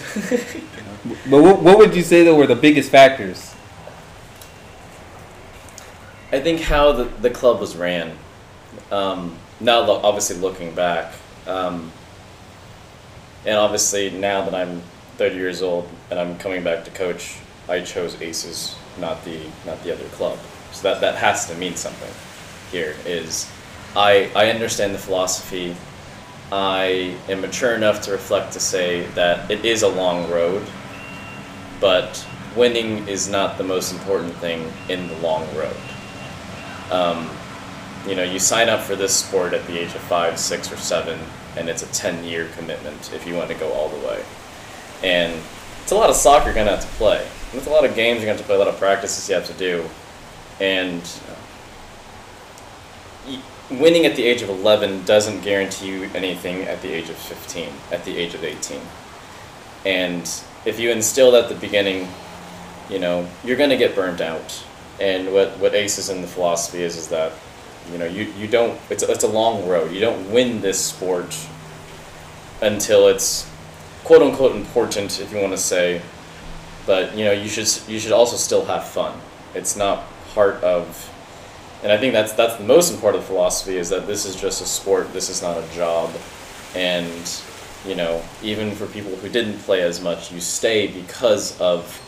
but 1.31 1.43
what, 1.43 1.63
what 1.63 1.79
would 1.79 1.97
you 1.97 2.03
say 2.03 2.25
though 2.25 2.37
were 2.37 2.47
the 2.47 2.55
biggest 2.57 2.91
factors? 2.91 3.55
I 6.33 6.39
think 6.41 6.61
how 6.61 6.93
the, 6.93 7.05
the 7.05 7.31
club 7.31 7.61
was 7.61 7.77
ran. 7.77 8.17
Um, 8.93 9.37
now, 9.59 9.81
lo- 9.81 10.01
obviously, 10.03 10.37
looking 10.37 10.75
back, 10.75 11.13
um, 11.47 11.91
and 13.45 13.57
obviously 13.57 14.11
now 14.11 14.45
that 14.45 14.55
I'm 14.55 14.83
30 15.17 15.35
years 15.35 15.61
old 15.61 15.89
and 16.11 16.19
I'm 16.19 16.37
coming 16.39 16.63
back 16.63 16.85
to 16.85 16.91
coach, 16.91 17.39
I 17.69 17.81
chose 17.81 18.21
Aces, 18.21 18.77
not 18.99 19.25
the 19.25 19.39
not 19.65 19.83
the 19.85 19.93
other 19.93 20.07
club. 20.09 20.39
So 20.73 20.83
that 20.83 21.01
that 21.01 21.17
has 21.17 21.47
to 21.49 21.55
mean 21.55 21.77
something. 21.77 22.13
Here 22.71 22.97
is, 23.07 23.51
I 23.97 24.31
I 24.35 24.51
understand 24.51 24.95
the 24.95 24.99
philosophy. 24.99 25.77
I 26.53 27.17
am 27.29 27.43
mature 27.43 27.75
enough 27.75 28.03
to 28.03 28.11
reflect 28.11 28.53
to 28.55 28.61
say 28.61 29.07
that 29.15 29.51
it 29.51 29.65
is 29.65 29.83
a 29.83 29.89
long 29.89 30.29
road, 30.31 30.67
but 31.81 32.27
winning 32.57 33.07
is 33.07 33.29
not 33.29 33.57
the 33.57 33.65
most 33.65 33.93
important 33.93 34.35
thing 34.35 34.73
in 34.89 35.07
the 35.07 35.17
long 35.19 35.47
road. 35.55 35.77
Um, 36.91 37.31
you 38.07 38.17
know, 38.17 38.25
you 38.25 38.41
sign 38.41 38.69
up 38.69 38.81
for 38.81 38.97
this 38.97 39.15
sport 39.15 39.53
at 39.53 39.65
the 39.67 39.79
age 39.79 39.95
of 39.95 40.01
five, 40.01 40.41
six, 40.41 40.73
or 40.73 40.77
seven, 40.77 41.21
and 41.57 41.69
it's 41.69 41.83
a 41.83 41.93
10 41.93 42.25
year 42.25 42.49
commitment 42.57 43.13
if 43.15 43.27
you 43.27 43.35
want 43.35 43.49
to 43.51 43.55
go 43.55 43.73
all 43.73 43.89
the 43.89 44.07
way. 44.07 44.25
And 45.05 45.41
it's 45.91 45.97
a 45.97 45.99
lot 45.99 46.09
of 46.09 46.15
soccer 46.15 46.45
you're 46.45 46.55
going 46.55 46.67
to 46.67 46.77
have 46.77 46.89
to 46.89 46.97
play. 46.99 47.19
And 47.19 47.59
it's 47.59 47.67
a 47.67 47.71
lot 47.71 47.85
of 47.85 47.97
games 47.97 48.19
you're 48.19 48.27
going 48.27 48.39
to 48.39 48.43
have 48.43 48.43
to 48.43 48.45
play, 48.45 48.55
a 48.55 48.59
lot 48.61 48.69
of 48.69 48.79
practices 48.79 49.29
you 49.29 49.35
have 49.35 49.47
to 49.49 49.55
do. 49.55 49.85
And 50.61 51.03
uh, 53.27 53.41
winning 53.73 54.07
at 54.07 54.15
the 54.15 54.23
age 54.23 54.41
of 54.41 54.51
11 54.51 55.05
doesn't 55.05 55.41
guarantee 55.41 55.89
you 55.89 56.09
anything 56.15 56.63
at 56.63 56.81
the 56.81 56.93
age 56.93 57.11
of 57.11 57.17
15, 57.17 57.71
at 57.91 58.05
the 58.05 58.17
age 58.17 58.35
of 58.35 58.45
18. 58.45 58.81
And 59.85 60.31
if 60.65 60.79
you 60.79 60.93
instill 60.93 61.33
that 61.33 61.47
at 61.47 61.49
the 61.49 61.57
beginning, 61.57 62.07
you 62.89 63.01
know, 63.01 63.27
you're 63.43 63.57
going 63.57 63.71
to 63.71 63.77
get 63.77 63.97
burnt 63.97 64.21
out. 64.21 64.65
And 65.01 65.33
what, 65.33 65.59
what 65.59 65.75
ACES 65.75 66.09
in 66.09 66.21
the 66.21 66.29
philosophy 66.29 66.85
is, 66.85 66.97
is 66.97 67.09
that, 67.09 67.33
you 67.91 67.99
know, 67.99 68.07
you, 68.07 68.33
you 68.39 68.47
don't, 68.47 68.79
it's 68.91 69.03
it's 69.03 69.25
a 69.25 69.29
long 69.29 69.67
road. 69.67 69.91
You 69.91 69.99
don't 69.99 70.31
win 70.31 70.61
this 70.61 70.79
sport 70.79 71.37
until 72.63 73.09
it's 73.09 73.50
quote 74.05 74.23
unquote 74.23 74.57
important, 74.57 75.21
if 75.21 75.33
you 75.33 75.39
want 75.39 75.53
to 75.53 75.59
say. 75.59 76.01
But, 76.87 77.17
you 77.17 77.25
know, 77.25 77.33
you 77.33 77.49
should, 77.49 77.69
you 77.89 77.99
should 77.99 78.13
also 78.13 78.37
still 78.37 78.65
have 78.65 78.89
fun. 78.89 79.19
It's 79.55 79.77
not 79.77 80.05
part 80.35 80.63
of, 80.63 81.11
and 81.83 81.93
I 81.93 81.99
think 81.99 82.13
that's, 82.13 82.33
that's 82.33 82.57
the 82.57 82.65
most 82.65 82.93
important 82.93 83.25
philosophy 83.25 83.77
is 83.77 83.89
that 83.91 84.07
this 84.07 84.25
is 84.25 84.35
just 84.37 84.63
a 84.63 84.67
sport, 84.67 85.13
this 85.13 85.29
is 85.29 85.43
not 85.43 85.59
a 85.59 85.75
job. 85.75 86.11
And, 86.75 87.43
you 87.87 87.95
know, 87.95 88.23
even 88.43 88.73
for 88.73 88.87
people 88.87 89.15
who 89.17 89.29
didn't 89.29 89.59
play 89.59 89.83
as 89.83 90.01
much, 90.01 90.33
you 90.33 90.41
stay 90.41 90.87
because 90.87 91.61
of 91.61 92.01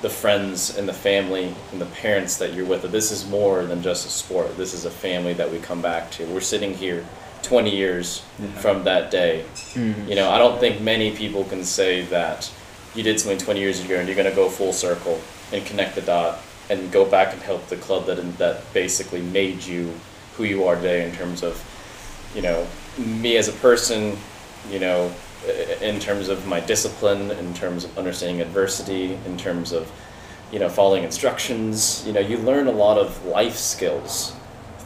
the 0.00 0.08
friends 0.08 0.76
and 0.76 0.88
the 0.88 0.92
family 0.92 1.52
and 1.72 1.80
the 1.80 1.86
parents 1.86 2.36
that 2.36 2.54
you're 2.54 2.64
with. 2.64 2.82
This 2.90 3.10
is 3.10 3.28
more 3.28 3.64
than 3.64 3.82
just 3.82 4.06
a 4.06 4.10
sport. 4.10 4.56
This 4.56 4.72
is 4.72 4.84
a 4.84 4.90
family 4.90 5.32
that 5.34 5.50
we 5.50 5.58
come 5.58 5.82
back 5.82 6.10
to. 6.12 6.26
We're 6.26 6.40
sitting 6.40 6.74
here 6.74 7.04
20 7.42 7.74
years 7.74 8.22
from 8.56 8.84
that 8.84 9.10
day. 9.10 9.44
Mm-hmm. 9.74 10.08
You 10.08 10.14
know, 10.16 10.30
I 10.30 10.38
don't 10.38 10.58
think 10.58 10.80
many 10.80 11.14
people 11.14 11.44
can 11.44 11.64
say 11.64 12.02
that 12.06 12.50
you 12.94 13.02
did 13.02 13.20
something 13.20 13.38
20 13.38 13.60
years 13.60 13.84
ago 13.84 13.96
and 13.98 14.08
you're 14.08 14.16
going 14.16 14.28
to 14.28 14.34
go 14.34 14.48
full 14.48 14.72
circle 14.72 15.20
and 15.52 15.64
connect 15.64 15.94
the 15.94 16.02
dot 16.02 16.40
and 16.70 16.90
go 16.92 17.04
back 17.04 17.32
and 17.32 17.42
help 17.42 17.66
the 17.68 17.76
club 17.76 18.06
that 18.06 18.16
that 18.38 18.72
basically 18.74 19.22
made 19.22 19.64
you 19.64 19.92
who 20.36 20.44
you 20.44 20.64
are 20.64 20.76
today 20.76 21.08
in 21.08 21.14
terms 21.14 21.42
of, 21.42 21.62
you 22.34 22.42
know, 22.42 22.66
me 22.98 23.36
as 23.36 23.48
a 23.48 23.52
person, 23.52 24.16
you 24.70 24.78
know, 24.78 25.12
in 25.80 25.98
terms 26.00 26.28
of 26.28 26.46
my 26.46 26.60
discipline, 26.60 27.30
in 27.30 27.54
terms 27.54 27.84
of 27.84 27.96
understanding 27.96 28.40
adversity, 28.40 29.14
in 29.24 29.36
terms 29.36 29.72
of 29.72 29.90
you 30.52 30.58
know 30.58 30.68
following 30.68 31.04
instructions. 31.04 32.04
You 32.06 32.12
know, 32.12 32.20
you 32.20 32.38
learn 32.38 32.66
a 32.66 32.72
lot 32.72 32.98
of 32.98 33.24
life 33.24 33.56
skills 33.56 34.34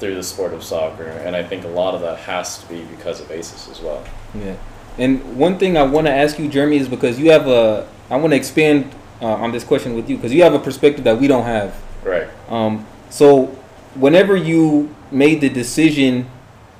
through 0.02 0.16
the 0.16 0.22
sport 0.22 0.52
of 0.52 0.64
soccer, 0.64 1.04
and 1.04 1.36
I 1.36 1.44
think 1.44 1.64
a 1.64 1.68
lot 1.68 1.94
of 1.94 2.00
that 2.00 2.18
has 2.18 2.58
to 2.58 2.68
be 2.68 2.82
because 2.86 3.20
of 3.20 3.30
ACES 3.30 3.68
as 3.68 3.80
well. 3.80 4.04
Yeah. 4.34 4.56
And 4.98 5.36
one 5.38 5.58
thing 5.58 5.76
I 5.76 5.84
want 5.84 6.08
to 6.08 6.12
ask 6.12 6.40
you, 6.40 6.48
Jeremy, 6.48 6.78
is 6.78 6.88
because 6.88 7.20
you 7.20 7.30
have 7.30 7.46
a. 7.46 7.88
I 8.10 8.16
want 8.16 8.32
to 8.32 8.36
expand 8.36 8.92
uh, 9.20 9.26
on 9.26 9.52
this 9.52 9.62
question 9.62 9.94
with 9.94 10.10
you 10.10 10.16
because 10.16 10.34
you 10.34 10.42
have 10.42 10.54
a 10.54 10.58
perspective 10.58 11.04
that 11.04 11.20
we 11.20 11.28
don't 11.28 11.44
have. 11.44 11.80
Right. 12.02 12.28
Um, 12.48 12.84
so, 13.10 13.46
whenever 13.94 14.34
you 14.34 14.92
made 15.12 15.40
the 15.40 15.48
decision 15.48 16.28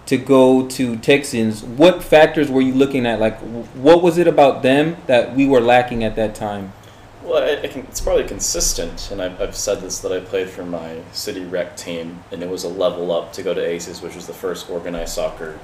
to 0.06 0.16
go 0.16 0.66
to 0.70 0.96
Texans, 0.96 1.62
what 1.62 2.02
factors 2.02 2.50
were 2.50 2.60
you 2.60 2.74
looking 2.74 3.06
at? 3.06 3.20
Like, 3.20 3.38
what 3.38 4.02
was 4.02 4.18
it 4.18 4.26
about 4.26 4.64
them 4.64 4.96
that 5.06 5.36
we 5.36 5.46
were 5.46 5.60
lacking 5.60 6.02
at 6.02 6.16
that 6.16 6.34
time? 6.34 6.72
Well, 7.24 7.42
I, 7.42 7.50
I 7.50 7.70
it's 7.88 8.00
probably 8.00 8.24
consistent, 8.24 9.10
and 9.12 9.22
I've, 9.22 9.40
I've 9.40 9.54
said 9.54 9.80
this 9.80 10.00
that 10.00 10.12
I 10.12 10.20
played 10.20 10.48
for 10.50 10.64
my 10.64 10.98
city 11.12 11.44
rec 11.44 11.76
team, 11.76 12.24
and 12.32 12.42
it 12.42 12.48
was 12.48 12.64
a 12.64 12.68
level 12.68 13.12
up 13.12 13.32
to 13.34 13.42
go 13.42 13.54
to 13.54 13.64
ACES, 13.64 14.02
which 14.02 14.16
was 14.16 14.26
the 14.26 14.32
first 14.32 14.68
organized 14.68 15.14
soccer 15.14 15.60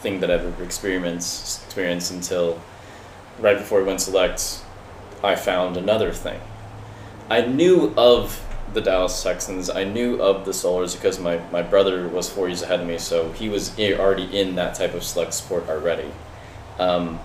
thing 0.00 0.20
that 0.20 0.30
I've 0.30 0.46
ever 0.46 0.64
experienced, 0.64 1.64
experienced 1.66 2.10
until 2.10 2.60
right 3.38 3.58
before 3.58 3.80
we 3.80 3.84
went 3.84 4.00
select, 4.00 4.62
I 5.22 5.36
found 5.36 5.76
another 5.76 6.12
thing. 6.12 6.40
I 7.28 7.42
knew 7.42 7.92
of 7.96 8.42
the 8.72 8.80
Dallas 8.80 9.22
Texans, 9.22 9.68
I 9.68 9.84
knew 9.84 10.22
of 10.22 10.44
the 10.46 10.52
Solars 10.52 10.94
because 10.94 11.18
my, 11.18 11.38
my 11.50 11.62
brother 11.62 12.08
was 12.08 12.30
four 12.30 12.48
years 12.48 12.62
ahead 12.62 12.80
of 12.80 12.86
me, 12.86 12.96
so 12.96 13.32
he 13.32 13.48
was 13.48 13.78
already 13.78 14.38
in 14.38 14.54
that 14.54 14.74
type 14.74 14.94
of 14.94 15.04
select 15.04 15.34
sport 15.34 15.68
already. 15.68 16.10
Um, 16.78 17.20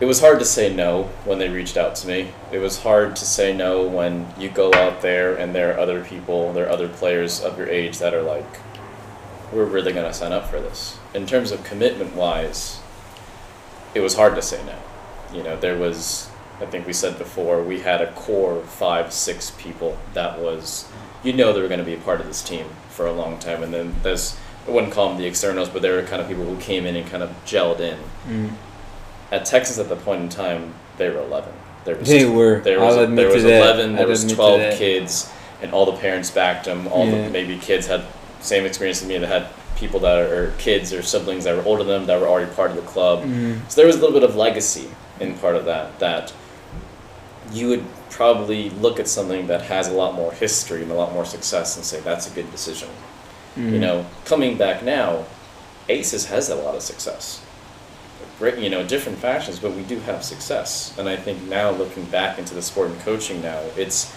it 0.00 0.06
was 0.06 0.20
hard 0.20 0.38
to 0.38 0.44
say 0.46 0.74
no 0.74 1.04
when 1.26 1.38
they 1.38 1.50
reached 1.50 1.76
out 1.76 1.94
to 1.96 2.08
me. 2.08 2.32
It 2.50 2.58
was 2.58 2.82
hard 2.82 3.16
to 3.16 3.24
say 3.26 3.54
no 3.54 3.86
when 3.86 4.26
you 4.38 4.48
go 4.48 4.72
out 4.72 5.02
there 5.02 5.36
and 5.36 5.54
there 5.54 5.74
are 5.74 5.78
other 5.78 6.02
people, 6.02 6.54
there 6.54 6.66
are 6.66 6.72
other 6.72 6.88
players 6.88 7.40
of 7.40 7.58
your 7.58 7.68
age 7.68 7.98
that 7.98 8.14
are 8.14 8.22
like, 8.22 8.46
we're 9.52 9.66
really 9.66 9.92
going 9.92 10.06
to 10.06 10.14
sign 10.14 10.32
up 10.32 10.48
for 10.48 10.58
this. 10.58 10.98
In 11.12 11.26
terms 11.26 11.50
of 11.50 11.64
commitment 11.64 12.14
wise, 12.14 12.80
it 13.94 14.00
was 14.00 14.14
hard 14.14 14.34
to 14.36 14.42
say 14.42 14.64
no. 14.64 14.78
You 15.36 15.42
know, 15.42 15.56
there 15.58 15.76
was, 15.76 16.30
I 16.60 16.66
think 16.66 16.86
we 16.86 16.94
said 16.94 17.18
before, 17.18 17.62
we 17.62 17.80
had 17.80 18.00
a 18.00 18.10
core 18.12 18.56
of 18.56 18.70
five, 18.70 19.12
six 19.12 19.50
people 19.50 19.98
that 20.14 20.38
was, 20.38 20.88
you 21.22 21.34
know, 21.34 21.52
they 21.52 21.60
were 21.60 21.68
going 21.68 21.78
to 21.78 21.84
be 21.84 21.94
a 21.94 21.98
part 21.98 22.20
of 22.20 22.26
this 22.26 22.42
team 22.42 22.66
for 22.88 23.06
a 23.06 23.12
long 23.12 23.38
time. 23.38 23.62
And 23.62 23.74
then 23.74 23.96
there's, 24.02 24.38
I 24.66 24.70
wouldn't 24.70 24.94
call 24.94 25.10
them 25.10 25.18
the 25.18 25.26
externals, 25.26 25.68
but 25.68 25.82
they 25.82 25.90
were 25.90 26.02
kind 26.02 26.22
of 26.22 26.28
people 26.28 26.44
who 26.44 26.58
came 26.58 26.86
in 26.86 26.96
and 26.96 27.06
kind 27.06 27.22
of 27.22 27.30
gelled 27.44 27.80
in 27.80 27.98
Mm. 28.26 28.52
At 29.30 29.44
Texans 29.44 29.78
at 29.78 29.88
the 29.88 29.96
point 29.96 30.22
in 30.22 30.28
time, 30.28 30.74
they 30.96 31.08
were 31.08 31.20
11. 31.20 31.52
There 31.84 31.96
was 31.96 32.08
They 32.08 32.24
were. 32.26 32.60
There 32.60 32.80
I'll 32.80 32.86
was, 32.88 32.96
admit 32.96 33.16
there 33.16 33.28
to 33.28 33.34
was 33.34 33.44
that. 33.44 33.62
11. 33.62 33.92
There 33.94 34.02
I'll 34.02 34.08
was 34.08 34.32
12 34.32 34.78
kids, 34.78 35.30
and 35.62 35.72
all 35.72 35.86
the 35.86 35.96
parents 35.98 36.30
backed 36.30 36.66
them. 36.66 36.88
All 36.88 37.06
Yeah. 37.06 37.24
the 37.24 37.30
maybe 37.30 37.56
kids 37.58 37.86
had 37.86 38.02
same 38.40 38.64
experience 38.64 39.02
as 39.02 39.08
me. 39.08 39.18
That 39.18 39.28
had 39.28 39.46
people 39.76 40.00
that 40.00 40.18
are 40.18 40.52
kids 40.58 40.92
or 40.92 41.02
siblings 41.02 41.44
that 41.44 41.56
were 41.56 41.62
older 41.64 41.84
than 41.84 42.00
them 42.00 42.06
that 42.06 42.20
were 42.20 42.28
already 42.28 42.50
part 42.52 42.70
of 42.70 42.76
the 42.76 42.82
club. 42.82 43.24
Mm. 43.24 43.60
So 43.68 43.76
there 43.80 43.86
was 43.86 43.96
a 43.96 44.00
little 44.00 44.18
bit 44.18 44.28
of 44.28 44.36
legacy 44.36 44.88
in 45.20 45.34
part 45.38 45.56
of 45.56 45.64
that. 45.64 45.98
That 46.00 46.32
you 47.52 47.68
would 47.68 47.84
probably 48.10 48.70
look 48.70 49.00
at 49.00 49.08
something 49.08 49.46
that 49.46 49.62
has 49.62 49.88
a 49.88 49.92
lot 49.92 50.14
more 50.14 50.32
history 50.32 50.82
and 50.82 50.90
a 50.90 50.94
lot 50.94 51.12
more 51.12 51.24
success 51.24 51.76
and 51.76 51.84
say 51.84 52.00
that's 52.00 52.26
a 52.30 52.34
good 52.34 52.50
decision. 52.50 52.88
Mm. 53.56 53.72
You 53.72 53.78
know, 53.78 54.06
coming 54.24 54.56
back 54.58 54.82
now, 54.82 55.24
Aces 55.88 56.26
has 56.26 56.48
a 56.50 56.54
lot 56.56 56.74
of 56.74 56.82
success. 56.82 57.40
You 58.40 58.70
know, 58.70 58.86
different 58.86 59.18
fashions, 59.18 59.58
but 59.58 59.72
we 59.72 59.82
do 59.82 59.98
have 60.00 60.24
success. 60.24 60.96
And 60.98 61.08
I 61.08 61.16
think 61.16 61.42
now, 61.44 61.70
looking 61.70 62.04
back 62.06 62.38
into 62.38 62.54
the 62.54 62.62
sport 62.62 62.90
and 62.90 63.00
coaching 63.00 63.42
now, 63.42 63.60
it's 63.76 64.14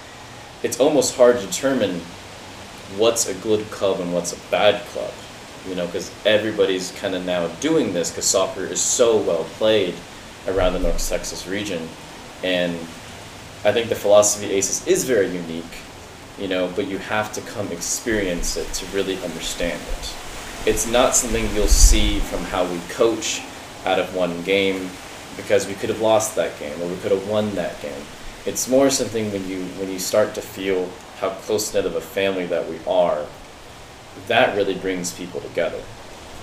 it's 0.64 0.80
almost 0.80 1.16
hard 1.16 1.40
to 1.40 1.46
determine 1.46 2.00
what's 2.98 3.28
a 3.28 3.34
good 3.36 3.70
club 3.70 4.00
and 4.00 4.14
what's 4.14 4.34
a 4.34 4.50
bad 4.50 4.86
club. 4.88 5.12
You 5.68 5.76
know, 5.76 5.86
because 5.86 6.12
everybody's 6.26 6.92
kind 6.92 7.16
of 7.16 7.26
now 7.26 7.48
doing 7.60 7.94
this 7.94 8.12
because 8.12 8.26
soccer 8.26 8.64
is 8.66 8.82
so 8.82 9.18
well 9.18 9.44
played 9.58 9.96
around 10.48 10.74
the 10.74 10.80
North 10.80 11.08
Texas 11.08 11.48
region, 11.48 11.88
and 12.44 12.74
I 13.66 13.72
think 13.72 13.90
the 13.90 13.96
philosophy 13.96 14.52
Aces 14.52 14.88
is 14.88 15.04
very 15.06 15.28
unique 15.28 15.84
you 16.38 16.48
know, 16.48 16.72
but 16.76 16.88
you 16.88 16.98
have 16.98 17.32
to 17.34 17.42
come 17.42 17.72
experience 17.72 18.58
it 18.58 18.72
to 18.74 18.86
really 18.88 19.18
understand 19.24 19.80
it. 19.82 20.14
It's 20.66 20.88
not 20.88 21.16
something 21.16 21.48
you'll 21.54 21.68
see 21.68 22.20
from 22.20 22.44
how 22.46 22.66
we 22.66 22.80
coach 22.90 23.42
out 23.86 24.00
of 24.00 24.16
one 24.16 24.42
game 24.44 24.90
because 25.36 25.68
we 25.68 25.74
could 25.74 25.90
have 25.90 26.02
lost 26.02 26.36
that 26.36 26.58
game 26.60 26.80
or 26.82 26.88
we 26.88 26.96
could 26.98 27.12
have 27.12 27.28
won 27.28 27.54
that 27.56 27.82
game. 27.82 28.04
It's 28.46 28.68
more 28.68 28.90
something 28.90 29.32
when 29.32 29.48
you 29.48 29.64
when 29.80 29.90
you 29.90 30.00
start 30.00 30.36
to 30.36 30.42
feel 30.42 30.90
how 31.20 31.30
close 31.30 31.74
knit 31.74 31.86
of 31.86 31.96
a 31.96 32.02
family 32.02 32.46
that 32.48 32.70
we 32.70 32.80
are. 32.86 33.26
That 34.28 34.56
really 34.56 34.76
brings 34.76 35.14
people 35.14 35.42
together. 35.42 35.82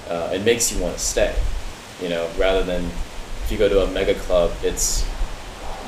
Uh, 0.09 0.31
it 0.33 0.44
makes 0.44 0.72
you 0.72 0.83
want 0.83 0.94
to 0.94 1.00
stay. 1.00 1.35
You 2.00 2.09
know, 2.09 2.29
rather 2.38 2.62
than 2.62 2.85
if 3.44 3.48
you 3.53 3.59
go 3.59 3.68
to 3.68 3.83
a 3.83 3.90
mega 3.90 4.14
club, 4.14 4.53
it's 4.62 5.07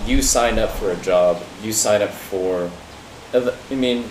you 0.07 0.21
sign 0.21 0.59
up 0.59 0.71
for 0.71 0.93
a 0.93 0.97
job, 0.97 1.43
you 1.63 1.73
sign 1.73 2.03
up 2.03 2.11
for 2.11 2.71
I 3.35 3.75
mean, 3.75 4.05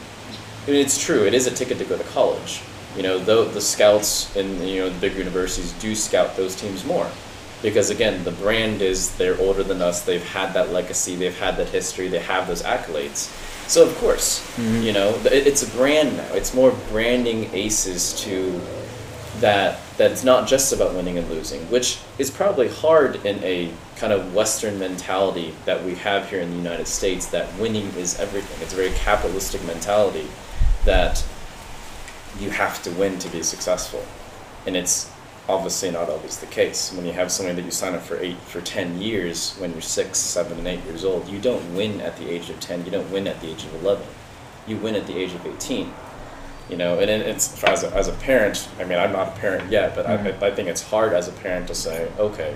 it's 0.67 1.03
true. 1.03 1.25
It 1.25 1.33
is 1.33 1.47
a 1.47 1.51
ticket 1.51 1.77
to 1.77 1.85
go 1.85 1.97
to 1.97 2.03
college. 2.05 2.61
You 2.95 3.03
know, 3.03 3.19
though 3.19 3.45
the 3.45 3.61
scouts 3.61 4.35
in 4.35 4.61
you 4.63 4.81
know 4.81 4.89
the 4.89 4.99
big 4.99 5.15
universities 5.15 5.73
do 5.73 5.95
scout 5.95 6.35
those 6.35 6.55
teams 6.55 6.83
more, 6.83 7.09
because 7.61 7.89
again, 7.89 8.23
the 8.23 8.31
brand 8.31 8.81
is 8.81 9.15
they're 9.17 9.39
older 9.39 9.63
than 9.63 9.81
us. 9.81 10.03
They've 10.03 10.23
had 10.23 10.53
that 10.53 10.71
legacy. 10.71 11.15
They've 11.15 11.37
had 11.37 11.57
that 11.57 11.69
history. 11.69 12.07
They 12.07 12.19
have 12.19 12.47
those 12.47 12.63
accolades. 12.63 13.29
So 13.67 13.87
of 13.87 13.95
course, 13.97 14.39
mm-hmm. 14.57 14.81
you 14.81 14.93
know, 14.93 15.19
it's 15.25 15.63
a 15.63 15.77
brand 15.77 16.17
now. 16.17 16.33
It's 16.33 16.53
more 16.53 16.71
branding 16.89 17.49
aces 17.53 18.19
to 18.21 18.59
that 19.39 19.79
that 19.97 20.11
it's 20.11 20.23
not 20.23 20.47
just 20.47 20.73
about 20.73 20.95
winning 20.95 21.17
and 21.17 21.29
losing, 21.29 21.61
which 21.69 21.99
is 22.17 22.31
probably 22.31 22.67
hard 22.67 23.23
in 23.25 23.43
a 23.43 23.71
kind 23.97 24.11
of 24.13 24.33
Western 24.33 24.79
mentality 24.79 25.53
that 25.65 25.83
we 25.83 25.95
have 25.95 26.29
here 26.29 26.41
in 26.41 26.49
the 26.49 26.57
United 26.57 26.87
States. 26.87 27.27
That 27.27 27.53
winning 27.59 27.87
is 27.95 28.19
everything. 28.19 28.61
It's 28.61 28.73
a 28.73 28.75
very 28.75 28.91
capitalistic 28.91 29.63
mentality 29.65 30.27
that 30.85 31.23
you 32.39 32.49
have 32.49 32.81
to 32.83 32.91
win 32.91 33.19
to 33.19 33.29
be 33.29 33.43
successful, 33.43 34.03
and 34.65 34.75
it's 34.75 35.10
obviously 35.51 35.91
not 35.91 36.09
always 36.09 36.37
the 36.39 36.45
case. 36.47 36.91
When 36.93 37.05
you 37.05 37.13
have 37.13 37.31
somebody 37.31 37.55
that 37.57 37.65
you 37.65 37.71
sign 37.71 37.93
up 37.93 38.01
for 38.01 38.17
eight 38.17 38.37
for 38.37 38.61
ten 38.61 39.01
years 39.01 39.55
when 39.59 39.71
you're 39.71 39.81
six, 39.81 40.17
seven, 40.17 40.57
and 40.57 40.67
eight 40.67 40.83
years 40.85 41.03
old, 41.05 41.27
you 41.27 41.39
don't 41.39 41.75
win 41.75 42.01
at 42.01 42.17
the 42.17 42.29
age 42.29 42.49
of 42.49 42.59
ten. 42.59 42.85
You 42.85 42.91
don't 42.91 43.11
win 43.11 43.27
at 43.27 43.39
the 43.41 43.49
age 43.51 43.63
of 43.65 43.73
eleven. 43.83 44.07
You 44.67 44.77
win 44.77 44.95
at 44.95 45.07
the 45.07 45.17
age 45.17 45.33
of 45.33 45.45
eighteen 45.45 45.93
you 46.69 46.77
know 46.77 46.99
and 46.99 47.09
it- 47.09 47.27
it's 47.27 47.61
as 47.63 47.83
a, 47.83 47.93
as 47.95 48.07
a 48.07 48.13
parent 48.13 48.67
i 48.79 48.83
mean 48.83 48.97
i'm 48.97 49.11
not 49.11 49.27
a 49.27 49.39
parent 49.39 49.69
yet 49.69 49.93
but 49.95 50.05
I, 50.07 50.17
mm-hmm. 50.17 50.43
I 50.43 50.51
think 50.51 50.69
it's 50.69 50.81
hard 50.81 51.11
as 51.11 51.27
a 51.27 51.31
parent 51.31 51.67
to 51.67 51.75
say 51.75 52.09
okay 52.17 52.55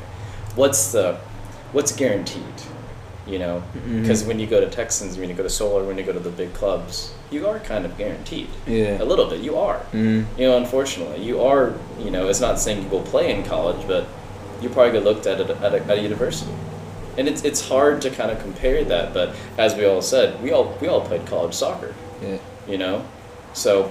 what's 0.56 0.92
the 0.92 1.20
what's 1.74 1.92
guaranteed 1.92 2.44
you 3.28 3.40
know 3.40 3.64
because 4.02 4.24
when 4.24 4.40
you 4.40 4.46
go 4.48 4.60
to 4.62 4.70
texans 4.70 5.18
when 5.18 5.30
you 5.30 5.36
go 5.36 5.42
to 5.44 5.50
solar 5.50 5.84
when 5.84 5.98
you 5.98 6.04
go 6.04 6.14
to 6.14 6.20
the 6.20 6.30
big 6.30 6.54
clubs 6.54 7.12
you 7.32 7.48
are 7.48 7.60
kind 7.60 7.84
of 7.86 7.98
guaranteed 7.98 8.48
Yeah. 8.68 9.02
a 9.02 9.06
little 9.06 9.28
bit 9.30 9.42
you 9.42 9.58
are 9.58 9.80
Mm. 9.94 10.26
you 10.38 10.46
know 10.48 10.58
unfortunately 10.58 11.24
you 11.24 11.42
are 11.42 11.74
you 12.00 12.12
know 12.12 12.28
it's 12.30 12.40
not 12.42 12.60
saying 12.60 12.84
you 12.84 12.90
will 12.90 13.02
play 13.04 13.32
in 13.34 13.44
college 13.44 13.88
but 13.88 14.06
you 14.62 14.70
probably 14.70 14.92
get 14.94 15.04
looked 15.04 15.26
at 15.26 15.42
at 15.42 15.50
a, 15.50 15.56
at 15.58 15.74
a, 15.74 15.82
at 15.84 15.98
a 15.98 16.02
university 16.02 16.52
and 17.18 17.28
it's, 17.28 17.44
it's 17.44 17.68
hard 17.68 18.02
to 18.02 18.10
kind 18.12 18.30
of 18.30 18.40
compare 18.42 18.84
that 18.84 19.14
but 19.14 19.36
as 19.58 19.74
we 19.76 19.86
all 19.86 20.02
said 20.04 20.42
we 20.44 20.52
all 20.52 20.78
we 20.82 20.88
all 20.88 21.02
played 21.02 21.26
college 21.26 21.54
soccer 21.56 21.96
Yeah. 22.22 22.38
you 22.68 22.78
know 22.78 23.04
so 23.54 23.90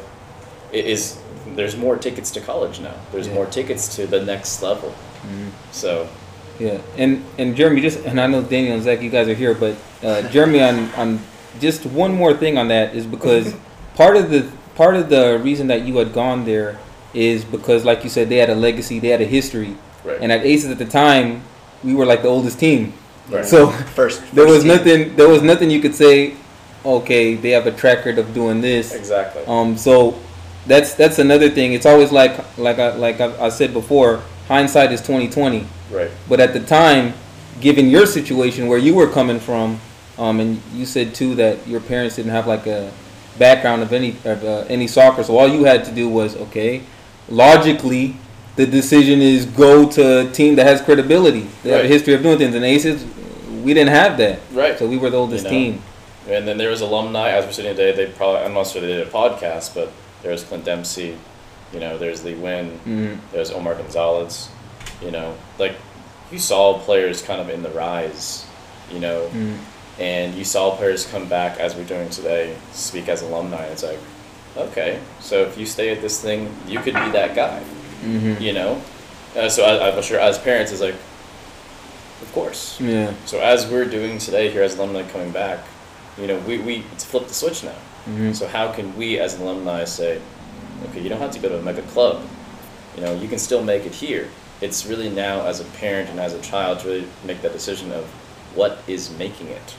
it 0.72 0.84
is 0.86 1.18
there's 1.56 1.76
more 1.76 1.96
tickets 1.96 2.30
to 2.32 2.40
college 2.40 2.78
now 2.80 2.94
there's 3.10 3.26
Yeah. 3.26 3.34
more 3.34 3.46
tickets 3.46 3.96
to 3.96 4.06
the 4.06 4.22
next 4.24 4.62
level 4.62 4.94
Mm. 5.26 5.50
so 5.72 6.06
Yeah, 6.58 6.80
and 6.96 7.24
and 7.38 7.56
Jeremy, 7.56 7.80
just 7.80 8.04
and 8.04 8.20
I 8.20 8.26
know 8.26 8.42
Daniel 8.42 8.74
and 8.74 8.82
Zach, 8.82 9.02
you 9.02 9.10
guys 9.10 9.28
are 9.28 9.34
here, 9.34 9.54
but 9.54 9.76
uh, 10.02 10.22
Jeremy, 10.30 10.62
on 10.62 10.90
on 10.94 11.20
just 11.60 11.86
one 11.86 12.14
more 12.14 12.34
thing 12.34 12.58
on 12.58 12.68
that 12.68 12.94
is 12.94 13.06
because 13.06 13.54
part 13.96 14.16
of 14.16 14.30
the 14.30 14.50
part 14.74 14.96
of 14.96 15.08
the 15.08 15.38
reason 15.42 15.66
that 15.68 15.82
you 15.82 15.96
had 15.96 16.12
gone 16.12 16.44
there 16.44 16.78
is 17.12 17.44
because, 17.44 17.84
like 17.84 18.02
you 18.04 18.10
said, 18.10 18.28
they 18.28 18.36
had 18.38 18.50
a 18.50 18.54
legacy, 18.54 18.98
they 18.98 19.08
had 19.08 19.20
a 19.20 19.24
history, 19.26 19.76
right 20.04 20.18
and 20.20 20.30
at 20.32 20.44
Aces 20.44 20.70
at 20.70 20.78
the 20.78 20.84
time, 20.84 21.42
we 21.84 21.94
were 21.94 22.04
like 22.06 22.22
the 22.22 22.28
oldest 22.28 22.58
team, 22.58 22.92
Right. 23.30 23.44
so 23.44 23.70
First, 23.70 24.22
there 24.34 24.46
was 24.46 24.62
team. 24.64 24.68
nothing 24.68 25.16
there 25.16 25.28
was 25.28 25.42
nothing 25.42 25.70
you 25.70 25.80
could 25.80 25.94
say, 25.94 26.34
okay, 26.84 27.34
they 27.36 27.50
have 27.50 27.66
a 27.66 27.72
track 27.72 27.98
record 27.98 28.18
of 28.18 28.34
doing 28.34 28.60
this, 28.60 28.92
exactly 28.94 29.42
um, 29.46 29.76
so 29.76 30.18
that's 30.66 30.94
that's 30.94 31.18
another 31.18 31.50
thing. 31.50 31.72
It's 31.72 31.86
always 31.86 32.10
like 32.12 32.34
like 32.58 32.78
I 32.78 32.94
like 32.96 33.20
I, 33.20 33.46
I 33.46 33.48
said 33.48 33.72
before, 33.72 34.22
hindsight 34.48 34.92
is 34.92 35.00
twenty 35.00 35.28
twenty. 35.28 35.66
right 35.90 36.10
But 36.28 36.40
at 36.40 36.52
the 36.52 36.60
time, 36.60 37.14
given 37.60 37.88
your 37.88 38.06
situation 38.06 38.66
where 38.66 38.78
you 38.78 38.94
were 38.94 39.08
coming 39.08 39.40
from, 39.40 39.80
um, 40.18 40.40
and 40.40 40.62
you 40.72 40.86
said 40.86 41.14
too 41.14 41.34
that 41.36 41.66
your 41.66 41.80
parents 41.80 42.16
didn't 42.16 42.32
have 42.32 42.46
like 42.46 42.66
a 42.66 42.92
background 43.38 43.82
of 43.82 43.92
any 43.92 44.16
of 44.24 44.44
uh, 44.44 44.64
any 44.68 44.86
soccer, 44.86 45.22
so 45.22 45.36
all 45.36 45.48
you 45.48 45.64
had 45.64 45.84
to 45.84 45.92
do 45.92 46.08
was 46.08 46.36
okay, 46.36 46.82
logically, 47.28 48.16
the 48.56 48.66
decision 48.66 49.20
is 49.20 49.46
go 49.46 49.88
to 49.90 50.28
a 50.28 50.30
team 50.30 50.56
that 50.56 50.66
has 50.66 50.80
credibility. 50.80 51.48
They 51.62 51.70
have 51.70 51.84
a 51.84 51.88
history 51.88 52.14
of 52.14 52.22
doing 52.22 52.38
things. 52.38 52.54
And 52.54 52.64
Aces, 52.64 53.04
we 53.64 53.74
didn't 53.74 53.92
have 53.92 54.16
that. 54.18 54.40
Right. 54.52 54.78
So 54.78 54.86
we 54.86 54.96
were 54.96 55.10
the 55.10 55.16
oldest 55.16 55.44
know. 55.44 55.50
team. 55.50 55.82
And 56.28 56.46
then 56.48 56.56
there 56.56 56.70
was 56.70 56.80
alumni, 56.80 57.30
as 57.30 57.44
we're 57.44 57.52
sitting 57.52 57.76
today, 57.76 57.92
they 57.92 58.10
probably, 58.12 58.42
I'm 58.42 58.54
not 58.54 58.66
sure 58.66 58.80
they 58.80 58.86
did 58.86 59.06
a 59.06 59.10
podcast, 59.10 59.74
but 59.74 59.92
there 60.22 60.32
was 60.32 60.42
Clint 60.42 60.64
Dempsey, 60.64 61.18
you 61.74 61.80
know, 61.80 61.98
there's 61.98 62.24
Lee 62.24 62.34
Wynn, 62.34 62.78
Mhm. 62.86 63.18
there's 63.32 63.50
Omar 63.50 63.74
Gonzalez, 63.74 64.48
you 65.02 65.10
know, 65.10 65.34
like 65.58 65.74
you 66.30 66.38
saw 66.38 66.78
players 66.78 67.20
kind 67.20 67.40
of 67.40 67.50
in 67.50 67.62
the 67.62 67.70
rise, 67.70 68.44
you 68.92 69.00
know, 69.00 69.28
Mhm. 69.34 69.56
and 69.98 70.34
you 70.34 70.44
saw 70.44 70.70
players 70.76 71.04
come 71.06 71.26
back 71.26 71.58
as 71.58 71.74
we're 71.74 71.84
doing 71.84 72.08
today, 72.10 72.54
speak 72.72 73.08
as 73.08 73.22
alumni. 73.22 73.64
It's 73.66 73.82
like, 73.82 73.98
okay, 74.56 74.98
so 75.20 75.42
if 75.42 75.58
you 75.58 75.66
stay 75.66 75.90
at 75.90 76.00
this 76.00 76.20
thing, 76.20 76.54
you 76.68 76.78
could 76.78 76.94
be 76.94 77.10
that 77.10 77.34
guy, 77.34 77.60
Mhm. 78.04 78.40
you 78.40 78.52
know? 78.52 78.80
Uh, 79.36 79.48
so 79.48 79.64
I, 79.64 79.88
I'm 79.90 80.00
sure 80.02 80.20
as 80.20 80.38
parents, 80.38 80.70
it's 80.70 80.80
like, 80.80 80.94
of 82.22 82.32
course. 82.32 82.76
Yeah. 82.80 83.10
So 83.26 83.40
as 83.40 83.66
we're 83.66 83.84
doing 83.84 84.18
today 84.18 84.48
here 84.50 84.62
as 84.62 84.76
alumni 84.76 85.02
coming 85.12 85.30
back, 85.32 85.58
you 86.18 86.28
know, 86.28 86.38
we, 86.46 86.58
we 86.58 86.84
it's 86.92 87.04
flipped 87.04 87.28
the 87.28 87.34
switch 87.34 87.64
now. 87.64 87.74
Mhm. 88.08 88.34
So 88.36 88.46
how 88.46 88.68
can 88.70 88.96
we 88.96 89.18
as 89.18 89.34
alumni 89.40 89.84
say, 89.84 90.20
okay, 90.88 91.00
you 91.00 91.08
don't 91.08 91.20
have 91.20 91.32
to 91.32 91.38
go 91.38 91.48
to 91.48 91.58
a 91.58 91.62
mega 91.62 91.82
club. 91.82 92.22
You 92.96 93.02
know, 93.02 93.14
you 93.14 93.28
can 93.28 93.38
still 93.38 93.62
make 93.62 93.84
it 93.84 93.94
here. 93.94 94.28
It's 94.60 94.86
really 94.86 95.10
now 95.10 95.46
as 95.46 95.60
a 95.60 95.64
parent 95.64 96.10
and 96.10 96.20
as 96.20 96.32
a 96.32 96.40
child 96.40 96.80
to 96.80 96.88
really 96.88 97.06
make 97.24 97.42
that 97.42 97.52
decision 97.52 97.92
of 97.92 98.04
what 98.54 98.78
is 98.86 99.10
making 99.18 99.48
it. 99.48 99.74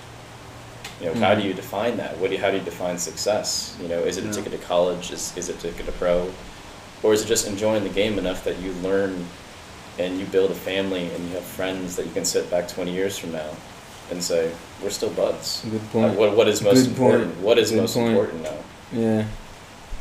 You 0.99 1.07
know, 1.07 1.13
how 1.15 1.33
do 1.33 1.41
mm-hmm. 1.41 1.49
you 1.49 1.53
define 1.53 1.97
that? 1.97 2.17
What 2.19 2.29
do 2.29 2.35
you, 2.35 2.41
how 2.41 2.51
do 2.51 2.57
you 2.57 2.63
define 2.63 2.97
success? 2.97 3.77
You 3.81 3.87
know, 3.87 3.99
is 3.99 4.17
it 4.17 4.25
a 4.25 4.31
ticket 4.31 4.51
to 4.53 4.57
college? 4.59 5.11
Is, 5.11 5.35
is 5.35 5.49
it 5.49 5.57
a 5.57 5.59
ticket 5.59 5.85
to 5.85 5.91
pro? 5.93 6.31
Or 7.03 7.13
is 7.13 7.23
it 7.23 7.27
just 7.27 7.47
enjoying 7.47 7.83
the 7.83 7.89
game 7.89 8.17
enough 8.17 8.43
that 8.45 8.59
you 8.59 8.71
learn 8.73 9.25
and 9.99 10.19
you 10.19 10.25
build 10.25 10.51
a 10.51 10.55
family 10.55 11.09
and 11.13 11.23
you 11.25 11.35
have 11.35 11.43
friends 11.43 11.95
that 11.95 12.05
you 12.05 12.11
can 12.11 12.25
sit 12.25 12.49
back 12.49 12.67
20 12.67 12.91
years 12.91 13.17
from 13.17 13.31
now 13.31 13.49
and 14.11 14.23
say, 14.23 14.51
we're 14.81 14.89
still 14.89 15.09
buds. 15.11 15.65
Good 15.69 15.81
point. 15.89 16.17
What, 16.17 16.35
what 16.35 16.47
is 16.47 16.61
most 16.61 16.87
Good 16.87 16.97
point. 16.97 17.13
important? 17.13 17.41
What 17.41 17.57
is 17.57 17.71
Good 17.71 17.81
most 17.81 17.95
point. 17.95 18.09
important 18.09 18.43
now? 18.43 18.57
Yeah. 18.91 19.27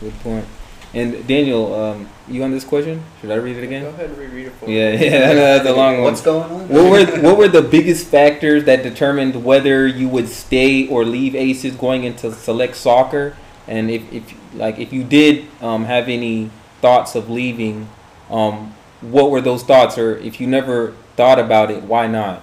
Good 0.00 0.14
point. 0.20 0.46
And 0.94 1.26
Daniel, 1.26 1.74
um, 1.74 2.08
you 2.28 2.44
on 2.44 2.52
this 2.52 2.64
question? 2.64 3.02
Should 3.20 3.32
I 3.32 3.34
read 3.36 3.56
it 3.56 3.64
again? 3.64 3.82
Go 3.82 3.88
ahead 3.88 4.10
and 4.10 4.18
reread 4.18 4.46
it 4.46 4.52
for 4.52 4.70
Yeah, 4.70 4.92
me. 4.92 5.04
yeah, 5.06 5.18
know 5.32 5.34
that's 5.34 5.68
a 5.68 5.72
long 5.72 5.94
one. 5.94 6.04
What's 6.04 6.20
going 6.20 6.50
on? 6.50 6.68
What 6.68 6.90
were 6.90 7.20
what 7.20 7.36
were 7.36 7.48
the 7.48 7.62
biggest 7.62 8.06
factors 8.06 8.64
that 8.64 8.82
determined 8.84 9.44
whether 9.44 9.86
you 9.86 10.08
would 10.08 10.28
stay 10.28 10.86
or 10.86 11.04
leave 11.04 11.34
Aces 11.34 11.74
going 11.74 12.04
into 12.04 12.32
select 12.32 12.76
soccer? 12.76 13.36
And 13.66 13.90
if, 13.90 14.12
if 14.12 14.34
like 14.54 14.78
if 14.78 14.92
you 14.92 15.02
did 15.02 15.46
um, 15.60 15.84
have 15.84 16.08
any 16.08 16.50
thoughts 16.80 17.16
of 17.16 17.28
leaving, 17.28 17.88
um, 18.30 18.74
what 19.00 19.30
were 19.30 19.40
those 19.40 19.64
thoughts? 19.64 19.98
Or 19.98 20.16
if 20.18 20.40
you 20.40 20.46
never 20.46 20.94
thought 21.16 21.38
about 21.40 21.70
it, 21.72 21.82
why 21.82 22.06
not? 22.06 22.42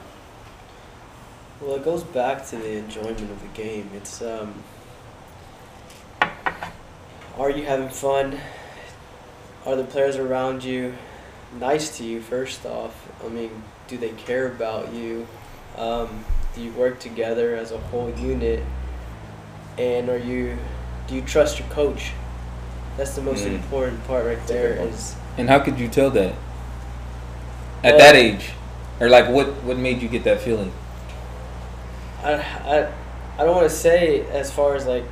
Well, 1.61 1.75
it 1.75 1.85
goes 1.85 2.03
back 2.03 2.45
to 2.47 2.57
the 2.57 2.77
enjoyment 2.77 3.21
of 3.21 3.41
the 3.41 3.47
game. 3.53 3.89
It's 3.95 4.21
um, 4.21 4.55
are 7.41 7.49
you 7.49 7.63
having 7.65 7.89
fun? 7.89 8.37
Are 9.65 9.75
the 9.75 9.83
players 9.83 10.15
around 10.15 10.63
you 10.63 10.93
nice 11.59 11.97
to 11.97 12.03
you? 12.03 12.21
First 12.21 12.65
off, 12.67 12.93
I 13.25 13.29
mean, 13.29 13.49
do 13.87 13.97
they 13.97 14.09
care 14.09 14.45
about 14.47 14.93
you? 14.93 15.27
Um, 15.75 16.23
do 16.53 16.61
you 16.61 16.71
work 16.73 16.99
together 16.99 17.55
as 17.55 17.71
a 17.71 17.79
whole 17.79 18.11
unit? 18.11 18.63
And 19.79 20.09
are 20.09 20.17
you, 20.17 20.55
do 21.07 21.15
you 21.15 21.21
trust 21.21 21.57
your 21.59 21.67
coach? 21.69 22.11
That's 22.97 23.15
the 23.15 23.21
most 23.23 23.43
Mm. 23.45 23.55
important 23.55 24.05
part 24.05 24.25
right 24.25 24.37
a 24.37 24.47
there. 24.47 24.73
good 24.73 24.79
one. 24.79 24.87
Is 24.89 25.15
And 25.37 25.49
how 25.49 25.59
could 25.59 25.79
you 25.79 25.87
tell 25.87 26.11
that 26.11 26.33
at 27.83 27.95
Well- 27.95 27.97
that 27.97 28.15
age, 28.15 28.51
or 28.99 29.09
like 29.09 29.27
what 29.29 29.47
what 29.63 29.77
made 29.77 30.01
you 30.03 30.09
get 30.09 30.23
that 30.25 30.41
feeling? 30.41 30.71
I, 32.23 32.33
I, 32.33 32.87
I 33.39 33.45
don't 33.45 33.55
want 33.55 33.67
to 33.69 33.75
say 33.75 34.25
as 34.29 34.51
far 34.51 34.75
as 34.75 34.85
like 34.85 35.05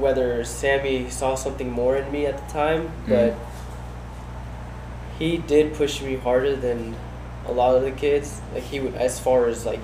whether 0.00 0.44
Sammy 0.44 1.10
saw 1.10 1.34
something 1.34 1.70
more 1.70 1.96
in 1.96 2.10
me 2.10 2.26
at 2.26 2.36
the 2.36 2.52
time, 2.52 2.90
but 3.08 3.34
he 5.18 5.36
did 5.38 5.74
push 5.74 6.00
me 6.02 6.16
harder 6.16 6.56
than 6.56 6.96
a 7.46 7.52
lot 7.52 7.74
of 7.76 7.82
the 7.82 7.90
kids. 7.90 8.40
Like 8.54 8.62
he 8.64 8.80
would, 8.80 8.94
as 8.94 9.20
far 9.20 9.46
as 9.46 9.66
like 9.66 9.80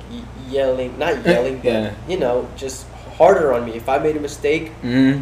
yelling, 0.49 0.99
not 0.99 1.25
yelling, 1.25 1.57
but 1.57 1.65
Yeah. 1.65 1.95
you 2.09 2.19
know, 2.19 2.49
just 2.57 2.87
harder 3.19 3.53
on 3.53 3.65
me. 3.67 3.73
If 3.77 3.89
I 3.89 3.99
made 3.99 4.17
a 4.17 4.21
mistake, 4.21 4.69
hmm 4.83 5.21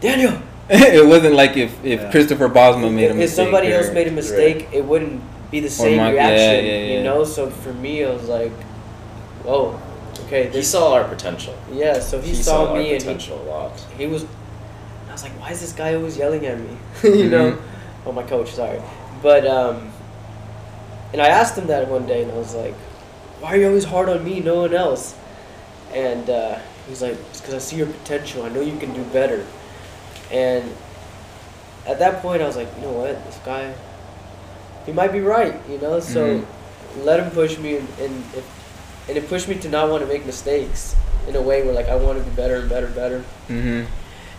Daniel. 0.00 0.34
it 0.70 1.04
wasn't 1.06 1.34
like 1.34 1.56
if, 1.56 1.84
if 1.84 2.00
Yeah. 2.00 2.10
Christopher 2.12 2.48
Bosma 2.48 2.92
made 2.92 3.06
a 3.06 3.10
if 3.10 3.16
mistake. 3.16 3.22
If 3.24 3.30
somebody 3.30 3.72
else 3.72 3.90
made 3.92 4.06
a 4.06 4.12
mistake, 4.12 4.68
it 4.72 4.84
wouldn't 4.84 5.20
be 5.50 5.58
the 5.60 5.68
same 5.70 5.96
Mark- 5.96 6.14
yeah, 6.14 6.28
reaction. 6.28 6.64
yeah, 6.64 6.72
yeah. 6.78 6.98
You 6.98 7.02
know, 7.04 7.24
so 7.24 7.50
for 7.50 7.72
me, 7.72 8.04
I 8.04 8.10
was 8.10 8.28
like, 8.28 8.52
whoa, 9.42 9.80
okay, 10.30 10.48
He 10.50 10.62
saw 10.62 10.94
our 10.94 11.04
potential. 11.04 11.54
yeah, 11.72 11.98
so 11.98 12.20
he, 12.20 12.28
He 12.28 12.34
saw, 12.42 12.68
our 12.68 12.74
me 12.76 12.92
and 12.92 13.02
he 13.02 13.08
potential 13.08 13.40
a 13.42 13.46
lot. 13.50 13.80
he 13.96 14.06
was 14.06 14.24
I 15.08 15.12
was 15.12 15.22
like, 15.24 15.32
why 15.40 15.50
is 15.50 15.60
this 15.60 15.72
guy 15.72 15.94
always 15.94 16.16
yelling 16.16 16.46
at 16.46 16.58
me? 16.58 16.76
you 17.02 17.28
know? 17.28 17.52
Mhm. 17.52 17.62
Oh 18.06 18.12
my 18.12 18.22
coach, 18.22 18.50
sorry. 18.52 18.80
But 19.22 19.46
um 19.46 19.90
and 21.12 21.20
I 21.20 21.26
asked 21.28 21.58
him 21.58 21.66
that 21.66 21.88
one 21.88 22.06
day 22.06 22.22
and 22.22 22.30
I 22.30 22.36
was 22.36 22.54
like, 22.54 22.74
Why 23.40 23.48
are 23.50 23.56
you 23.56 23.66
always 23.66 23.84
hard 23.84 24.08
on 24.08 24.24
me, 24.24 24.40
no 24.40 24.60
one 24.62 24.72
else? 24.74 25.16
And 25.92 26.30
uh, 26.30 26.58
he's 26.88 27.02
like, 27.02 27.16
It's 27.30 27.40
because 27.40 27.54
I 27.54 27.58
see 27.58 27.76
your 27.76 27.88
potential. 27.88 28.44
I 28.44 28.48
know 28.50 28.60
you 28.60 28.78
can 28.78 28.94
do 28.94 29.02
better. 29.12 29.44
And 30.30 30.64
at 31.86 31.98
that 31.98 32.22
point 32.22 32.40
I 32.42 32.46
was 32.46 32.56
like, 32.56 32.68
you 32.76 32.82
know 32.82 32.92
what, 32.92 33.24
this 33.26 33.38
guy 33.44 33.74
he 34.86 34.92
might 34.92 35.12
be 35.12 35.20
right, 35.20 35.54
you 35.68 35.78
know, 35.78 35.98
so 36.00 36.38
Mhm. 36.38 37.04
let 37.04 37.18
him 37.20 37.30
push 37.32 37.58
me 37.58 37.76
and, 37.76 37.88
and 38.00 38.24
if 38.34 38.44
and 39.08 39.16
it 39.16 39.28
pushed 39.28 39.48
me 39.48 39.54
to 39.56 39.68
not 39.68 39.90
want 39.90 40.02
to 40.02 40.08
make 40.08 40.24
mistakes 40.26 40.94
in 41.28 41.36
a 41.36 41.40
way 41.42 41.62
where 41.62 41.74
like 41.74 41.88
I 41.88 41.96
want 41.96 42.18
to 42.18 42.24
be 42.24 42.30
better 42.36 42.56
and 42.56 42.68
better 42.68 42.86
and 42.86 42.94
better. 42.94 43.24
Mhm. 43.48 43.86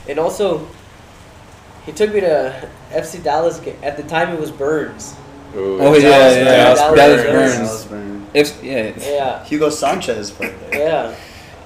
And 0.10 0.19
also, 0.19 0.67
he 1.86 1.91
took 1.91 2.13
me 2.13 2.21
to 2.21 2.54
FC 2.93 3.19
Dallas. 3.24 3.60
ga- 3.60 3.76
At 3.84 3.97
the 3.97 4.04
time, 4.04 4.30
it 4.34 4.39
was 4.39 4.52
Burns. 4.52 5.13
Ooh, 5.56 5.78
Oh, 5.82 5.93
yeah, 5.93 6.10
Dallas 6.10 6.36
yeah, 6.38 6.43
Burns. 6.43 6.80
Dallas 6.80 6.80
Dallas 7.00 7.21
Burns. 7.24 7.32
Burns. 7.32 7.58
Dallas 7.58 7.86
Burns. 7.86 8.28
If 8.34 8.63
yeah, 8.63 8.91
Yeah, 9.00 9.43
Hugo 9.45 9.69
Sanchez 9.69 10.32
played 10.32 10.54
there. 10.69 10.80
yeah. 10.80 11.15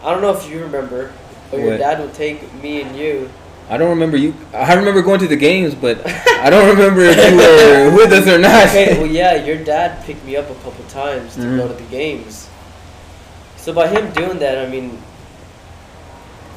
I 0.03 0.11
don't 0.11 0.21
know 0.21 0.31
if 0.35 0.49
you 0.49 0.59
remember, 0.61 1.11
but 1.51 1.59
your 1.59 1.77
dad 1.77 1.99
would 1.99 2.13
take 2.13 2.41
me 2.61 2.81
and 2.81 2.95
you. 2.95 3.29
I 3.69 3.77
don't 3.77 3.89
remember 3.89 4.17
you. 4.17 4.33
I 4.53 4.73
remember 4.75 5.01
going 5.01 5.19
to 5.19 5.27
the 5.27 5.35
games, 5.35 5.73
but 5.73 6.05
I 6.05 6.49
don't 6.51 6.67
remember 6.69 7.01
if 7.01 7.17
you 7.17 7.37
were 7.37 7.95
with 7.97 8.11
us 8.13 8.27
or 8.27 8.37
not. 8.37 8.67
Okay, 8.69 8.97
well, 8.97 9.07
yeah, 9.07 9.43
your 9.43 9.57
dad 9.57 10.03
picked 10.05 10.23
me 10.25 10.35
up 10.35 10.49
a 10.51 10.55
couple 10.55 10.83
times 10.89 11.33
to 11.35 11.41
Mhm. 11.41 11.57
go 11.57 11.67
to 11.69 11.73
the 11.73 11.89
games. 11.89 12.47
So 13.65 13.73
by 13.73 13.87
him 13.87 14.11
doing 14.13 14.37
that, 14.37 14.59
I 14.63 14.69
mean, 14.69 14.95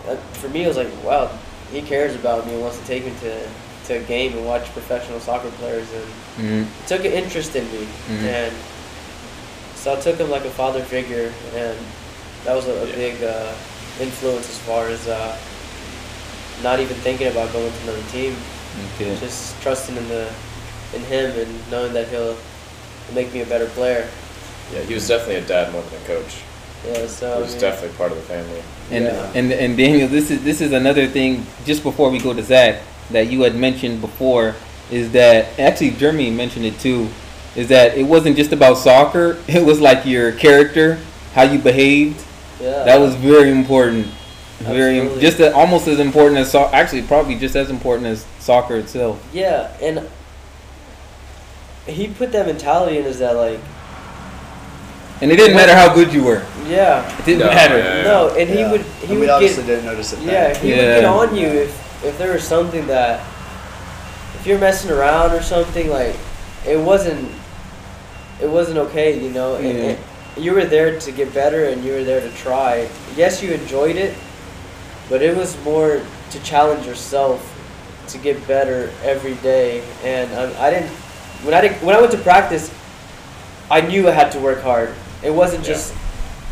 uh, 0.06 0.16
for 0.34 0.50
me, 0.50 0.64
it 0.64 0.68
was 0.68 0.76
like, 0.76 0.90
wow, 1.02 1.30
he 1.72 1.80
cares 1.80 2.14
about 2.14 2.46
me 2.46 2.52
and 2.52 2.60
wants 2.60 2.78
to 2.78 2.84
take 2.84 3.06
me 3.06 3.12
to 3.22 3.48
to 3.86 3.94
a 3.94 4.02
game 4.02 4.36
and 4.36 4.44
watch 4.44 4.64
professional 4.74 5.18
soccer 5.18 5.48
players 5.52 5.88
and. 5.94 6.04
Mhm. 6.36 6.66
took 6.86 7.06
an 7.06 7.12
interest 7.12 7.56
in 7.56 7.64
me, 7.72 7.88
Mhm. 8.10 8.24
and 8.28 8.52
so 9.74 9.94
I 9.94 9.96
took 9.96 10.18
him 10.18 10.28
like 10.30 10.44
a 10.44 10.50
father 10.50 10.82
figure, 10.82 11.32
and 11.56 11.78
that 12.44 12.54
was 12.54 12.66
a, 12.68 12.72
a 12.72 12.86
Yeah. 12.88 12.94
big 12.96 13.24
uh, 13.24 13.52
influence 13.98 14.46
as 14.50 14.58
far 14.68 14.88
as 14.88 15.08
uh, 15.08 15.34
not 16.62 16.78
even 16.78 16.96
thinking 16.98 17.28
about 17.28 17.50
going 17.54 17.72
to 17.72 17.82
another 17.84 18.04
team, 18.12 18.36
Okay. 19.00 19.16
just 19.18 19.58
trusting 19.62 19.96
in 19.96 20.06
the 20.08 20.28
in 20.92 21.02
him 21.04 21.30
and 21.40 21.70
knowing 21.70 21.94
that 21.94 22.08
he'll 22.08 22.36
make 23.14 23.32
me 23.32 23.40
a 23.40 23.46
better 23.46 23.66
player. 23.68 24.06
Yeah, 24.74 24.82
he 24.82 24.92
was 24.92 25.08
definitely 25.08 25.36
a 25.36 25.48
dad 25.48 25.72
more 25.72 25.80
than 25.80 26.02
a 26.02 26.06
coach. 26.06 26.44
Yeah, 26.86 27.06
so 27.06 27.26
He 27.28 27.32
I 27.34 27.38
was 27.38 27.54
definitely 27.54 27.96
part 27.96 28.12
of 28.12 28.18
the 28.18 28.24
family. 28.24 28.62
And 28.90 29.04
Yeah. 29.04 29.30
and 29.34 29.52
and 29.52 29.76
Daniel, 29.76 30.08
this 30.08 30.30
is 30.30 30.42
this 30.42 30.60
is 30.60 30.72
another 30.72 31.06
thing. 31.06 31.46
Just 31.66 31.82
before 31.82 32.10
we 32.10 32.18
go 32.18 32.32
to 32.32 32.42
Zach, 32.42 32.80
that 33.10 33.26
you 33.30 33.42
had 33.42 33.54
mentioned 33.56 34.00
before 34.00 34.54
is 34.90 35.10
that 35.12 35.46
actually 35.58 35.90
Jeremy 35.90 36.30
mentioned 36.30 36.64
it 36.64 36.78
too. 36.80 37.08
Is 37.56 37.68
that 37.68 37.96
it 37.98 38.04
wasn't 38.04 38.36
just 38.36 38.52
about 38.52 38.78
soccer. 38.78 39.36
It 39.48 39.64
was 39.64 39.80
like 39.80 40.06
your 40.06 40.32
character, 40.32 40.98
how 41.34 41.42
you 41.42 41.58
behaved. 41.58 42.22
yeah, 42.60 42.84
That 42.84 43.00
was 43.00 43.14
very 43.16 43.50
important. 43.50 44.06
Very 44.60 45.00
just 45.20 45.38
a, 45.40 45.54
almost 45.54 45.86
as 45.88 45.98
important 46.00 46.38
as 46.40 46.50
so- 46.50 46.68
actually 46.72 47.02
probably 47.02 47.34
just 47.36 47.54
as 47.56 47.70
important 47.70 48.06
as 48.08 48.24
soccer 48.40 48.76
itself. 48.76 49.16
yeah, 49.32 49.70
and 49.82 50.08
he 51.86 52.08
put 52.08 52.32
that 52.32 52.46
mentality 52.46 52.98
in 52.98 53.06
us 53.06 53.18
that 53.18 53.36
like 53.36 53.60
And 55.20 55.32
it 55.32 55.36
didn't 55.36 55.56
matter 55.56 55.74
how 55.74 55.92
good 55.94 56.12
you 56.12 56.22
were. 56.22 56.42
yeah 56.66 57.02
It 57.18 57.24
didn't 57.24 57.40
No, 57.40 57.46
matter. 57.46 57.78
yeah. 57.78 58.02
no, 58.02 58.28
and 58.36 58.48
he 58.48 58.58
Yeah. 58.60 58.70
would 58.70 58.82
he 59.00 59.04
And 59.06 59.10
we 59.14 59.18
would 59.20 59.30
obviously 59.30 59.62
get 59.64 59.68
didn't 59.70 59.86
notice 59.86 60.12
it. 60.12 60.20
Yeah, 60.20 60.52
then. 60.52 60.56
he 60.62 60.68
would 60.70 60.76
get 60.76 61.02
Yeah. 61.02 61.12
on 61.12 61.34
you 61.36 61.48
if 61.48 62.04
if 62.04 62.18
there 62.18 62.32
was 62.32 62.44
something 62.44 62.86
that 62.86 63.20
if 64.38 64.46
you're 64.46 64.58
messing 64.58 64.90
around 64.90 65.32
or 65.32 65.42
something 65.42 65.90
like 65.90 66.14
it 66.66 66.78
wasn't 66.78 67.28
it 68.40 68.48
wasn't 68.48 68.78
okay, 68.78 69.18
you 69.18 69.30
know. 69.30 69.56
And, 69.56 69.66
Yeah. 69.66 69.84
and 69.90 69.98
you 70.36 70.52
were 70.52 70.64
there 70.64 70.98
to 71.00 71.10
get 71.10 71.34
better 71.34 71.64
and 71.64 71.84
you 71.84 71.92
were 71.94 72.04
there 72.04 72.20
to 72.20 72.30
try. 72.30 72.86
Yes, 73.16 73.42
you 73.42 73.50
enjoyed 73.52 73.96
it, 73.96 74.14
but 75.10 75.22
it 75.22 75.36
was 75.36 75.56
more 75.64 76.00
to 76.30 76.38
challenge 76.44 76.86
yourself 76.86 77.40
to 78.08 78.18
get 78.18 78.46
better 78.46 78.90
every 79.04 79.34
day. 79.42 79.82
And 80.04 80.30
I, 80.38 80.66
I 80.66 80.70
didn't 80.70 80.90
when 81.42 81.54
I 81.54 81.60
did, 81.62 81.72
when 81.82 81.96
I 81.96 82.00
went 82.00 82.12
to 82.12 82.18
practice, 82.18 82.70
I 83.70 83.80
knew 83.80 84.06
I 84.08 84.12
had 84.12 84.30
to 84.32 84.38
work 84.38 84.62
hard. 84.62 84.90
It 85.22 85.30
wasn't 85.30 85.62
Yeah. 85.66 85.72
just, 85.74 85.94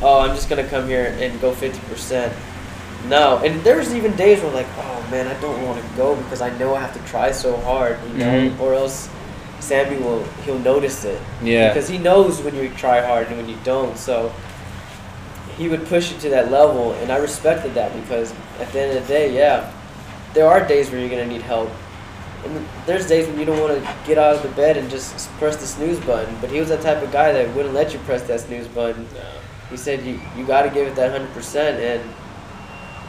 oh, 0.02 0.20
I'm 0.20 0.34
just 0.34 0.48
gonna 0.48 0.64
come 0.64 0.88
here 0.88 1.14
and 1.20 1.40
go 1.40 1.52
fifty 1.52 1.80
percent. 1.88 2.32
No, 3.08 3.38
and 3.44 3.62
there 3.62 3.76
was 3.76 3.94
even 3.94 4.16
days 4.16 4.42
where 4.42 4.50
like, 4.52 4.66
oh 4.78 5.04
man, 5.10 5.28
I 5.28 5.34
don't 5.40 5.64
want 5.64 5.80
to 5.80 5.86
go 5.96 6.16
because 6.16 6.40
I 6.40 6.50
know 6.58 6.74
I 6.74 6.80
have 6.80 6.92
to 6.94 7.10
try 7.10 7.30
so 7.30 7.56
hard, 7.58 7.98
you 8.12 8.18
know, 8.18 8.26
Mhm. 8.50 8.60
or 8.60 8.74
else 8.74 9.08
Sammy 9.60 9.96
will 9.98 10.24
he'll 10.44 10.58
notice 10.58 11.04
it 11.04 11.20
Yeah. 11.42 11.68
because 11.68 11.88
he 11.88 11.98
knows 11.98 12.40
when 12.40 12.54
you 12.56 12.68
try 12.76 13.00
hard 13.00 13.28
and 13.28 13.36
when 13.36 13.48
you 13.48 13.56
don't. 13.64 13.96
So 13.96 14.32
he 15.56 15.68
would 15.68 15.86
push 15.88 16.10
you 16.10 16.18
to 16.18 16.28
that 16.30 16.50
level, 16.50 16.92
and 17.00 17.10
I 17.12 17.16
respected 17.16 17.74
that 17.74 17.90
because 18.02 18.32
at 18.60 18.72
the 18.72 18.80
end 18.80 18.98
of 18.98 19.06
the 19.06 19.12
day, 19.12 19.32
yeah, 19.32 19.70
there 20.34 20.46
are 20.48 20.60
days 20.60 20.90
where 20.90 21.00
you're 21.00 21.08
gonna 21.08 21.24
need 21.26 21.42
help, 21.42 21.70
and 22.46 22.68
there's 22.86 23.06
days 23.06 23.26
when 23.26 23.38
you 23.38 23.44
don't 23.44 23.60
want 23.60 23.74
to 23.74 23.96
get 24.06 24.18
out 24.18 24.36
of 24.36 24.42
the 24.42 24.48
bed 24.50 24.76
and 24.76 24.88
just 24.90 25.28
press 25.32 25.56
the 25.56 25.66
snooze 25.66 26.00
button. 26.00 26.34
But 26.40 26.50
he 26.50 26.60
was 26.60 26.68
that 26.68 26.80
type 26.80 27.02
of 27.02 27.12
guy 27.12 27.32
that 27.32 27.54
wouldn't 27.54 27.74
let 27.74 27.92
you 27.92 27.98
press 28.00 28.22
that 28.24 28.40
snooze 28.40 28.68
button. 28.68 29.06
Yeah. 29.14 29.22
He 29.70 29.76
said 29.76 30.04
you 30.04 30.20
you 30.36 30.46
got 30.46 30.62
to 30.62 30.70
give 30.70 30.86
it 30.86 30.94
that 30.96 31.10
hundred 31.10 31.32
percent, 31.32 31.80
and 31.80 32.14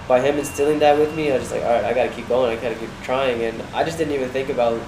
by 0.07 0.21
him 0.21 0.37
instilling 0.37 0.79
that 0.79 0.97
with 0.97 1.15
me, 1.15 1.31
I 1.31 1.33
was 1.33 1.43
just 1.43 1.53
like, 1.53 1.63
all 1.63 1.73
right, 1.73 1.85
I 1.85 1.93
got 1.93 2.09
to 2.09 2.15
keep 2.15 2.27
going. 2.27 2.57
I 2.57 2.61
got 2.61 2.69
to 2.69 2.79
keep 2.79 2.89
trying, 3.03 3.43
and 3.43 3.61
I 3.73 3.83
just 3.83 3.97
didn't 3.97 4.13
even 4.13 4.29
think 4.29 4.49
about 4.49 4.81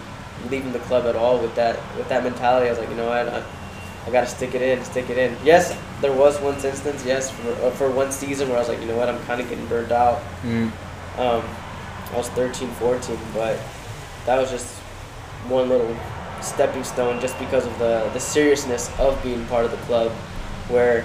leaving 0.50 0.72
the 0.72 0.80
club 0.80 1.06
at 1.06 1.16
all 1.16 1.40
with 1.40 1.54
that 1.56 1.78
with 1.98 2.08
that 2.10 2.24
mentality. 2.24 2.68
I 2.68 2.70
was 2.72 2.80
like, 2.80 2.90
you 2.90 2.96
know 2.96 3.08
what, 3.08 3.28
I, 3.28 3.44
I 4.08 4.10
got 4.12 4.22
to 4.22 4.28
stick 4.28 4.56
it 4.56 4.62
in, 4.62 4.84
stick 4.86 5.10
it 5.10 5.18
in. 5.18 5.36
Yes, 5.44 5.78
there 6.02 6.14
was 6.14 6.40
one 6.40 6.56
instance, 6.56 7.06
yes, 7.06 7.30
for 7.30 7.52
uh, 7.52 7.72
for 7.72 7.92
one 7.92 8.12
season 8.12 8.48
where 8.48 8.58
I 8.58 8.62
was 8.62 8.70
like, 8.70 8.80
you 8.80 8.88
know 8.88 8.98
what, 8.98 9.10
I'm 9.10 9.22
kind 9.24 9.42
of 9.42 9.50
getting 9.50 9.66
burned 9.68 9.92
out. 9.92 10.22
Mm. 10.44 10.72
Um, 11.18 11.44
I 12.12 12.18
was 12.18 12.30
13, 12.30 12.70
14, 12.72 13.20
but 13.34 13.60
that 14.30 14.38
was 14.40 14.52
just 14.52 14.68
one 15.50 15.70
little 15.70 15.96
stepping 16.40 16.84
stone 16.84 17.20
just 17.20 17.38
because 17.40 17.66
of 17.66 17.80
the, 17.80 18.08
the 18.14 18.20
seriousness 18.20 18.92
of 19.00 19.22
being 19.24 19.44
part 19.48 19.66
of 19.66 19.72
the 19.72 19.78
club 19.88 20.12
where 20.70 21.02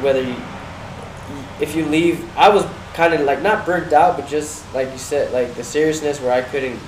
whether 0.00 0.22
you 0.22 0.36
if 1.60 1.74
you 1.74 1.84
leave 1.86 2.24
I 2.36 2.48
was 2.48 2.64
kind 2.94 3.12
of 3.14 3.22
like 3.22 3.42
not 3.42 3.66
burnt 3.66 3.92
out 3.92 4.16
but 4.16 4.28
just 4.28 4.62
like 4.72 4.92
you 4.92 4.98
said 4.98 5.32
like 5.32 5.54
the 5.54 5.64
seriousness 5.64 6.20
where 6.20 6.30
I 6.32 6.42
couldn't 6.42 6.78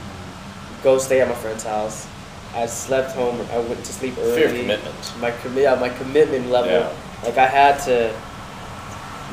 go 0.85 0.99
stay 0.99 1.21
at 1.21 1.27
my 1.29 1.35
friend's 1.35 1.65
house 1.65 2.07
I 2.55 2.67
slept 2.67 3.13
home 3.17 3.35
I 3.51 3.59
went 3.59 3.85
to 3.85 3.93
sleep 3.93 4.15
early 4.19 4.37
Fear 4.37 4.49
of 4.51 4.57
commitment. 4.57 5.13
my 5.21 5.33
commi- 5.33 5.63
yeah, 5.63 5.75
my 5.75 5.89
commitment 5.89 6.51
level 6.51 6.71
Yeah. 6.71 6.93
like 7.25 7.37
I 7.37 7.47
had 7.47 7.79
to 7.87 8.15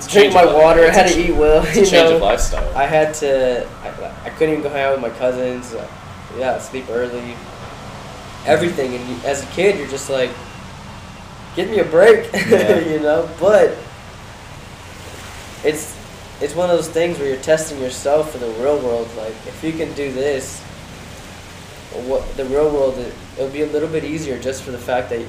drink 0.05 0.33
my 0.33 0.45
water 0.45 0.85
I 0.85 0.89
had 0.91 1.07
to 1.09 1.19
eat 1.19 1.31
well 1.35 1.65
you 1.67 1.85
change 1.85 1.91
know 1.91 2.15
of 2.15 2.21
lifestyle. 2.31 2.75
I 2.77 2.85
had 2.85 3.13
to. 3.15 3.67
I, 3.83 4.25
I 4.25 4.29
couldn't 4.31 4.51
even 4.53 4.63
go 4.63 4.69
hang 4.69 4.85
out 4.85 4.91
with 4.93 5.01
my 5.01 5.17
cousins. 5.17 5.73
Uh, 5.73 5.87
yeah, 6.37 6.59
sleep 6.59 6.85
early. 6.89 7.35
Everything, 8.45 8.95
and 8.95 9.25
as 9.25 9.43
a 9.43 9.47
kid, 9.47 9.77
you're 9.77 9.89
just 9.89 10.09
like, 10.09 10.29
give 11.55 11.69
me 11.69 11.79
a 11.79 11.83
break, 11.83 12.31
Yeah. 12.49 12.79
you 12.79 12.99
know. 12.99 13.29
But 13.39 13.75
it's 15.63 15.95
it's 16.39 16.53
one 16.55 16.69
of 16.69 16.77
those 16.77 16.87
things 16.89 17.17
where 17.17 17.27
you're 17.27 17.41
testing 17.41 17.81
yourself 17.81 18.31
for 18.31 18.37
the 18.37 18.47
real 18.61 18.79
world. 18.79 19.09
Like, 19.17 19.33
if 19.47 19.63
you 19.63 19.73
can 19.73 19.91
do 19.95 20.11
this, 20.13 20.61
what 22.05 22.23
the 22.37 22.45
real 22.45 22.69
world, 22.71 22.97
it, 22.99 23.13
it'll 23.37 23.49
be 23.49 23.63
a 23.63 23.67
little 23.67 23.89
bit 23.89 24.03
easier 24.03 24.39
just 24.39 24.63
for 24.63 24.71
the 24.71 24.77
fact 24.77 25.09
that 25.09 25.25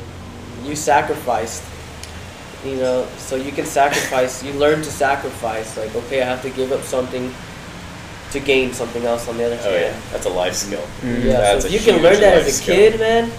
you 0.64 0.76
sacrificed 0.76 1.62
you 2.64 2.76
know 2.76 3.06
so 3.18 3.36
you 3.36 3.52
can 3.52 3.64
sacrifice 3.64 4.42
you 4.42 4.52
learn 4.54 4.78
to 4.78 4.90
sacrifice 4.90 5.76
like 5.76 5.94
okay 5.94 6.22
i 6.22 6.24
have 6.24 6.42
to 6.42 6.50
give 6.50 6.72
up 6.72 6.82
something 6.82 7.32
to 8.32 8.40
gain 8.40 8.72
something 8.72 9.04
else 9.04 9.28
on 9.28 9.36
the 9.38 9.44
other 9.44 9.58
Oh 9.62 9.74
yeah, 9.74 9.98
that's 10.12 10.26
a 10.26 10.28
life 10.28 10.54
skill. 10.54 10.82
Mm. 11.00 11.24
yeah 11.24 11.32
That's 11.40 11.62
so 11.64 11.68
if 11.68 11.72
you 11.72 11.92
can 11.92 12.02
learn 12.02 12.20
that 12.20 12.34
as 12.38 12.46
a 12.48 12.52
skill. 12.52 12.74
kid 12.74 13.00
man 13.00 13.30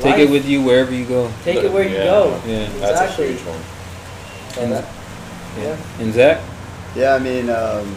Take 0.00 0.16
it 0.18 0.30
with 0.30 0.46
you 0.48 0.62
wherever 0.62 0.94
you 0.94 1.04
go. 1.04 1.30
take 1.44 1.58
it 1.62 1.70
where 1.70 1.84
you 1.86 1.96
go 1.96 2.40
Yeah. 2.46 2.68
That's 2.80 3.00
a 3.00 3.04
exactly 3.04 3.26
huge 3.32 3.40
one. 3.44 3.60
So 4.54 4.68
that- 4.68 4.84
yeah 5.58 5.76
And 6.00 6.12
Zach? 6.14 6.40
Yeah, 6.96 7.14
I 7.14 7.18
mean, 7.18 7.50
um, 7.50 7.94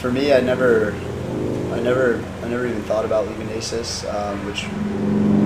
for 0.00 0.10
me, 0.10 0.32
I 0.32 0.40
never, 0.40 0.92
I 1.72 1.78
never, 1.80 2.24
I 2.42 2.48
never 2.48 2.66
even 2.66 2.82
thought 2.84 3.04
about 3.04 3.28
leaving 3.28 3.48
Aces, 3.50 4.04
um, 4.06 4.44
which 4.46 4.66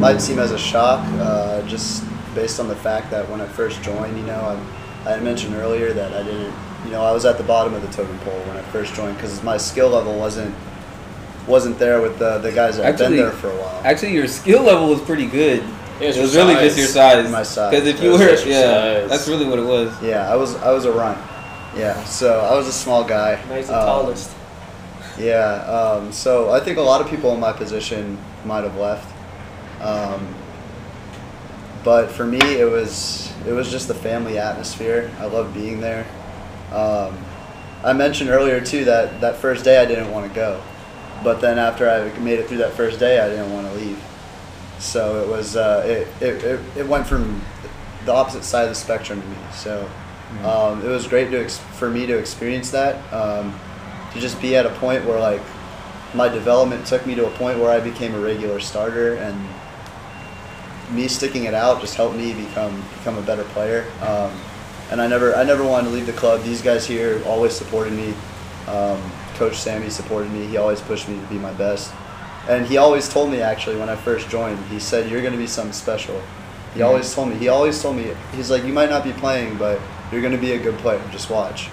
might 0.00 0.20
seem 0.22 0.38
as 0.38 0.52
a 0.52 0.58
shock, 0.58 1.04
uh, 1.20 1.60
just 1.62 2.04
based 2.34 2.60
on 2.60 2.68
the 2.68 2.76
fact 2.76 3.10
that 3.10 3.28
when 3.28 3.40
I 3.40 3.46
first 3.46 3.82
joined, 3.82 4.16
you 4.16 4.24
know, 4.24 4.40
I, 5.04 5.08
I 5.08 5.12
had 5.14 5.22
mentioned 5.22 5.54
earlier 5.54 5.92
that 5.92 6.12
I 6.14 6.22
didn't, 6.22 6.54
you 6.84 6.90
know, 6.90 7.02
I 7.02 7.12
was 7.12 7.24
at 7.24 7.38
the 7.38 7.44
bottom 7.44 7.74
of 7.74 7.82
the 7.82 7.88
totem 7.88 8.18
pole 8.20 8.38
when 8.46 8.56
I 8.56 8.62
first 8.62 8.94
joined 8.94 9.16
because 9.16 9.42
my 9.42 9.56
skill 9.56 9.88
level 9.90 10.18
wasn't, 10.18 10.54
wasn't 11.46 11.78
there 11.78 12.00
with 12.00 12.18
the, 12.18 12.38
the 12.38 12.52
guys 12.52 12.76
that 12.76 12.84
had 12.84 12.98
been 12.98 13.16
there 13.16 13.30
for 13.32 13.48
a 13.50 13.56
while. 13.56 13.80
Actually, 13.84 14.14
your 14.14 14.26
skill 14.28 14.62
level 14.62 14.88
was 14.88 15.00
pretty 15.02 15.26
good. 15.26 15.62
It 16.00 16.06
was 16.06 16.16
It 16.16 16.20
was 16.22 16.36
really 16.36 16.54
size. 16.54 16.62
just 16.64 16.78
your 16.78 16.86
size. 16.88 17.30
My 17.30 17.42
size. 17.42 17.70
Because 17.70 17.86
if 17.86 17.96
It 18.00 18.04
you 18.04 18.12
were, 18.12 18.18
yeah, 18.18 18.34
size. 19.00 19.10
that's 19.10 19.28
really 19.28 19.46
what 19.46 19.58
it 19.58 19.64
was. 19.66 19.92
yeah, 20.02 20.32
I 20.32 20.36
was, 20.36 20.54
I 20.56 20.70
was 20.72 20.84
a 20.84 20.92
runt. 20.92 21.18
Yeah, 21.76 22.02
so 22.04 22.40
I 22.40 22.54
was 22.56 22.66
a 22.68 22.72
small 22.72 23.02
guy. 23.04 23.42
now 23.48 23.54
he's 23.56 23.68
the 23.68 23.78
Um, 23.78 23.86
tallest 23.86 24.30
Yeah, 25.18 25.62
um, 25.64 26.12
so 26.12 26.50
I 26.50 26.60
think 26.60 26.78
a 26.78 26.82
lot 26.82 27.00
of 27.00 27.08
people 27.08 27.32
in 27.34 27.40
my 27.40 27.52
position 27.52 28.18
might 28.44 28.64
have 28.64 28.76
left, 28.76 29.06
um, 29.80 30.34
but 31.84 32.10
for 32.10 32.26
me, 32.26 32.38
it 32.38 32.70
was 32.70 33.32
it 33.46 33.52
was 33.52 33.70
just 33.70 33.88
the 33.88 33.94
family 33.94 34.38
atmosphere. 34.38 35.10
I 35.18 35.26
loved 35.26 35.54
being 35.54 35.80
there. 35.80 36.06
Um, 36.72 37.16
I 37.84 37.92
mentioned 37.92 38.30
earlier 38.30 38.60
too 38.60 38.84
that 38.84 39.20
that 39.20 39.36
first 39.36 39.64
day 39.64 39.80
I 39.80 39.86
didn't 39.86 40.10
want 40.12 40.28
to 40.28 40.34
go, 40.34 40.62
but 41.24 41.40
then 41.40 41.58
after 41.58 41.88
I 41.88 42.16
made 42.20 42.38
it 42.38 42.48
through 42.48 42.58
that 42.58 42.72
first 42.72 42.98
day, 42.98 43.18
I 43.20 43.28
didn't 43.28 43.52
want 43.52 43.66
to 43.66 43.74
leave. 43.74 44.02
So 44.78 45.22
it 45.22 45.28
was 45.28 45.56
uh, 45.56 45.82
it, 45.86 46.08
it, 46.22 46.44
it, 46.44 46.60
it 46.76 46.88
went 46.88 47.06
from 47.06 47.42
the 48.04 48.12
opposite 48.12 48.44
side 48.44 48.64
of 48.64 48.70
the 48.70 48.74
spectrum 48.74 49.20
to 49.20 49.26
me. 49.28 49.36
So 49.52 49.88
um, 50.44 50.84
it 50.84 50.88
was 50.88 51.06
great 51.06 51.30
to 51.30 51.42
ex- 51.42 51.58
for 51.58 51.90
me 51.90 52.06
to 52.06 52.16
experience 52.18 52.70
that. 52.70 53.12
Um, 53.12 53.58
to 54.12 54.20
just 54.20 54.40
be 54.42 54.56
at 54.56 54.66
a 54.66 54.70
point 54.70 55.04
where 55.04 55.18
like 55.18 55.40
my 56.14 56.28
development 56.28 56.86
took 56.86 57.06
me 57.06 57.14
to 57.14 57.26
a 57.26 57.30
point 57.30 57.58
where 57.58 57.70
I 57.70 57.80
became 57.80 58.14
a 58.14 58.20
regular 58.20 58.60
starter 58.60 59.14
and 59.14 59.48
me 60.90 61.08
sticking 61.08 61.44
it 61.44 61.54
out 61.54 61.80
just 61.80 61.94
helped 61.94 62.16
me 62.16 62.32
become 62.34 62.82
become 62.98 63.16
a 63.18 63.22
better 63.22 63.44
player. 63.44 63.84
Um, 64.02 64.30
and 64.90 65.00
I 65.00 65.06
never 65.06 65.34
I 65.34 65.42
never 65.44 65.64
wanted 65.64 65.88
to 65.88 65.94
leave 65.94 66.06
the 66.06 66.12
club. 66.12 66.42
These 66.42 66.62
guys 66.62 66.86
here 66.86 67.22
always 67.26 67.52
supported 67.54 67.92
me. 67.92 68.14
Um, 68.68 69.00
Coach 69.34 69.56
Sammy 69.58 69.88
supported 69.90 70.30
me. 70.30 70.46
He 70.46 70.56
always 70.56 70.80
pushed 70.80 71.08
me 71.08 71.18
to 71.18 71.26
be 71.26 71.36
my 71.36 71.52
best. 71.54 71.92
And 72.48 72.66
he 72.66 72.76
always 72.76 73.08
told 73.08 73.30
me 73.30 73.40
actually 73.40 73.76
when 73.76 73.88
I 73.88 73.96
first 73.96 74.28
joined, 74.28 74.58
he 74.66 74.78
said 74.78 75.10
you're 75.10 75.20
going 75.22 75.32
to 75.32 75.38
be 75.38 75.46
something 75.46 75.72
special. 75.72 76.20
He 76.74 76.80
Mhm. 76.80 76.86
always 76.86 77.14
told 77.14 77.28
me. 77.28 77.36
He 77.36 77.48
always 77.48 77.80
told 77.80 77.96
me 77.96 78.12
he's 78.34 78.50
like 78.50 78.64
you 78.64 78.72
might 78.72 78.90
not 78.90 79.04
be 79.04 79.12
playing, 79.12 79.56
but 79.56 79.78
you're 80.10 80.20
going 80.22 80.34
to 80.34 80.40
be 80.40 80.52
a 80.52 80.58
good 80.58 80.76
player. 80.78 81.00
Just 81.10 81.30
watch. 81.30 81.68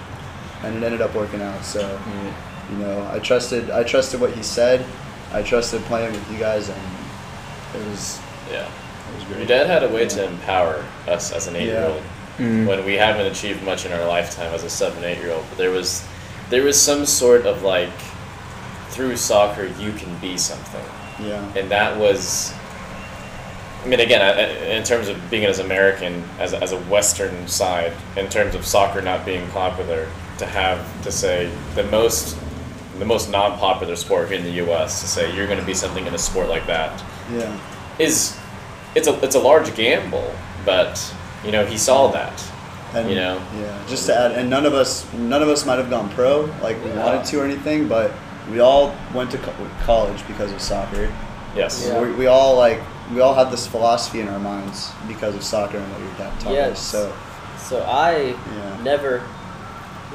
And 0.63 0.75
it 0.77 0.83
ended 0.83 1.01
up 1.01 1.13
working 1.15 1.41
out. 1.41 1.63
So 1.65 1.79
Yeah. 1.81 2.31
you 2.71 2.77
know, 2.85 3.09
I 3.13 3.19
trusted 3.19 3.69
I 3.71 3.83
trusted 3.83 4.21
what 4.21 4.31
he 4.31 4.43
said. 4.43 4.85
I 5.33 5.41
trusted 5.41 5.83
playing 5.85 6.11
with 6.13 6.31
you 6.31 6.37
guys, 6.37 6.69
and 6.69 6.81
it 7.75 7.89
was 7.89 8.19
Yeah. 8.51 8.65
It 9.21 9.29
was 9.29 9.37
Your 9.37 9.47
dad 9.47 9.67
had 9.67 9.83
a 9.83 9.89
way 9.89 10.07
to 10.07 10.23
empower 10.25 10.85
us 11.07 11.31
as 11.31 11.47
an 11.47 11.55
eight-year-old 11.55 12.01
Mm. 12.39 12.65
when 12.67 12.85
we 12.85 12.93
haven't 12.95 13.25
achieved 13.25 13.61
much 13.63 13.85
in 13.85 13.91
our 13.91 14.05
lifetime 14.07 14.53
as 14.53 14.63
a 14.63 14.69
seven, 14.69 15.03
eight-year-old. 15.03 15.43
But 15.49 15.57
there 15.57 15.71
was, 15.71 16.05
there 16.49 16.63
was 16.63 16.81
some 16.81 17.05
sort 17.05 17.45
of 17.45 17.63
like, 17.63 17.89
through 18.91 19.17
soccer 19.17 19.65
you 19.77 19.91
can 19.91 20.15
be 20.19 20.37
something, 20.37 20.83
Yeah, 21.21 21.43
and 21.57 21.69
that 21.69 21.97
was. 21.97 22.53
I 23.83 23.87
mean, 23.87 23.99
again, 23.99 24.21
I- 24.21 24.39
I- 24.39 24.75
in 24.77 24.83
terms 24.83 25.09
of 25.09 25.29
being 25.29 25.43
as 25.45 25.59
American, 25.59 26.23
as 26.39 26.53
a, 26.53 26.61
as 26.63 26.71
a 26.71 26.77
Western 26.79 27.45
side, 27.47 27.91
in 28.15 28.29
terms 28.29 28.55
of 28.55 28.65
soccer 28.65 29.01
not 29.01 29.25
being 29.25 29.45
popular, 29.49 30.07
to 30.37 30.45
have 30.45 30.79
to 31.03 31.11
say 31.11 31.49
the 31.75 31.83
most, 31.83 32.37
the 32.99 33.05
most 33.05 33.29
non-popular 33.29 33.97
sport 33.97 34.29
here 34.29 34.37
in 34.37 34.45
the 34.45 34.51
U.S. 34.63 35.01
to 35.01 35.07
say 35.07 35.33
you're 35.35 35.47
going 35.47 35.59
to 35.59 35.65
be 35.65 35.73
something 35.73 36.07
in 36.07 36.13
a 36.13 36.17
sport 36.17 36.47
like 36.47 36.65
that 36.67 37.03
yeah, 37.33 37.57
is 37.99 38.35
it's 38.95 39.07
a 39.07 39.13
it's 39.23 39.35
a 39.35 39.39
large 39.39 39.75
gamble, 39.75 40.33
but 40.65 41.13
you 41.45 41.51
know 41.51 41.65
he 41.65 41.77
saw 41.77 42.07
that. 42.11 42.43
and 42.93 43.09
You 43.09 43.15
know? 43.15 43.41
yeah. 43.59 43.77
Just 43.87 44.07
to 44.07 44.15
add, 44.19 44.31
and 44.31 44.49
none 44.49 44.65
of 44.65 44.73
us 44.73 45.05
none 45.13 45.41
of 45.43 45.49
us 45.49 45.65
might 45.65 45.77
have 45.77 45.89
gone 45.89 46.09
pro 46.09 46.49
like 46.61 46.83
we 46.83 46.89
Yeah. 46.91 47.05
wanted 47.05 47.25
to 47.25 47.39
or 47.41 47.45
anything, 47.45 47.87
but 47.87 48.11
we 48.51 48.59
all 48.59 48.95
went 49.13 49.29
to 49.31 49.37
co- 49.37 49.53
college 49.85 50.25
because 50.27 50.51
of 50.51 50.59
soccer. 50.61 51.11
Yes. 51.55 51.85
Yeah. 51.85 52.01
We, 52.01 52.11
we 52.13 52.27
all 52.27 52.55
like 52.57 52.79
we 53.13 53.21
all 53.21 53.33
had 53.35 53.51
this 53.51 53.65
philosophy 53.67 54.19
in 54.21 54.27
our 54.27 54.39
minds 54.39 54.91
because 55.07 55.35
of 55.35 55.43
soccer 55.43 55.77
and 55.77 55.91
what 55.91 56.01
your 56.01 56.13
dad 56.17 56.39
taught 56.39 56.53
Yes. 56.53 56.71
us. 56.71 56.81
So 56.81 57.13
so 57.57 57.81
i 57.83 58.11
yeah, 58.55 58.79
never 58.83 59.21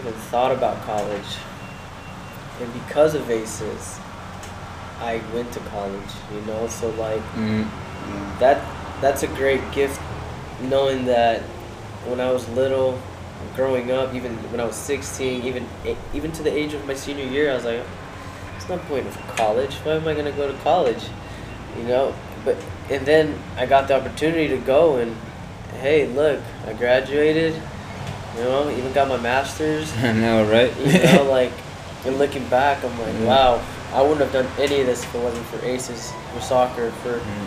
even 0.01 0.13
thought 0.31 0.51
about 0.51 0.81
college 0.87 1.31
and 2.61 2.73
because 2.73 3.15
of 3.15 3.29
aces 3.31 3.99
i 5.01 5.21
went 5.35 5.53
to 5.53 5.61
college 5.71 6.11
you 6.33 6.41
know 6.43 6.67
so 6.69 6.89
like 6.91 7.21
Mm. 7.37 7.69
That 8.39 8.63
that's 9.01 9.23
a 9.23 9.27
great 9.29 9.61
gift 9.73 10.01
knowing 10.63 11.05
that 11.07 11.41
when 12.07 12.21
I 12.21 12.31
was 12.31 12.49
little 12.51 12.99
growing 13.57 13.91
up 13.91 14.15
even 14.15 14.35
when 14.51 14.61
I 14.61 14.65
was 14.65 14.77
16 14.77 15.43
even 15.45 15.67
even 16.13 16.33
to 16.33 16.43
the 16.43 16.53
age 16.53 16.75
of 16.75 16.87
my 16.87 16.95
senior 16.95 17.25
year 17.25 17.51
I 17.51 17.55
was 17.55 17.65
like 17.65 17.83
"It's 18.57 18.69
no 18.69 18.79
point 18.79 19.07
in 19.07 19.13
college. 19.37 19.75
Why 19.85 19.93
am 19.93 20.09
I 20.09 20.15
gonna 20.15 20.33
go 20.33 20.51
to 20.51 20.59
college? 20.61 21.03
You 21.77 21.85
know, 21.85 22.15
but 22.45 22.57
and 22.91 23.05
then 23.07 23.39
I 23.57 23.67
got 23.67 23.89
the 23.89 23.97
opportunity 23.97 24.49
to 24.49 24.59
go 24.59 24.97
and 24.97 25.17
hey, 25.81 26.07
look, 26.07 26.41
I 26.67 26.73
graduated. 26.73 27.55
You 28.37 28.43
know, 28.45 28.71
even 28.71 28.93
got 28.93 29.09
my 29.09 29.17
master's. 29.19 29.93
I 29.99 30.13
know, 30.13 30.45
right? 30.51 30.73
You 30.81 30.87
know, 31.05 31.25
like, 31.31 31.53
and 32.05 32.19
looking 32.19 32.47
back, 32.49 32.83
I'm 32.85 32.99
like, 32.99 33.15
Yeah. 33.15 33.27
wow, 33.27 33.63
I 33.93 34.03
wouldn't 34.03 34.21
have 34.21 34.33
done 34.33 34.47
any 34.59 34.81
of 34.81 34.87
this 34.87 35.05
if 35.05 35.15
it 35.15 35.19
wasn't 35.23 35.47
for 35.47 35.65
Aces, 35.65 36.13
for 36.33 36.41
soccer, 36.41 36.91
for 37.03 37.19
Mm. 37.19 37.47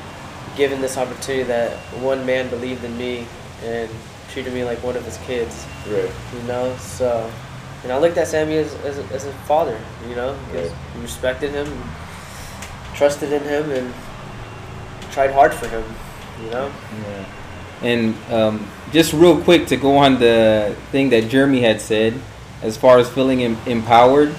Giving 0.58 0.82
this 0.82 0.98
opportunity 0.98 1.44
that 1.44 1.72
one 2.02 2.26
man 2.26 2.50
believed 2.50 2.84
in 2.84 2.98
me 2.98 3.26
and 3.64 3.90
treated 4.32 4.54
me 4.54 4.64
like 4.66 4.84
one 4.84 4.98
of 4.98 5.06
his 5.06 5.18
kids. 5.20 5.66
Right. 5.88 6.12
You 6.36 6.42
know, 6.48 6.76
so, 6.78 7.32
and 7.84 7.92
I 7.92 7.98
looked 8.00 8.18
at 8.18 8.28
Sammy 8.28 8.58
as, 8.58 8.74
as, 8.84 8.98
a, 8.98 9.04
as 9.14 9.26
a 9.26 9.34
father. 9.46 9.80
You 10.10 10.16
know, 10.16 10.38
Right. 10.54 10.72
respected 11.02 11.52
him, 11.52 11.68
trusted 12.96 13.32
in 13.32 13.44
him, 13.44 13.72
and 13.72 13.94
tried 15.12 15.32
hard 15.32 15.54
for 15.54 15.68
him. 15.68 15.84
You 16.44 16.50
know. 16.52 16.72
Yeah. 17.08 17.26
And 17.82 18.16
um, 18.32 18.68
just 18.92 19.14
real 19.14 19.40
quick 19.42 19.68
to 19.68 19.78
go 19.78 19.98
on 19.98 20.20
the 20.20 20.76
thing 20.92 21.10
that 21.10 21.30
Jeremy 21.30 21.62
had 21.62 21.80
said, 21.80 22.14
as 22.64 22.76
far 22.76 22.98
as 22.98 23.08
feeling 23.10 23.44
em- 23.44 23.58
empowered, 23.68 24.34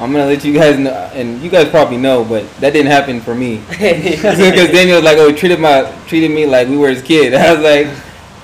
I'm 0.00 0.10
gonna 0.10 0.26
let 0.26 0.44
you 0.44 0.52
guys 0.54 0.78
know, 0.78 0.90
and 1.14 1.40
you 1.42 1.50
guys 1.50 1.68
probably 1.68 1.96
know, 1.98 2.24
but 2.24 2.48
that 2.60 2.72
didn't 2.72 2.90
happen 2.90 3.20
for 3.20 3.34
me. 3.34 3.60
Because 3.70 4.70
Daniel 4.70 4.96
was 4.96 5.04
like, 5.04 5.18
"Oh, 5.18 5.28
he 5.28 5.34
treated 5.36 5.60
my 5.60 5.90
treated 6.06 6.30
me 6.30 6.46
like 6.46 6.68
we 6.68 6.76
were 6.76 6.88
his 6.88 7.02
kid." 7.02 7.34
I 7.34 7.52
was 7.52 7.62
like, 7.62 7.86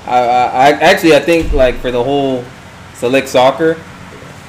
I, 0.06 0.18
I, 0.18 0.44
I 0.44 0.70
actually 0.80 1.14
I 1.16 1.20
think 1.20 1.52
like 1.52 1.76
for 1.76 1.90
the 1.90 2.02
whole 2.02 2.44
select 2.94 3.28
soccer, 3.28 3.76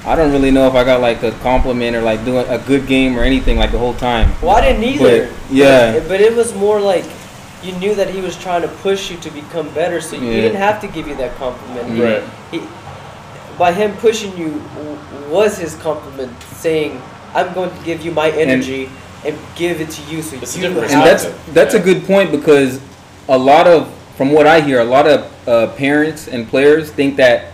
I 0.05 0.15
don't 0.15 0.31
really 0.31 0.51
know 0.51 0.67
if 0.67 0.73
I 0.75 0.83
got 0.83 1.01
like 1.01 1.23
a 1.23 1.31
compliment 1.39 1.95
or 1.95 2.01
like 2.01 2.23
doing 2.25 2.45
a 2.47 2.59
good 2.59 2.85
game 2.87 3.17
or 3.17 3.23
anything 3.23 3.57
like 3.57 3.71
the 3.71 3.79
whole 3.79 3.93
time. 3.95 4.31
Well, 4.41 4.55
I 4.55 4.61
didn't 4.61 4.83
either. 4.83 5.27
But, 5.27 5.51
yeah. 5.51 5.93
But, 5.99 6.07
but 6.09 6.21
it 6.21 6.35
was 6.35 6.53
more 6.55 6.79
like 6.79 7.05
you 7.63 7.73
knew 7.73 7.93
that 7.95 8.09
he 8.09 8.21
was 8.21 8.37
trying 8.37 8.61
to 8.61 8.67
push 8.67 9.11
you 9.11 9.17
to 9.17 9.29
become 9.31 9.69
better, 9.73 9.99
so 9.99 10.15
you 10.15 10.27
Yeah. 10.27 10.41
didn't 10.41 10.57
have 10.57 10.79
to 10.81 10.87
give 10.87 11.07
you 11.07 11.15
that 11.15 11.35
compliment. 11.35 11.99
Right. 11.99 12.23
He, 12.51 12.61
by 13.59 13.73
him 13.73 13.95
pushing 13.97 14.35
you 14.37 14.63
was 15.29 15.57
his 15.59 15.75
compliment, 15.75 16.31
saying, 16.43 16.99
"I'm 17.35 17.53
going 17.53 17.69
to 17.77 17.83
give 17.83 18.03
you 18.03 18.11
my 18.11 18.31
energy 18.31 18.89
and, 19.25 19.37
give 19.55 19.81
it 19.81 19.89
to 19.91 20.01
you, 20.09 20.21
so 20.21 20.37
It's 20.37 20.55
you 20.55 20.63
different 20.63 20.91
and 20.91 21.01
have 21.01 21.05
that's 21.05 21.25
to." 21.25 21.51
that's 21.51 21.73
a 21.75 21.79
good 21.79 22.05
point 22.05 22.31
because 22.31 22.81
a 23.27 23.37
lot 23.37 23.67
of 23.67 23.93
from 24.15 24.31
what 24.31 24.47
I 24.47 24.61
hear, 24.61 24.79
a 24.79 24.85
lot 24.85 25.07
of 25.07 25.47
uh, 25.47 25.67
parents 25.75 26.27
and 26.27 26.47
players 26.47 26.91
think 26.91 27.17
that 27.17 27.51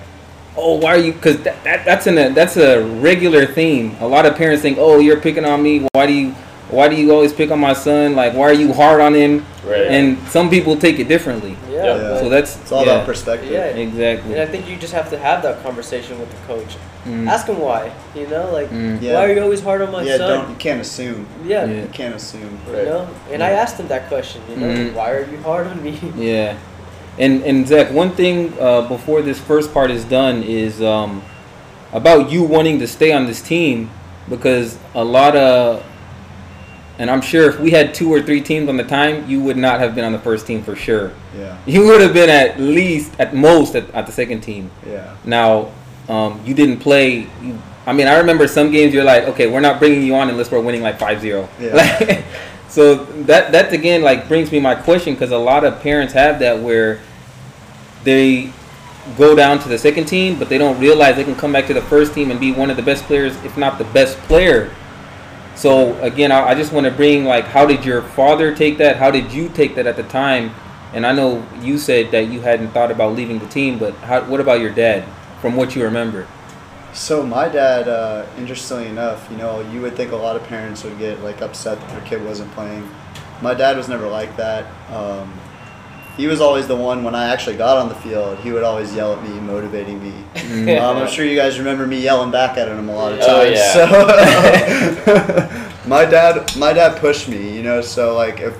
oh 0.58 0.76
why 0.76 0.96
are 0.96 0.98
you 0.98 1.14
because 1.14 1.42
that, 1.44 1.62
that 1.64 1.84
that's 1.86 2.08
in 2.08 2.18
a 2.18 2.30
that's 2.30 2.56
a 2.58 2.82
regular 3.00 3.46
theme. 3.46 3.96
A 4.00 4.08
lot 4.08 4.26
of 4.26 4.36
parents 4.36 4.62
think 4.62 4.78
oh 4.80 5.00
you're 5.00 5.20
picking 5.20 5.46
on 5.46 5.62
me. 5.62 5.88
Why 5.94 6.06
do 6.06 6.14
you 6.14 6.36
why 6.70 6.88
do 6.90 6.96
you 6.96 7.12
always 7.12 7.32
pick 7.34 7.52
on 7.52 7.60
my 7.60 7.74
son? 7.74 8.16
Like 8.16 8.34
why 8.34 8.50
are 8.50 8.54
you 8.54 8.74
hard 8.74 9.00
on 9.02 9.14
him? 9.14 9.46
Right. 9.66 9.82
And 9.88 10.18
some 10.28 10.50
people 10.50 10.76
take 10.78 11.00
it 11.00 11.08
differently. 11.08 11.56
Yeah. 11.70 11.86
Yeah. 11.86 12.20
So 12.20 12.30
that's 12.30 12.56
It's 12.62 12.72
all 12.72 12.86
yeah, 12.86 12.94
about 12.94 13.06
perspective. 13.06 13.52
Yeah. 13.52 13.66
exactly. 13.66 14.34
and 14.34 14.42
I 14.42 14.46
think 14.46 14.68
you 14.70 14.76
just 14.78 14.94
have 14.94 15.10
to 15.12 15.18
have 15.18 15.42
that 15.44 15.62
conversation 15.64 16.20
with 16.20 16.30
the 16.32 16.38
coach. 16.48 16.78
Mm. 17.06 17.28
Ask 17.28 17.46
him 17.48 17.60
why. 17.60 17.92
You 18.16 18.28
know, 18.28 18.52
like 18.52 18.70
Mm. 18.72 19.02
Yeah. 19.02 19.14
why 19.14 19.26
are 19.26 19.34
you 19.34 19.42
always 19.42 19.62
hard 19.62 19.82
on 19.82 19.92
my 19.92 20.00
son? 20.00 20.08
yeah, 20.08 20.18
son? 20.18 20.30
don't 20.30 20.50
you 20.50 20.56
can't 20.56 20.82
assume. 20.82 21.28
Yeah. 21.46 21.66
Yeah. 21.66 21.82
You 21.82 21.88
can't 21.94 22.16
assume. 22.16 22.58
Right. 22.68 22.80
You 22.80 22.86
know, 22.86 23.08
and 23.32 23.44
I 23.44 23.52
asked 23.52 23.80
him 23.80 23.88
that 23.90 24.08
question. 24.08 24.42
You 24.50 24.56
know, 24.58 24.68
Mhm. 24.74 24.94
why 24.94 25.12
are 25.12 25.26
you 25.32 25.38
hard 25.44 25.68
on 25.68 25.84
me? 25.84 26.00
Yeah, 26.18 26.58
and 27.20 27.44
and 27.44 27.68
Zach, 27.68 27.92
one 27.92 28.12
thing 28.12 28.54
uh, 28.60 28.82
before 28.88 29.22
this 29.22 29.40
first 29.40 29.72
part 29.74 29.92
is 29.92 30.04
done 30.04 30.42
is 30.44 30.82
um, 30.82 31.22
about 31.94 32.32
you 32.32 32.44
wanting 32.44 32.80
to 32.80 32.88
stay 32.88 33.12
on 33.14 33.26
this 33.28 33.42
team 33.42 33.90
because 34.30 34.78
a 34.96 35.04
lot 35.04 35.36
of, 35.36 35.84
and 36.98 37.10
I'm 37.10 37.22
sure 37.22 37.50
if 37.50 37.60
we 37.60 37.72
had 37.72 37.94
two 37.94 38.12
or 38.12 38.22
three 38.22 38.42
teams 38.42 38.70
on 38.70 38.78
the 38.78 38.84
time, 38.84 39.30
you 39.30 39.42
would 39.42 39.58
not 39.58 39.80
have 39.80 39.96
been 39.96 40.06
on 40.06 40.12
the 40.12 40.20
first 40.20 40.48
team 40.48 40.64
for 40.64 40.76
sure. 40.76 41.14
Yeah. 41.38 41.58
You 41.66 41.86
would 41.88 42.02
have 42.02 42.14
been 42.14 42.30
at 42.30 42.60
least, 42.60 43.14
at 43.20 43.36
most, 43.36 43.76
at, 43.76 43.90
at 43.92 44.06
the 44.06 44.12
second 44.12 44.42
team. 44.42 44.72
Yeah. 44.86 45.16
Now, 45.26 45.72
um, 46.08 46.42
you 46.46 46.54
didn't 46.54 46.80
play. 46.80 47.28
You, 47.42 47.62
I 47.86 47.94
mean, 47.94 48.08
I 48.08 48.18
remember 48.18 48.48
some 48.48 48.72
games 48.72 48.94
you're 48.94 49.04
like, 49.04 49.26
okay, 49.26 49.48
we're 49.48 49.60
not 49.60 49.80
bringing 49.80 50.04
you 50.04 50.16
on 50.16 50.30
unless 50.30 50.52
we're 50.52 50.62
winning 50.62 50.82
like 50.82 51.00
5-0. 51.00 51.48
Yeah. 51.60 51.76
Like, 52.08 52.26
so 52.68 52.96
that 53.24 53.54
that 53.54 53.72
again 53.72 54.02
like 54.02 54.28
brings 54.28 54.52
me 54.52 54.60
my 54.60 54.76
question 54.76 55.14
because 55.14 55.32
a 55.32 55.38
lot 55.38 55.64
of 55.64 55.80
parents 55.82 56.14
have 56.14 56.40
that 56.40 56.60
where 56.60 57.00
they 58.04 58.52
go 59.18 59.36
down 59.36 59.60
to 59.60 59.70
the 59.70 59.78
second 59.78 60.06
team, 60.06 60.38
but 60.38 60.50
they 60.50 60.58
don't 60.58 60.80
realize 60.80 61.16
they 61.16 61.24
can 61.24 61.36
come 61.36 61.52
back 61.52 61.68
to 61.68 61.74
the 61.74 61.82
first 61.84 62.14
team 62.14 62.32
and 62.32 62.40
be 62.40 62.52
one 62.52 62.70
of 62.70 62.76
the 62.76 62.84
best 62.84 63.04
players, 63.04 63.36
if 63.44 63.56
not 63.56 63.78
the 63.78 63.84
best 63.86 64.18
player. 64.20 64.74
So 65.56 65.96
again, 66.02 66.32
I, 66.32 66.50
I 66.50 66.56
just 66.56 66.74
want 66.74 66.86
to 66.86 66.92
bring 66.92 67.26
like, 67.26 67.46
how 67.46 67.66
did 67.66 67.86
your 67.86 68.02
father 68.02 68.54
take 68.54 68.78
that? 68.78 68.98
How 68.98 69.10
did 69.12 69.32
you 69.32 69.50
take 69.50 69.76
that 69.76 69.88
at 69.88 69.96
the 69.96 70.04
time? 70.04 70.52
And 70.94 71.06
I 71.06 71.12
know 71.14 71.46
you 71.62 71.78
said 71.78 72.12
that 72.12 72.28
you 72.30 72.42
hadn't 72.42 72.70
thought 72.72 72.92
about 72.92 73.16
leaving 73.16 73.40
the 73.40 73.48
team, 73.48 73.78
but 73.80 73.94
how, 73.96 74.24
what 74.26 74.40
about 74.40 74.60
your 74.62 74.72
dad? 74.72 75.06
From 75.42 75.56
what 75.56 75.76
you 75.76 75.84
remember, 75.84 76.28
So 76.94 77.22
my 77.24 77.50
dad, 77.50 77.88
uh, 77.88 78.26
interestingly 78.38 78.88
enough, 78.88 79.28
you 79.30 79.38
know, 79.38 79.60
you 79.72 79.82
would 79.82 79.96
think 79.96 80.12
a 80.12 80.16
lot 80.16 80.36
of 80.36 80.44
parents 80.44 80.84
would 80.84 80.98
get 80.98 81.22
like 81.22 81.42
upset 81.42 81.80
that 81.80 81.90
their 81.90 82.02
kid 82.02 82.26
wasn't 82.26 82.52
playing. 82.54 82.90
My 83.42 83.54
dad 83.54 83.78
was 83.78 83.88
never 83.90 84.08
like 84.08 84.36
that. 84.38 84.66
Um, 84.90 85.34
he 86.18 86.28
was 86.28 86.40
always 86.42 86.68
the 86.68 86.76
one 86.76 87.04
when 87.04 87.14
I 87.16 87.32
actually 87.34 87.58
got 87.58 87.78
on 87.78 87.90
the 87.90 87.96
field. 87.96 88.38
He 88.40 88.52
would 88.52 88.64
always 88.64 88.94
yell 88.96 89.14
at 89.14 89.22
me, 89.24 89.30
motivating 89.42 90.02
me. 90.02 90.14
Mm. 90.36 90.82
Um, 90.82 90.98
I'm 90.98 91.08
sure 91.08 91.26
you 91.26 91.36
guys 91.36 91.58
remember 91.60 91.86
me 91.86 92.02
yelling 92.02 92.32
back 92.32 92.58
at 92.58 92.68
him 92.68 92.90
a 92.90 92.96
lot 92.96 93.12
of 93.14 93.20
times. 93.20 93.32
Oh, 93.32 93.44
times. 93.44 93.58
yeah. 93.58 95.82
So 95.82 95.84
my 95.90 96.06
dad, 96.06 96.56
my 96.58 96.74
dad 96.74 97.00
pushed 97.00 97.28
me. 97.28 97.56
You 97.56 97.64
know, 97.64 97.82
so 97.82 98.16
like 98.16 98.40
if 98.40 98.56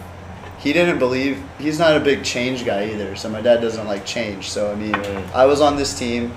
he 0.60 0.74
didn't 0.74 1.00
believe, 1.00 1.42
he's 1.60 1.80
not 1.80 1.96
a 1.96 2.00
big 2.00 2.24
change 2.24 2.66
guy 2.66 2.90
either. 2.92 3.16
So 3.16 3.30
my 3.30 3.42
dad 3.42 3.62
doesn't 3.62 3.88
like 3.88 4.06
change. 4.06 4.50
So 4.50 4.72
I 4.72 4.76
mean, 4.76 4.94
Mm. 4.94 5.32
I 5.34 5.46
was 5.46 5.62
on 5.62 5.76
this 5.78 5.98
team. 5.98 6.34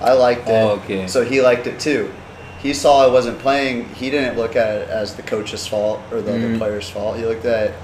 I 0.00 0.12
liked 0.12 0.48
it. 0.48 0.52
Oh, 0.52 0.80
okay. 0.84 1.06
So 1.06 1.24
he 1.24 1.40
liked 1.40 1.66
it 1.66 1.80
too. 1.80 2.12
He 2.60 2.74
saw 2.74 3.04
I 3.04 3.08
wasn't 3.08 3.38
playing. 3.38 3.88
He 3.94 4.10
didn't 4.10 4.36
look 4.36 4.56
at 4.56 4.82
it 4.82 4.88
as 4.88 5.14
the 5.14 5.22
coach's 5.22 5.66
fault 5.66 6.00
or 6.10 6.20
the 6.20 6.32
Mhm. 6.32 6.48
other 6.48 6.58
player's 6.58 6.88
fault. 6.88 7.16
He 7.16 7.24
looked 7.24 7.44
at 7.44 7.68
it 7.70 7.74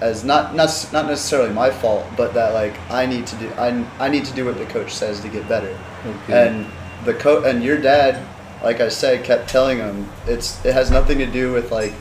as 0.00 0.24
not 0.24 0.54
not 0.54 0.70
not 0.92 1.06
necessarily 1.06 1.52
my 1.52 1.70
fault, 1.70 2.06
but 2.16 2.32
that 2.34 2.54
like 2.54 2.74
I 2.90 3.06
need 3.06 3.26
to 3.28 3.36
do 3.36 3.48
I, 3.58 3.84
I 3.98 4.08
need 4.08 4.24
to 4.26 4.34
do 4.34 4.44
what 4.46 4.58
the 4.58 4.66
coach 4.66 4.92
says 4.92 5.20
to 5.20 5.28
get 5.28 5.48
better. 5.48 5.76
Okay. 6.24 6.46
And 6.48 6.66
the 7.04 7.14
co- 7.14 7.42
and 7.44 7.62
your 7.62 7.76
dad, 7.78 8.26
like 8.62 8.80
I 8.80 8.88
said, 8.88 9.24
kept 9.24 9.48
telling 9.48 9.78
him 9.78 10.08
it's 10.26 10.64
it 10.64 10.72
has 10.72 10.90
nothing 10.90 11.18
to 11.18 11.26
do 11.26 11.52
with 11.52 11.70
like 11.70 11.92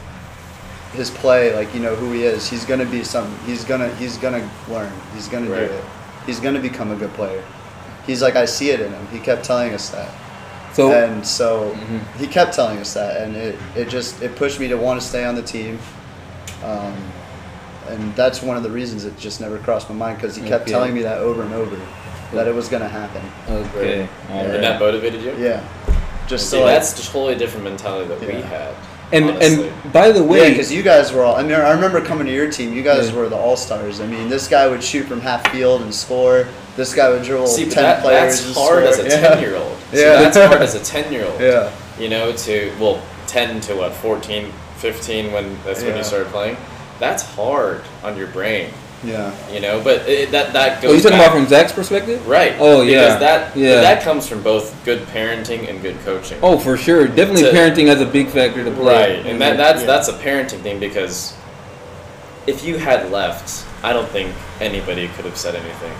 his 0.94 1.10
play, 1.12 1.54
like 1.56 1.74
you 1.74 1.80
know 1.82 1.96
who 1.96 2.12
he 2.14 2.24
is. 2.24 2.50
He's 2.50 2.66
gonna 2.66 2.86
be 2.86 3.04
some. 3.04 3.38
He's 3.46 3.64
gonna 3.64 3.94
he's 3.96 4.18
gonna 4.18 4.50
learn. 4.70 4.92
He's 5.14 5.28
gonna 5.28 5.50
Right. 5.50 5.68
do 5.68 5.74
it. 5.74 5.84
He's 6.26 6.40
gonna 6.40 6.60
become 6.60 6.92
a 6.92 6.96
good 6.96 7.14
player. 7.14 7.44
He's 8.08 8.22
like 8.22 8.36
I 8.36 8.46
see 8.46 8.72
it 8.72 8.80
in 8.80 8.92
him. 8.92 9.08
He 9.08 9.20
kept 9.20 9.44
telling 9.46 9.74
us 9.74 9.90
that 9.90 10.10
so 10.74 10.92
and 10.92 11.26
so 11.26 11.72
Mhm. 11.76 12.02
he 12.20 12.28
kept 12.28 12.54
telling 12.54 12.78
us 12.78 12.94
that, 12.94 13.22
and 13.22 13.36
it, 13.36 13.56
it 13.76 13.90
just 13.90 14.22
it 14.22 14.36
pushed 14.36 14.60
me 14.60 14.68
to 14.70 14.76
want 14.78 15.02
to 15.02 15.06
stay 15.06 15.26
on 15.26 15.36
the 15.36 15.42
team. 15.42 15.80
Um, 16.64 16.94
and 17.90 18.16
that's 18.16 18.42
one 18.42 18.58
of 18.58 18.64
the 18.64 18.70
reasons 18.70 19.06
it 19.06 19.18
just 19.18 19.42
never 19.42 19.58
crossed 19.60 19.90
my 19.90 19.96
mind 19.96 20.18
because 20.18 20.36
he 20.36 20.48
kept 20.48 20.64
Okay. 20.64 20.72
telling 20.72 20.94
me 20.94 21.02
that 21.04 21.18
over 21.20 21.42
and 21.44 21.54
over 21.54 21.76
that 22.34 22.48
it 22.48 22.54
was 22.56 22.68
gonna 22.68 22.88
happen. 22.88 23.22
okay, 23.50 24.08
all 24.32 24.40
And 24.42 24.64
that 24.64 24.80
motivated 24.80 25.22
you? 25.24 25.34
Yeah, 25.40 25.62
just 26.28 26.46
See, 26.50 26.58
so 26.58 26.64
like, 26.64 26.76
that's 26.76 26.94
a 27.00 27.12
totally 27.12 27.36
different 27.36 27.64
mentality 27.64 28.08
that 28.08 28.20
we 28.20 28.42
had. 28.42 28.74
and 29.12 29.26
honestly. 29.32 29.70
and 29.70 29.94
by 29.94 30.12
the 30.12 30.20
yeah, 30.22 30.26
way, 30.28 30.50
because 30.52 30.72
you 30.72 30.84
guys 30.84 31.12
were 31.12 31.24
all. 31.24 31.36
I 31.36 31.42
mean, 31.42 31.54
I 31.54 31.72
remember 31.72 32.00
coming 32.02 32.28
to 32.28 32.34
your 32.34 32.52
team. 32.52 32.74
You 32.74 32.84
guys 32.84 33.10
Yeah. 33.10 33.16
were 33.18 33.30
the 33.30 33.36
all 33.36 33.58
stars. 33.58 34.00
I 34.02 34.06
mean, 34.06 34.30
this 34.30 34.48
guy 34.48 34.68
would 34.68 34.84
shoot 34.84 35.08
from 35.08 35.22
half 35.22 35.48
field 35.52 35.82
and 35.82 35.94
score. 35.94 36.48
This 36.78 36.94
guy 36.94 37.10
would 37.10 37.24
dribble 37.24 37.48
See, 37.48 37.66
ten 37.66 37.84
that, 37.84 38.02
players. 38.04 38.36
that's 38.36 38.46
and 38.46 38.56
hard 38.56 38.94
score. 38.94 39.06
as 39.06 39.14
a 39.14 39.18
Yeah. 39.22 39.28
ten-year-old. 39.30 39.76
See, 39.94 40.02
Yeah. 40.02 40.22
that's 40.22 40.38
hard 40.38 40.62
as 40.62 40.76
a 40.76 40.80
ten-year-old. 40.84 41.42
Yeah, 41.42 41.70
You 41.98 42.10
know, 42.10 42.32
to 42.32 42.72
well, 42.80 43.02
ten 43.26 43.60
to 43.62 43.74
what, 43.76 43.94
14, 43.94 44.54
15 44.78 45.32
when 45.34 45.58
that's 45.66 45.82
when 45.82 45.98
you 45.98 46.04
started 46.04 46.32
playing. 46.32 46.56
That's 47.00 47.24
hard 47.24 47.82
on 48.04 48.18
your 48.18 48.28
brain. 48.28 48.70
yeah, 49.04 49.32
You 49.54 49.62
know, 49.62 49.80
but 49.82 50.08
it, 50.10 50.32
that 50.32 50.52
that 50.54 50.82
goes. 50.82 50.92
oh, 50.92 50.94
you 50.96 51.02
talking 51.02 51.18
about 51.18 51.32
from 51.32 51.48
Zach's 51.48 51.72
perspective? 51.72 52.28
right? 52.28 52.56
Oh, 52.60 52.82
yeah. 52.82 53.06
Because 53.06 53.20
that 53.22 53.56
Yeah. 53.58 53.80
that 53.82 54.04
comes 54.04 54.28
from 54.28 54.44
both 54.44 54.76
good 54.84 55.00
parenting 55.08 55.70
and 55.70 55.82
good 55.82 55.98
coaching. 56.04 56.38
Oh, 56.44 56.58
for 56.60 56.76
sure. 56.76 57.08
Definitely 57.08 57.44
To- 57.44 57.52
parenting 57.52 57.88
has 57.88 58.02
a 58.02 58.06
big 58.06 58.28
factor 58.28 58.64
to 58.64 58.72
play. 58.72 59.18
Right, 59.18 59.26
and 59.26 59.40
that, 59.42 59.56
that's 59.58 59.82
Yeah. 59.82 59.88
that's 59.88 60.08
a 60.10 60.14
parenting 60.14 60.62
thing 60.62 60.80
because 60.80 61.34
if 62.48 62.66
you 62.66 62.78
had 62.78 63.10
left, 63.12 63.64
I 63.84 63.94
don't 63.94 64.10
think 64.10 64.34
anybody 64.60 65.08
could 65.16 65.24
have 65.26 65.38
said 65.38 65.56
anything. 65.56 65.94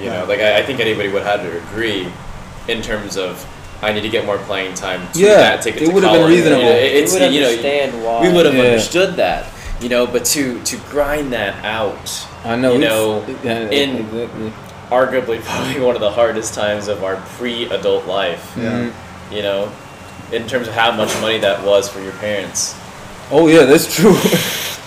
You 0.00 0.06
know, 0.10 0.24
like 0.26 0.40
I, 0.40 0.58
I 0.58 0.62
think 0.62 0.80
anybody 0.80 1.08
would 1.10 1.24
have 1.24 1.42
to 1.42 1.58
agree 1.58 2.08
in 2.68 2.80
terms 2.82 3.16
of 3.18 3.44
I 3.82 3.92
need 3.92 4.00
to 4.02 4.08
get 4.08 4.24
more 4.24 4.38
playing 4.38 4.74
time. 4.74 5.06
To 5.12 5.18
Yeah, 5.20 5.36
that 5.36 5.62
ticket 5.62 5.82
it 5.82 5.86
to 5.86 5.92
would 5.92 6.02
have 6.02 6.12
been 6.12 6.20
college. 6.22 6.34
reasonable. 6.36 6.62
You 6.62 6.68
know, 6.70 6.76
it- 6.76 6.94
it's 6.96 7.12
we 7.14 7.20
would 7.20 7.32
you 7.32 7.40
know 7.42 7.46
understand 7.48 8.04
why. 8.04 8.22
we 8.22 8.32
would 8.32 8.46
have 8.46 8.54
Yeah. 8.54 8.62
understood 8.62 9.16
that. 9.16 9.44
You 9.80 9.88
know, 9.88 10.06
but 10.06 10.24
to 10.26 10.60
to 10.64 10.76
grind 10.90 11.32
that 11.32 11.64
out, 11.64 12.26
I 12.44 12.56
know. 12.56 12.72
You 12.72 12.78
know, 12.80 13.26
yeah, 13.44 13.52
uh, 13.52 13.70
in- 13.70 13.96
exactly. 13.96 14.52
arguably 14.90 15.40
probably 15.44 15.80
one 15.80 15.94
of 15.94 16.00
the 16.00 16.10
hardest 16.10 16.54
times 16.54 16.88
of 16.88 17.04
our 17.04 17.16
pre-adult 17.36 18.06
life. 18.06 18.54
yeah. 18.56 18.92
You 19.30 19.42
know, 19.42 19.70
in 20.32 20.46
terms 20.48 20.66
of 20.68 20.74
how 20.74 20.90
much 20.92 21.08
money 21.20 21.38
that 21.38 21.64
was 21.64 21.88
for 21.88 22.00
your 22.00 22.12
parents. 22.14 22.74
Oh 23.30 23.46
yeah, 23.46 23.64
that's 23.64 23.94
true. 23.94 24.12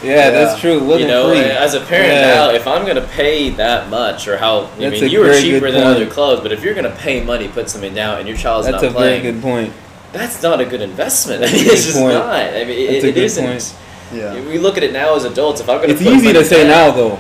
yeah, 0.04 0.16
Yeah. 0.16 0.30
that's 0.32 0.60
true. 0.60 0.78
It 0.78 0.82
wasn't 0.84 1.02
you 1.02 1.08
know, 1.08 1.30
free. 1.30 1.40
as 1.40 1.74
a 1.76 1.80
parent 1.82 2.12
Yeah. 2.14 2.22
now, 2.22 2.50
if 2.50 2.66
I'm 2.68 2.86
gonna 2.86 3.08
pay 3.08 3.52
that 3.52 3.90
much, 3.90 4.28
or 4.28 4.36
how 4.38 4.62
I 4.62 4.90
That's 4.90 5.00
mean, 5.02 5.12
you 5.12 5.20
were 5.22 5.32
cheaper 5.40 5.68
good 5.68 5.76
than 5.76 5.84
other 5.86 6.00
point. 6.06 6.12
clubs, 6.14 6.42
but 6.42 6.52
if 6.52 6.64
you're 6.64 6.74
gonna 6.74 6.90
pay 6.98 7.24
money, 7.24 7.48
put 7.48 7.70
something 7.70 7.94
down, 7.94 8.18
and 8.20 8.28
your 8.28 8.36
child's 8.36 8.68
that's 8.68 8.82
not 8.82 8.92
a 8.92 8.94
playing, 8.94 9.22
very 9.22 9.34
good 9.34 9.42
point. 9.44 9.74
that's 10.12 10.42
not 10.42 10.60
a 10.60 10.66
good 10.66 10.82
investment. 10.82 11.40
That's 11.42 11.54
mean, 11.54 11.66
it's 11.68 11.86
just 11.86 11.98
point. 11.98 12.16
not. 12.16 12.36
I 12.36 12.66
mean, 12.66 12.70
it, 12.72 12.92
That's 12.94 13.04
a 13.06 13.08
it 13.10 13.14
good 13.16 13.24
isn't. 13.24 13.46
point. 13.46 13.76
Yeah. 14.14 14.34
We 14.46 14.58
look 14.58 14.78
at 14.78 14.84
it 14.84 14.94
now 14.94 15.16
as 15.16 15.26
adults. 15.26 15.62
If 15.62 15.70
I'm 15.70 15.80
gonna, 15.82 15.94
It's 15.94 16.04
put 16.04 16.14
easy 16.14 16.34
to 16.34 16.44
say 16.44 16.68
down- 16.68 16.90
now 16.90 16.92
though. 16.92 17.20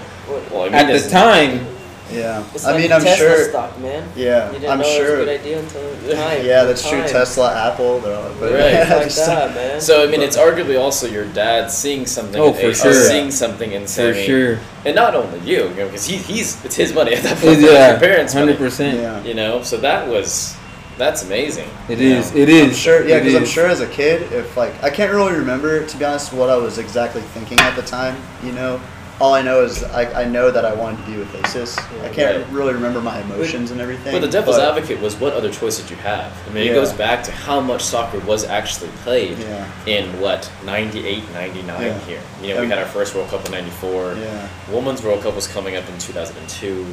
Well, 0.51 0.63
I 0.63 0.65
mean, 0.65 0.73
At 0.75 1.01
the 1.01 1.09
time, 1.09 1.67
Yeah. 2.11 2.43
It's 2.53 2.65
I 2.65 2.71
like 2.71 2.81
mean, 2.81 2.89
the 2.89 2.95
I'm 2.95 3.03
Tesla 3.03 3.27
sure. 3.27 3.49
stock, 3.49 3.79
man. 3.79 4.03
Yeah, 4.17 4.47
You 4.51 4.59
didn't 4.59 4.69
I'm 4.71 4.79
know 4.79 4.85
it 4.85 4.97
sure. 4.97 5.11
was 5.11 5.21
a 5.21 5.25
good 5.25 5.39
idea 5.39 5.59
until 5.59 6.15
time. 6.15 6.45
Yeah, 6.45 6.63
that's 6.65 6.87
true. 6.89 7.03
Tesla, 7.07 7.55
Apple, 7.71 7.99
they're 7.99 8.15
all. 8.17 8.31
But 8.37 8.51
Right. 8.51 8.73
yeah, 8.73 8.95
like 8.95 9.03
just- 9.05 9.25
that, 9.25 9.55
man. 9.55 9.79
So 9.79 10.03
I 10.03 10.07
mean, 10.07 10.21
it's 10.21 10.35
arguably 10.35 10.77
also 10.77 11.07
your 11.07 11.25
dad 11.27 11.71
seeing 11.71 12.05
something, 12.05 12.41
Oh, 12.41 12.47
in 12.49 12.53
for 12.55 12.67
Ace, 12.71 12.81
sure. 12.81 12.93
seeing 12.93 13.31
something 13.31 13.71
in 13.71 13.87
for 13.87 14.13
sure. 14.13 14.59
and 14.85 14.93
not 14.95 15.15
only 15.15 15.39
you, 15.39 15.69
you 15.69 15.75
know, 15.75 15.85
because 15.85 16.05
he, 16.05 16.17
he's 16.17 16.63
it's 16.65 16.75
his 16.75 16.93
money 16.93 17.13
at 17.13 17.23
that 17.23 17.37
point. 17.41 17.59
it's 17.59 17.63
Yeah, 17.63 17.91
your 17.91 17.99
parents' 17.99 18.33
hundred 18.33 18.57
percent. 18.57 18.99
Yeah. 18.99 19.23
You 19.23 19.33
know, 19.33 19.61
so 19.63 19.77
that 19.77 20.05
was 20.07 20.55
that's 20.97 21.23
amazing. 21.23 21.69
It 21.89 21.99
you 21.99 22.15
is. 22.15 22.31
know? 22.33 22.39
It 22.41 22.49
is. 22.49 22.67
I'm 22.69 22.73
sure, 22.75 23.07
yeah, 23.07 23.19
because 23.19 23.35
I'm 23.35 23.45
sure 23.45 23.67
as 23.67 23.81
a 23.81 23.87
kid, 23.87 24.31
if 24.33 24.55
like 24.57 24.81
I 24.83 24.89
can't 24.89 25.11
really 25.13 25.33
remember 25.33 25.85
to 25.85 25.97
be 25.97 26.05
honest 26.05 26.33
what 26.33 26.49
I 26.49 26.57
was 26.57 26.77
exactly 26.77 27.21
thinking 27.21 27.59
at 27.59 27.75
the 27.75 27.81
time. 27.83 28.15
You 28.43 28.51
know, 28.51 28.79
all 29.19 29.33
I 29.35 29.41
know 29.43 29.63
is 29.63 29.83
I, 29.83 30.23
I 30.23 30.25
know 30.25 30.49
that 30.49 30.65
I 30.65 30.73
wanted 30.73 31.03
to 31.05 31.11
be 31.11 31.17
with 31.17 31.33
Aces. 31.35 31.77
I 31.77 32.09
can't 32.09 32.43
Right. 32.43 32.51
really 32.51 32.73
remember 32.73 32.99
my 33.01 33.19
emotions 33.21 33.69
and 33.71 33.79
everything. 33.79 34.13
But 34.13 34.21
the 34.21 34.27
devil's 34.27 34.57
but- 34.57 34.75
advocate 34.75 34.99
was 34.99 35.15
what 35.15 35.33
other 35.33 35.51
choice 35.51 35.79
did 35.79 35.89
you 35.91 35.95
have? 35.97 36.33
I 36.49 36.53
mean, 36.53 36.67
it 36.67 36.73
goes 36.73 36.91
back 36.93 37.23
to 37.25 37.31
how 37.31 37.59
much 37.59 37.83
soccer 37.83 38.19
was 38.19 38.43
actually 38.45 38.89
played 39.03 39.37
Yeah. 39.37 39.67
in 39.85 40.19
what 40.19 40.49
98, 40.65 41.23
99 41.33 41.81
Yeah. 41.81 41.97
here. 41.99 42.19
You 42.41 42.55
know, 42.55 42.61
we 42.61 42.67
had 42.67 42.79
our 42.79 42.85
first 42.85 43.13
World 43.15 43.29
Cup 43.29 43.45
in 43.45 43.51
'94. 43.51 44.15
Yeah. 44.19 44.47
Women's 44.71 45.03
World 45.03 45.21
Cup 45.23 45.35
was 45.35 45.47
coming 45.47 45.75
up 45.75 45.87
in 45.87 45.97
2002 45.99 46.87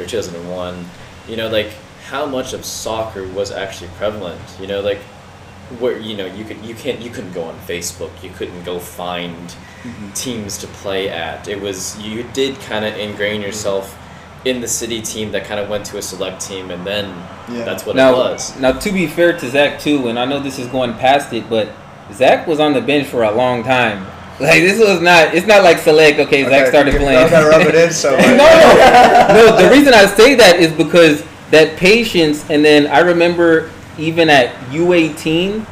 or 0.00 0.06
2001. 0.06 0.84
You 1.28 1.36
know, 1.36 1.48
like 1.48 1.72
how 2.06 2.26
much 2.26 2.52
of 2.52 2.64
soccer 2.64 3.26
was 3.28 3.50
actually 3.50 3.90
prevalent? 3.98 4.40
You 4.60 4.66
know, 4.66 4.80
like 4.80 4.98
where 5.80 5.98
you 5.98 6.16
know 6.16 6.26
you 6.26 6.44
could 6.44 6.64
you 6.64 6.74
can't 6.74 7.00
you 7.00 7.10
couldn't 7.10 7.32
go 7.32 7.44
on 7.44 7.58
Facebook. 7.60 8.10
You 8.22 8.30
couldn't 8.30 8.64
go 8.64 8.78
find 8.78 9.54
Mm-hmm. 9.86 10.12
teams 10.14 10.58
to 10.58 10.66
play 10.66 11.08
at. 11.10 11.46
It 11.46 11.60
was 11.60 11.96
you 12.02 12.24
did 12.32 12.58
kind 12.58 12.84
of 12.84 12.96
ingrain 12.98 13.40
yourself 13.40 13.96
in 14.44 14.60
the 14.60 14.66
city 14.66 15.00
team 15.00 15.30
that 15.30 15.44
kind 15.44 15.60
of 15.60 15.68
went 15.68 15.86
to 15.86 15.98
a 15.98 16.02
select 16.02 16.40
team, 16.40 16.72
and 16.72 16.84
then 16.84 17.04
Yeah. 17.48 17.64
that's 17.64 17.86
what 17.86 17.94
now, 17.94 18.10
it 18.10 18.16
was. 18.16 18.58
now 18.58 18.72
to 18.72 18.90
be 18.90 19.06
fair 19.06 19.38
to 19.38 19.48
Zach 19.48 19.78
too, 19.78 20.08
and 20.08 20.18
I 20.18 20.24
know 20.24 20.40
this 20.40 20.58
is 20.58 20.66
going 20.68 20.94
past 20.94 21.32
it, 21.32 21.48
but 21.48 21.68
Zach 22.12 22.48
was 22.48 22.58
on 22.58 22.72
the 22.72 22.80
bench 22.80 23.06
for 23.06 23.22
a 23.22 23.30
long 23.30 23.62
time. 23.62 24.06
Like 24.40 24.62
this 24.62 24.80
was 24.80 25.00
not. 25.00 25.34
It's 25.34 25.46
not 25.46 25.62
like 25.62 25.78
select. 25.78 26.18
Okay, 26.18 26.42
Zach 26.44 26.62
Okay, 26.62 26.68
started 26.70 26.94
you 26.94 27.00
playing. 27.00 27.30
gotta 27.30 27.46
rub 27.48 27.62
it 27.68 27.74
in, 27.76 27.92
so, 28.04 28.10
no, 28.16 28.26
no, 28.26 29.28
no. 29.38 29.56
The 29.62 29.70
reason 29.70 29.94
I 29.94 30.06
say 30.06 30.34
that 30.34 30.56
is 30.58 30.72
because 30.72 31.22
that 31.50 31.76
patience, 31.76 32.48
and 32.50 32.64
then 32.64 32.86
I 32.86 33.00
remember 33.00 33.70
even 33.98 34.28
at 34.28 34.54
U18, 34.70 35.66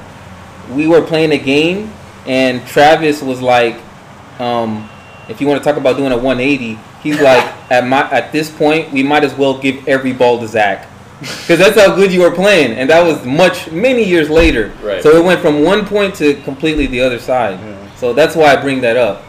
we 0.74 0.86
were 0.86 1.02
playing 1.02 1.32
a 1.32 1.38
game, 1.38 1.92
and 2.26 2.66
Travis 2.66 3.22
was 3.22 3.40
like, 3.40 3.76
um, 4.38 4.88
"If 5.28 5.40
you 5.40 5.46
want 5.46 5.62
to 5.62 5.64
talk 5.64 5.76
about 5.76 5.96
doing 5.96 6.12
a 6.12 6.16
180, 6.16 6.78
he's 7.02 7.20
like, 7.20 7.44
at 7.70 7.86
my 7.86 8.10
at 8.10 8.32
this 8.32 8.50
point, 8.50 8.92
we 8.92 9.02
might 9.02 9.24
as 9.24 9.34
well 9.34 9.58
give 9.58 9.86
every 9.88 10.12
ball 10.12 10.38
to 10.40 10.48
Zach." 10.48 10.88
Because 11.20 11.58
that's 11.58 11.80
how 11.80 11.94
good 11.94 12.12
you 12.12 12.20
were 12.20 12.30
playing, 12.30 12.72
and 12.72 12.90
that 12.90 13.02
was 13.02 13.24
much 13.24 13.70
many 13.70 14.02
years 14.04 14.28
later. 14.28 14.72
Right. 14.82 15.02
So 15.02 15.16
it 15.16 15.24
went 15.24 15.40
from 15.40 15.62
one 15.62 15.86
point 15.86 16.14
to 16.16 16.34
completely 16.42 16.86
the 16.86 17.00
other 17.00 17.18
side. 17.18 17.58
Yeah. 17.60 17.94
So 17.96 18.12
that's 18.12 18.36
why 18.36 18.52
I 18.52 18.56
bring 18.56 18.80
that 18.82 18.96
up. 18.96 19.22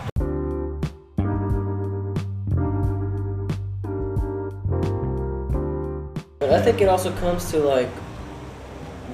Think 6.66 6.82
it 6.82 6.89
also 6.89 7.11
comes 7.13 7.49
to 7.51 7.59
like 7.59 7.89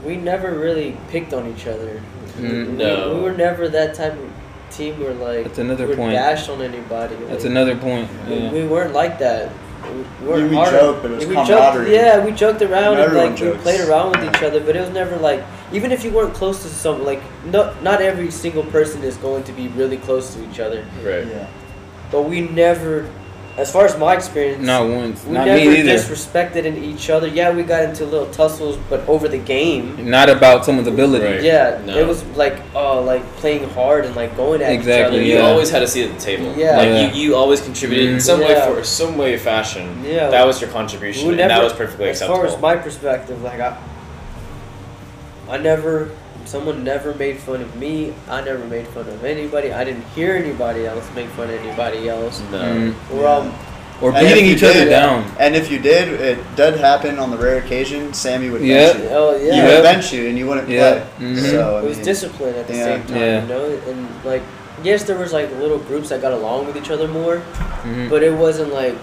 we 0.04 0.16
never 0.18 0.52
really 0.58 0.97
picked 1.10 1.34
on 1.34 1.47
each 1.54 1.68
other. 1.68 2.02
Mm, 2.38 2.68
We- 2.68 2.74
no. 2.74 3.14
we, 3.16 3.22
were 3.22 3.34
never 3.34 3.68
that 3.70 3.93
type 3.93 4.14
of 4.14 4.30
team 4.72 4.99
where 4.99 5.14
like 5.14 5.43
That's 5.45 5.60
another 5.60 5.88
we're 5.88 5.95
point. 5.95 6.14
bashed 6.14 6.49
on 6.49 6.62
anybody. 6.62 7.16
That's 7.28 7.45
another 7.45 7.76
point. 7.76 8.10
we, 8.28 8.36
Yeah. 8.36 8.52
we 8.52 8.66
weren't 8.66 8.93
like 8.93 9.20
that. 9.20 9.52
We, 9.84 10.26
we 10.26 10.28
weren't 10.28 10.49
We 10.49 10.56
joked, 10.56 11.02
but 11.02 11.12
it 11.12 11.16
was 11.16 11.26
we 11.26 11.36
camaraderie. 11.36 11.86
Joked, 11.86 11.91
yeah, 11.91 12.26
we 12.26 12.32
joked 12.32 12.62
around 12.62 12.93
and 12.93 13.02
Everyone 13.02 13.32
like 13.32 13.41
we 13.41 13.52
played 13.58 13.82
around 13.82 14.12
with 14.12 14.24
each 14.36 14.41
other, 14.43 14.60
but 14.60 14.76
it 14.76 14.80
was 14.82 14.89
never 14.91 15.18
like 15.18 15.43
even 15.74 15.91
if 15.91 16.04
you 16.04 16.12
weren't 16.12 16.34
close 16.34 16.62
to 16.64 16.70
some 16.70 17.04
like 17.04 17.22
no, 17.45 17.74
not 17.82 18.02
every 18.02 18.32
single 18.32 18.64
person 18.64 19.04
is 19.04 19.18
going 19.18 19.43
to 19.43 19.52
be 19.52 19.68
really 19.70 19.97
close 19.97 20.34
to 20.36 20.49
each 20.49 20.60
other. 20.60 20.86
Right. 21.04 21.28
Yeah. 21.28 21.47
But 22.12 22.24
we 22.24 22.41
never, 22.41 23.10
as 23.58 23.72
far 23.72 23.86
as 23.86 23.97
my 23.97 24.16
experience, 24.16 24.66
Not 24.66 24.88
once. 24.88 25.24
we 25.26 25.34
Not 25.34 25.45
never 25.45 25.60
me 25.60 25.80
either. 25.80 25.91
disrespected 25.93 26.64
in 26.66 26.78
each 26.84 27.10
other. 27.10 27.28
Yeah, 27.28 27.52
we 27.52 27.64
got 27.64 27.84
into 27.84 28.06
little 28.06 28.28
tussles, 28.32 28.78
but 28.89 29.08
over 29.10 29.28
the 29.28 29.38
game. 29.38 30.10
Not 30.10 30.30
about 30.30 30.64
someone's 30.66 30.88
ability. 30.88 31.26
Right. 31.26 31.41
Yeah, 31.43 31.80
No. 31.86 31.97
it 31.97 32.08
was 32.08 32.24
like 32.36 32.60
oh, 32.74 33.02
like 33.02 33.24
playing 33.38 33.70
hard 33.70 34.06
and 34.06 34.16
like 34.16 34.36
going 34.38 34.62
at 34.62 34.72
Exactly, 34.72 35.20
each 35.22 35.28
You 35.28 35.34
other. 35.38 35.43
Yeah. 35.43 35.49
always 35.52 35.70
had 35.70 35.84
a 35.84 35.88
seat 35.88 36.06
at 36.10 36.18
the 36.18 36.24
table. 36.24 36.54
Yeah. 36.58 36.78
Like 36.78 36.88
Yeah. 36.88 37.14
you, 37.14 37.22
you 37.30 37.36
always 37.36 37.62
contributed 37.62 38.10
in 38.10 38.18
Mhm. 38.18 38.22
some 38.22 38.39
way 38.39 38.56
for 38.66 38.84
some 38.84 39.18
way 39.18 39.34
or 39.34 39.38
fashion. 39.38 40.04
Yeah. 40.06 40.30
That 40.30 40.47
was 40.47 40.62
your 40.62 40.70
contribution, 40.70 41.28
We 41.28 41.39
and 41.41 41.49
that 41.52 41.62
was 41.64 41.74
perfectly 41.74 42.10
acceptable. 42.10 42.43
as 42.45 42.49
far 42.52 42.56
as 42.56 42.62
my 42.62 42.76
perspective, 42.78 43.41
like 43.43 43.60
I, 43.60 43.76
I 45.49 45.58
never, 45.58 46.10
someone 46.52 46.84
never 46.84 47.14
made 47.16 47.38
fun 47.39 47.62
of 47.62 47.76
me. 47.78 48.14
I 48.30 48.41
never 48.41 48.66
made 48.66 48.86
fun 48.89 49.08
of 49.08 49.24
anybody. 49.24 49.72
I 49.72 49.84
didn't 49.86 50.04
hear 50.16 50.36
anybody 50.36 50.86
else 50.86 51.06
make 51.16 51.30
fun 51.30 51.49
of 51.49 51.56
anybody 51.64 52.10
else. 52.10 52.41
no. 52.52 52.60
Mm. 52.60 52.93
We're 53.12 53.26
all 53.28 53.52
Or 54.02 54.12
beating 54.12 54.45
if 54.45 54.49
you 54.49 54.56
each 54.56 54.64
other 54.64 54.86
down. 54.89 55.32
And 55.39 55.56
if 55.56 55.72
you 55.72 55.80
did, 55.80 56.10
it 56.20 56.39
did 56.58 56.74
happen 56.76 57.20
on 57.20 57.32
the 57.32 57.38
rare 57.38 57.58
occasion. 57.60 58.14
Sammy 58.14 58.49
would 58.49 58.62
Yeah. 58.62 58.91
bench 58.91 59.04
you. 59.04 59.10
oh 59.12 59.36
yeah. 59.38 59.56
Yeah. 59.56 59.66
would 59.76 59.84
bench 59.84 60.12
you, 60.14 60.28
and 60.28 60.38
you 60.38 60.45
wouldn't 60.47 60.68
Yeah. 60.68 61.04
play. 61.18 61.28
Mhm. 61.28 61.52
So 61.52 61.76
I 61.78 61.80
It 61.80 61.86
was 61.88 61.97
mean, 61.97 62.06
discipline 62.06 62.56
at 62.56 62.68
the 62.68 62.76
yeah. 62.76 62.86
same 62.86 63.04
time, 63.04 63.18
Yeah. 63.22 63.41
you 63.43 63.47
know, 63.47 63.66
and 63.89 64.08
like 64.26 64.41
yes, 64.84 65.04
there 65.04 65.18
was 65.18 65.32
like 65.32 65.47
little 65.60 65.78
groups 65.78 66.10
that 66.10 66.22
got 66.22 66.34
along 66.34 66.66
with 66.68 66.76
each 66.76 66.89
other 66.91 67.08
more, 67.08 67.41
Mhm. 67.86 68.10
but 68.10 68.24
it 68.24 68.34
wasn't 68.34 68.74
like 68.74 68.97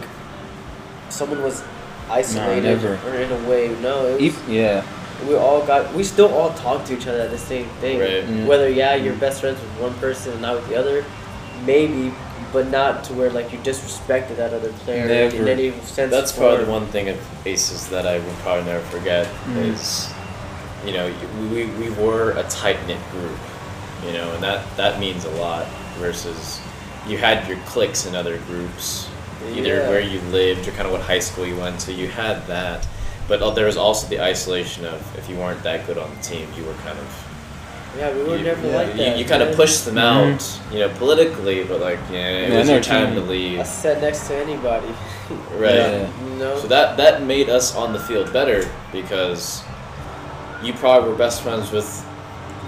someone 1.08 1.42
was 1.42 1.62
isolated 2.10 2.64
never. 2.82 2.98
or 3.08 3.14
in 3.14 3.30
a 3.32 3.48
way. 3.48 3.70
No, 3.82 4.06
it 4.06 4.20
was, 4.20 4.22
E- 4.22 4.34
yeah. 4.60 4.82
We 5.26 5.34
all 5.34 5.64
got 5.66 5.92
we 5.94 6.04
still 6.04 6.32
all 6.32 6.52
talk 6.54 6.84
to 6.86 6.96
each 6.96 7.06
other 7.06 7.20
at 7.20 7.30
the 7.30 7.38
same 7.38 7.68
thing. 7.80 7.98
Right. 7.98 8.24
Yeah. 8.28 8.46
Whether 8.46 8.68
yeah, 8.68 8.94
you're 8.94 9.14
best 9.14 9.40
friends 9.40 9.60
with 9.60 9.70
one 9.80 9.94
person 9.94 10.32
and 10.32 10.42
not 10.42 10.56
with 10.56 10.68
the 10.68 10.76
other, 10.76 11.04
maybe, 11.64 12.12
but 12.52 12.68
not 12.70 13.04
to 13.04 13.14
where 13.14 13.30
like 13.30 13.52
you 13.52 13.58
disrespected 13.58 14.36
that 14.36 14.52
other 14.54 14.70
player 14.84 15.06
in- 15.06 15.34
in 15.34 15.48
any 15.48 15.72
sense. 15.82 16.10
That's 16.10 16.32
or- 16.36 16.40
probably 16.40 16.64
the 16.66 16.70
one 16.70 16.86
thing 16.86 17.08
of 17.08 17.16
Aces 17.46 17.88
that 17.88 18.06
I 18.06 18.18
will 18.18 18.34
probably 18.42 18.64
never 18.64 18.84
forget 18.86 19.26
Mhm. 19.48 19.72
is, 19.74 20.08
you 20.86 20.92
know, 20.92 21.12
we, 21.52 21.64
we 21.66 21.90
were 21.90 22.30
a 22.32 22.44
tight 22.44 22.78
knit 22.86 22.98
group, 23.10 23.38
you 24.06 24.12
know, 24.12 24.30
and 24.32 24.42
that 24.42 24.60
that 24.76 25.00
means 25.00 25.24
a 25.24 25.30
lot. 25.30 25.66
Versus, 25.98 26.60
you 27.08 27.18
had 27.18 27.48
your 27.48 27.58
cliques 27.66 28.06
in 28.06 28.14
other 28.14 28.38
groups, 28.46 29.08
either 29.52 29.78
Yeah. 29.78 29.88
where 29.88 30.00
you 30.00 30.20
lived 30.30 30.68
or 30.68 30.70
kind 30.70 30.86
of 30.86 30.92
what 30.92 31.00
high 31.00 31.18
school 31.18 31.44
you 31.44 31.56
went 31.56 31.80
to. 31.80 31.92
You 31.92 32.06
had 32.06 32.46
that, 32.46 32.86
but 33.28 33.42
uh, 33.42 33.50
there 33.50 33.66
was 33.66 33.76
also 33.76 34.08
the 34.08 34.20
isolation 34.20 34.84
of 34.86 35.00
if 35.18 35.28
you 35.28 35.36
weren't 35.36 35.62
that 35.62 35.86
good 35.86 35.98
on 35.98 36.10
the 36.16 36.22
team, 36.22 36.48
you 36.56 36.64
were 36.64 36.74
kind 36.84 36.98
of 36.98 37.24
Yeah, 37.96 38.12
we 38.14 38.22
were 38.22 38.36
you, 38.36 38.44
never 38.44 38.66
yeah, 38.66 38.76
like 38.76 38.88
you, 38.94 39.04
that. 39.04 39.18
you 39.18 39.24
kind 39.24 39.42
of 39.42 39.54
pushed 39.56 39.84
them 39.84 39.96
Mhm. 39.96 40.34
out, 40.34 40.72
you 40.72 40.78
know, 40.80 40.88
politically, 40.98 41.64
but 41.64 41.80
like 41.80 41.98
yeah, 42.10 42.18
it 42.18 42.50
Yeah, 42.50 42.58
was 42.58 42.66
know 42.68 42.74
your 42.74 42.82
time 42.82 43.14
to 43.14 43.20
leave, 43.20 43.60
I 43.60 43.62
sat 43.64 44.00
next 44.00 44.26
to 44.28 44.34
anybody. 44.36 44.92
right? 45.56 45.74
Yeah. 45.74 46.08
You 46.24 46.34
know. 46.38 46.58
So 46.60 46.66
that 46.68 46.96
that 46.96 47.22
made 47.22 47.48
us 47.48 47.74
on 47.76 47.92
the 47.92 47.98
field 48.00 48.32
better 48.32 48.68
because 48.92 49.62
you 50.62 50.72
probably 50.74 51.10
were 51.10 51.16
best 51.16 51.42
friends 51.42 51.70
with 51.72 51.88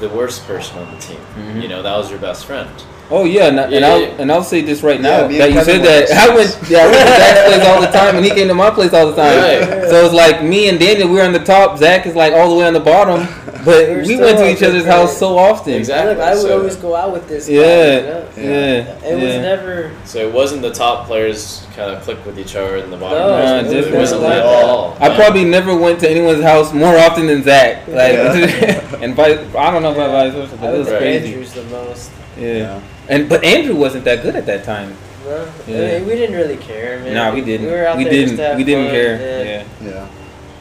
the 0.00 0.08
worst 0.08 0.46
person 0.46 0.78
on 0.78 0.88
the 0.94 1.00
team. 1.00 1.20
Mhm. 1.36 1.62
You 1.62 1.68
know, 1.68 1.82
that 1.82 1.96
was 1.96 2.08
your 2.10 2.18
best 2.20 2.46
friend. 2.46 2.70
Oh 3.12 3.24
yeah, 3.24 3.46
and, 3.46 3.58
and 3.58 3.72
Yeah, 3.72 3.88
I'll 3.88 4.00
yeah. 4.00 4.20
and 4.22 4.30
I'll 4.32 4.44
say 4.44 4.60
this 4.60 4.82
right 4.82 5.00
now 5.00 5.26
me 5.26 5.38
that 5.38 5.52
you 5.52 5.62
said 5.64 5.80
were 5.80 5.86
that 5.86 6.10
I 6.30 6.34
went 6.34 6.56
yeah 6.70 6.78
I 6.78 6.86
went 6.86 6.94
to 7.08 7.16
Zach's 7.18 7.42
place 7.48 7.66
all 7.66 7.80
the 7.80 7.86
time 7.88 8.16
and 8.16 8.24
he 8.24 8.30
came 8.30 8.46
to 8.48 8.54
my 8.54 8.70
place 8.70 8.92
all 8.92 9.06
the 9.10 9.16
time. 9.16 9.36
Right. 9.38 9.88
So 9.90 10.04
it's 10.04 10.14
like 10.14 10.44
me 10.44 10.68
and 10.68 10.78
Daniel 10.78 11.08
we 11.08 11.14
were 11.16 11.22
on 11.22 11.32
the 11.32 11.40
top, 11.44 11.78
Zach 11.78 12.06
is 12.06 12.14
like 12.14 12.32
all 12.32 12.48
the 12.50 12.54
way 12.56 12.66
on 12.66 12.72
the 12.72 12.78
bottom, 12.80 13.26
but 13.64 13.66
We're 13.88 14.06
we 14.06 14.16
went 14.16 14.38
to 14.38 14.48
each 14.48 14.62
other's 14.62 14.84
terms. 14.84 14.94
house 14.94 15.18
so 15.18 15.36
often. 15.36 15.74
Exactly. 15.74 16.14
Look, 16.14 16.22
I 16.22 16.34
would 16.34 16.42
so- 16.42 16.58
always 16.58 16.76
go 16.76 16.94
out 16.94 17.12
with 17.12 17.26
this. 17.28 17.46
guy, 17.46 17.52
Yeah, 17.54 17.96
you 17.96 18.02
know? 18.02 18.28
yeah, 18.36 18.42
Yeah. 18.44 19.08
It 19.08 19.14
was 19.14 19.34
never. 19.42 19.90
So 20.04 20.18
it 20.28 20.32
wasn't 20.32 20.62
the 20.62 20.70
top 20.72 21.06
players 21.06 21.66
kind 21.74 21.90
of 21.90 22.02
click 22.04 22.24
with 22.24 22.38
each 22.38 22.54
other 22.54 22.76
in 22.76 22.90
the 22.90 22.96
bottom 22.96 23.18
No, 23.18 23.26
players. 23.40 23.72
it 23.72 23.92
it 23.92 23.96
wasn't 23.96 23.96
wasn't 23.96 24.22
like 24.22 24.34
at 24.34 24.46
all. 24.46 24.96
I 25.00 25.08
Yeah. 25.08 25.16
probably 25.16 25.44
never 25.44 25.74
went 25.76 25.98
to 26.00 26.08
anyone's 26.08 26.44
house 26.44 26.72
more 26.72 26.96
often 26.96 27.26
than 27.26 27.42
Zach. 27.42 27.88
Like, 27.88 28.12
Yeah. 28.12 28.98
and 29.02 29.16
vice, 29.16 29.38
I 29.58 29.70
don't 29.72 29.82
know 29.82 29.92
about 29.92 30.10
vice 30.12 30.32
versa, 30.32 30.54
I 30.54 30.56
but 30.60 30.74
it 30.74 30.78
was 30.78 30.86
was 30.86 30.92
Right. 30.92 30.98
crazy. 31.00 31.26
Andrews 31.32 31.52
the 31.54 31.64
most. 31.64 32.10
Yeah. 32.38 32.78
Yeah. 33.10 33.16
and 33.16 33.28
but 33.28 33.44
Andrew 33.44 33.74
wasn't 33.74 34.04
that 34.04 34.22
good 34.22 34.36
at 34.36 34.46
that 34.46 34.64
time. 34.64 34.96
No, 35.24 35.46
Yeah. 35.66 35.76
I 35.76 35.98
mean, 35.98 36.06
we 36.06 36.14
didn't 36.14 36.36
really 36.36 36.56
care, 36.56 37.00
man. 37.00 37.14
Nah, 37.14 37.34
we 37.34 37.40
didn't. 37.42 37.66
We 37.66 37.72
were 37.72 37.86
out 37.86 37.96
we 37.98 38.04
there 38.04 38.12
didn't. 38.12 38.36
to 38.38 38.54
We 38.56 38.64
didn't 38.64 38.90
care. 38.90 39.20
yeah. 39.20 39.64
Yeah. 39.82 39.90
Yeah. 39.90 40.08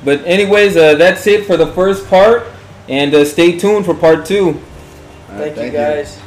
But 0.03 0.25
anyways, 0.25 0.77
uh, 0.77 0.95
that's 0.95 1.25
it 1.27 1.45
for 1.45 1.57
the 1.57 1.67
first 1.67 2.07
part, 2.07 2.43
and 2.87 3.13
uh, 3.13 3.25
stay 3.25 3.57
tuned 3.57 3.85
for 3.85 3.93
part 3.93 4.25
two. 4.25 4.59
All 5.31 5.39
right, 5.39 5.53
Thank, 5.53 5.73
you 5.73 5.77
guys. 5.77 6.19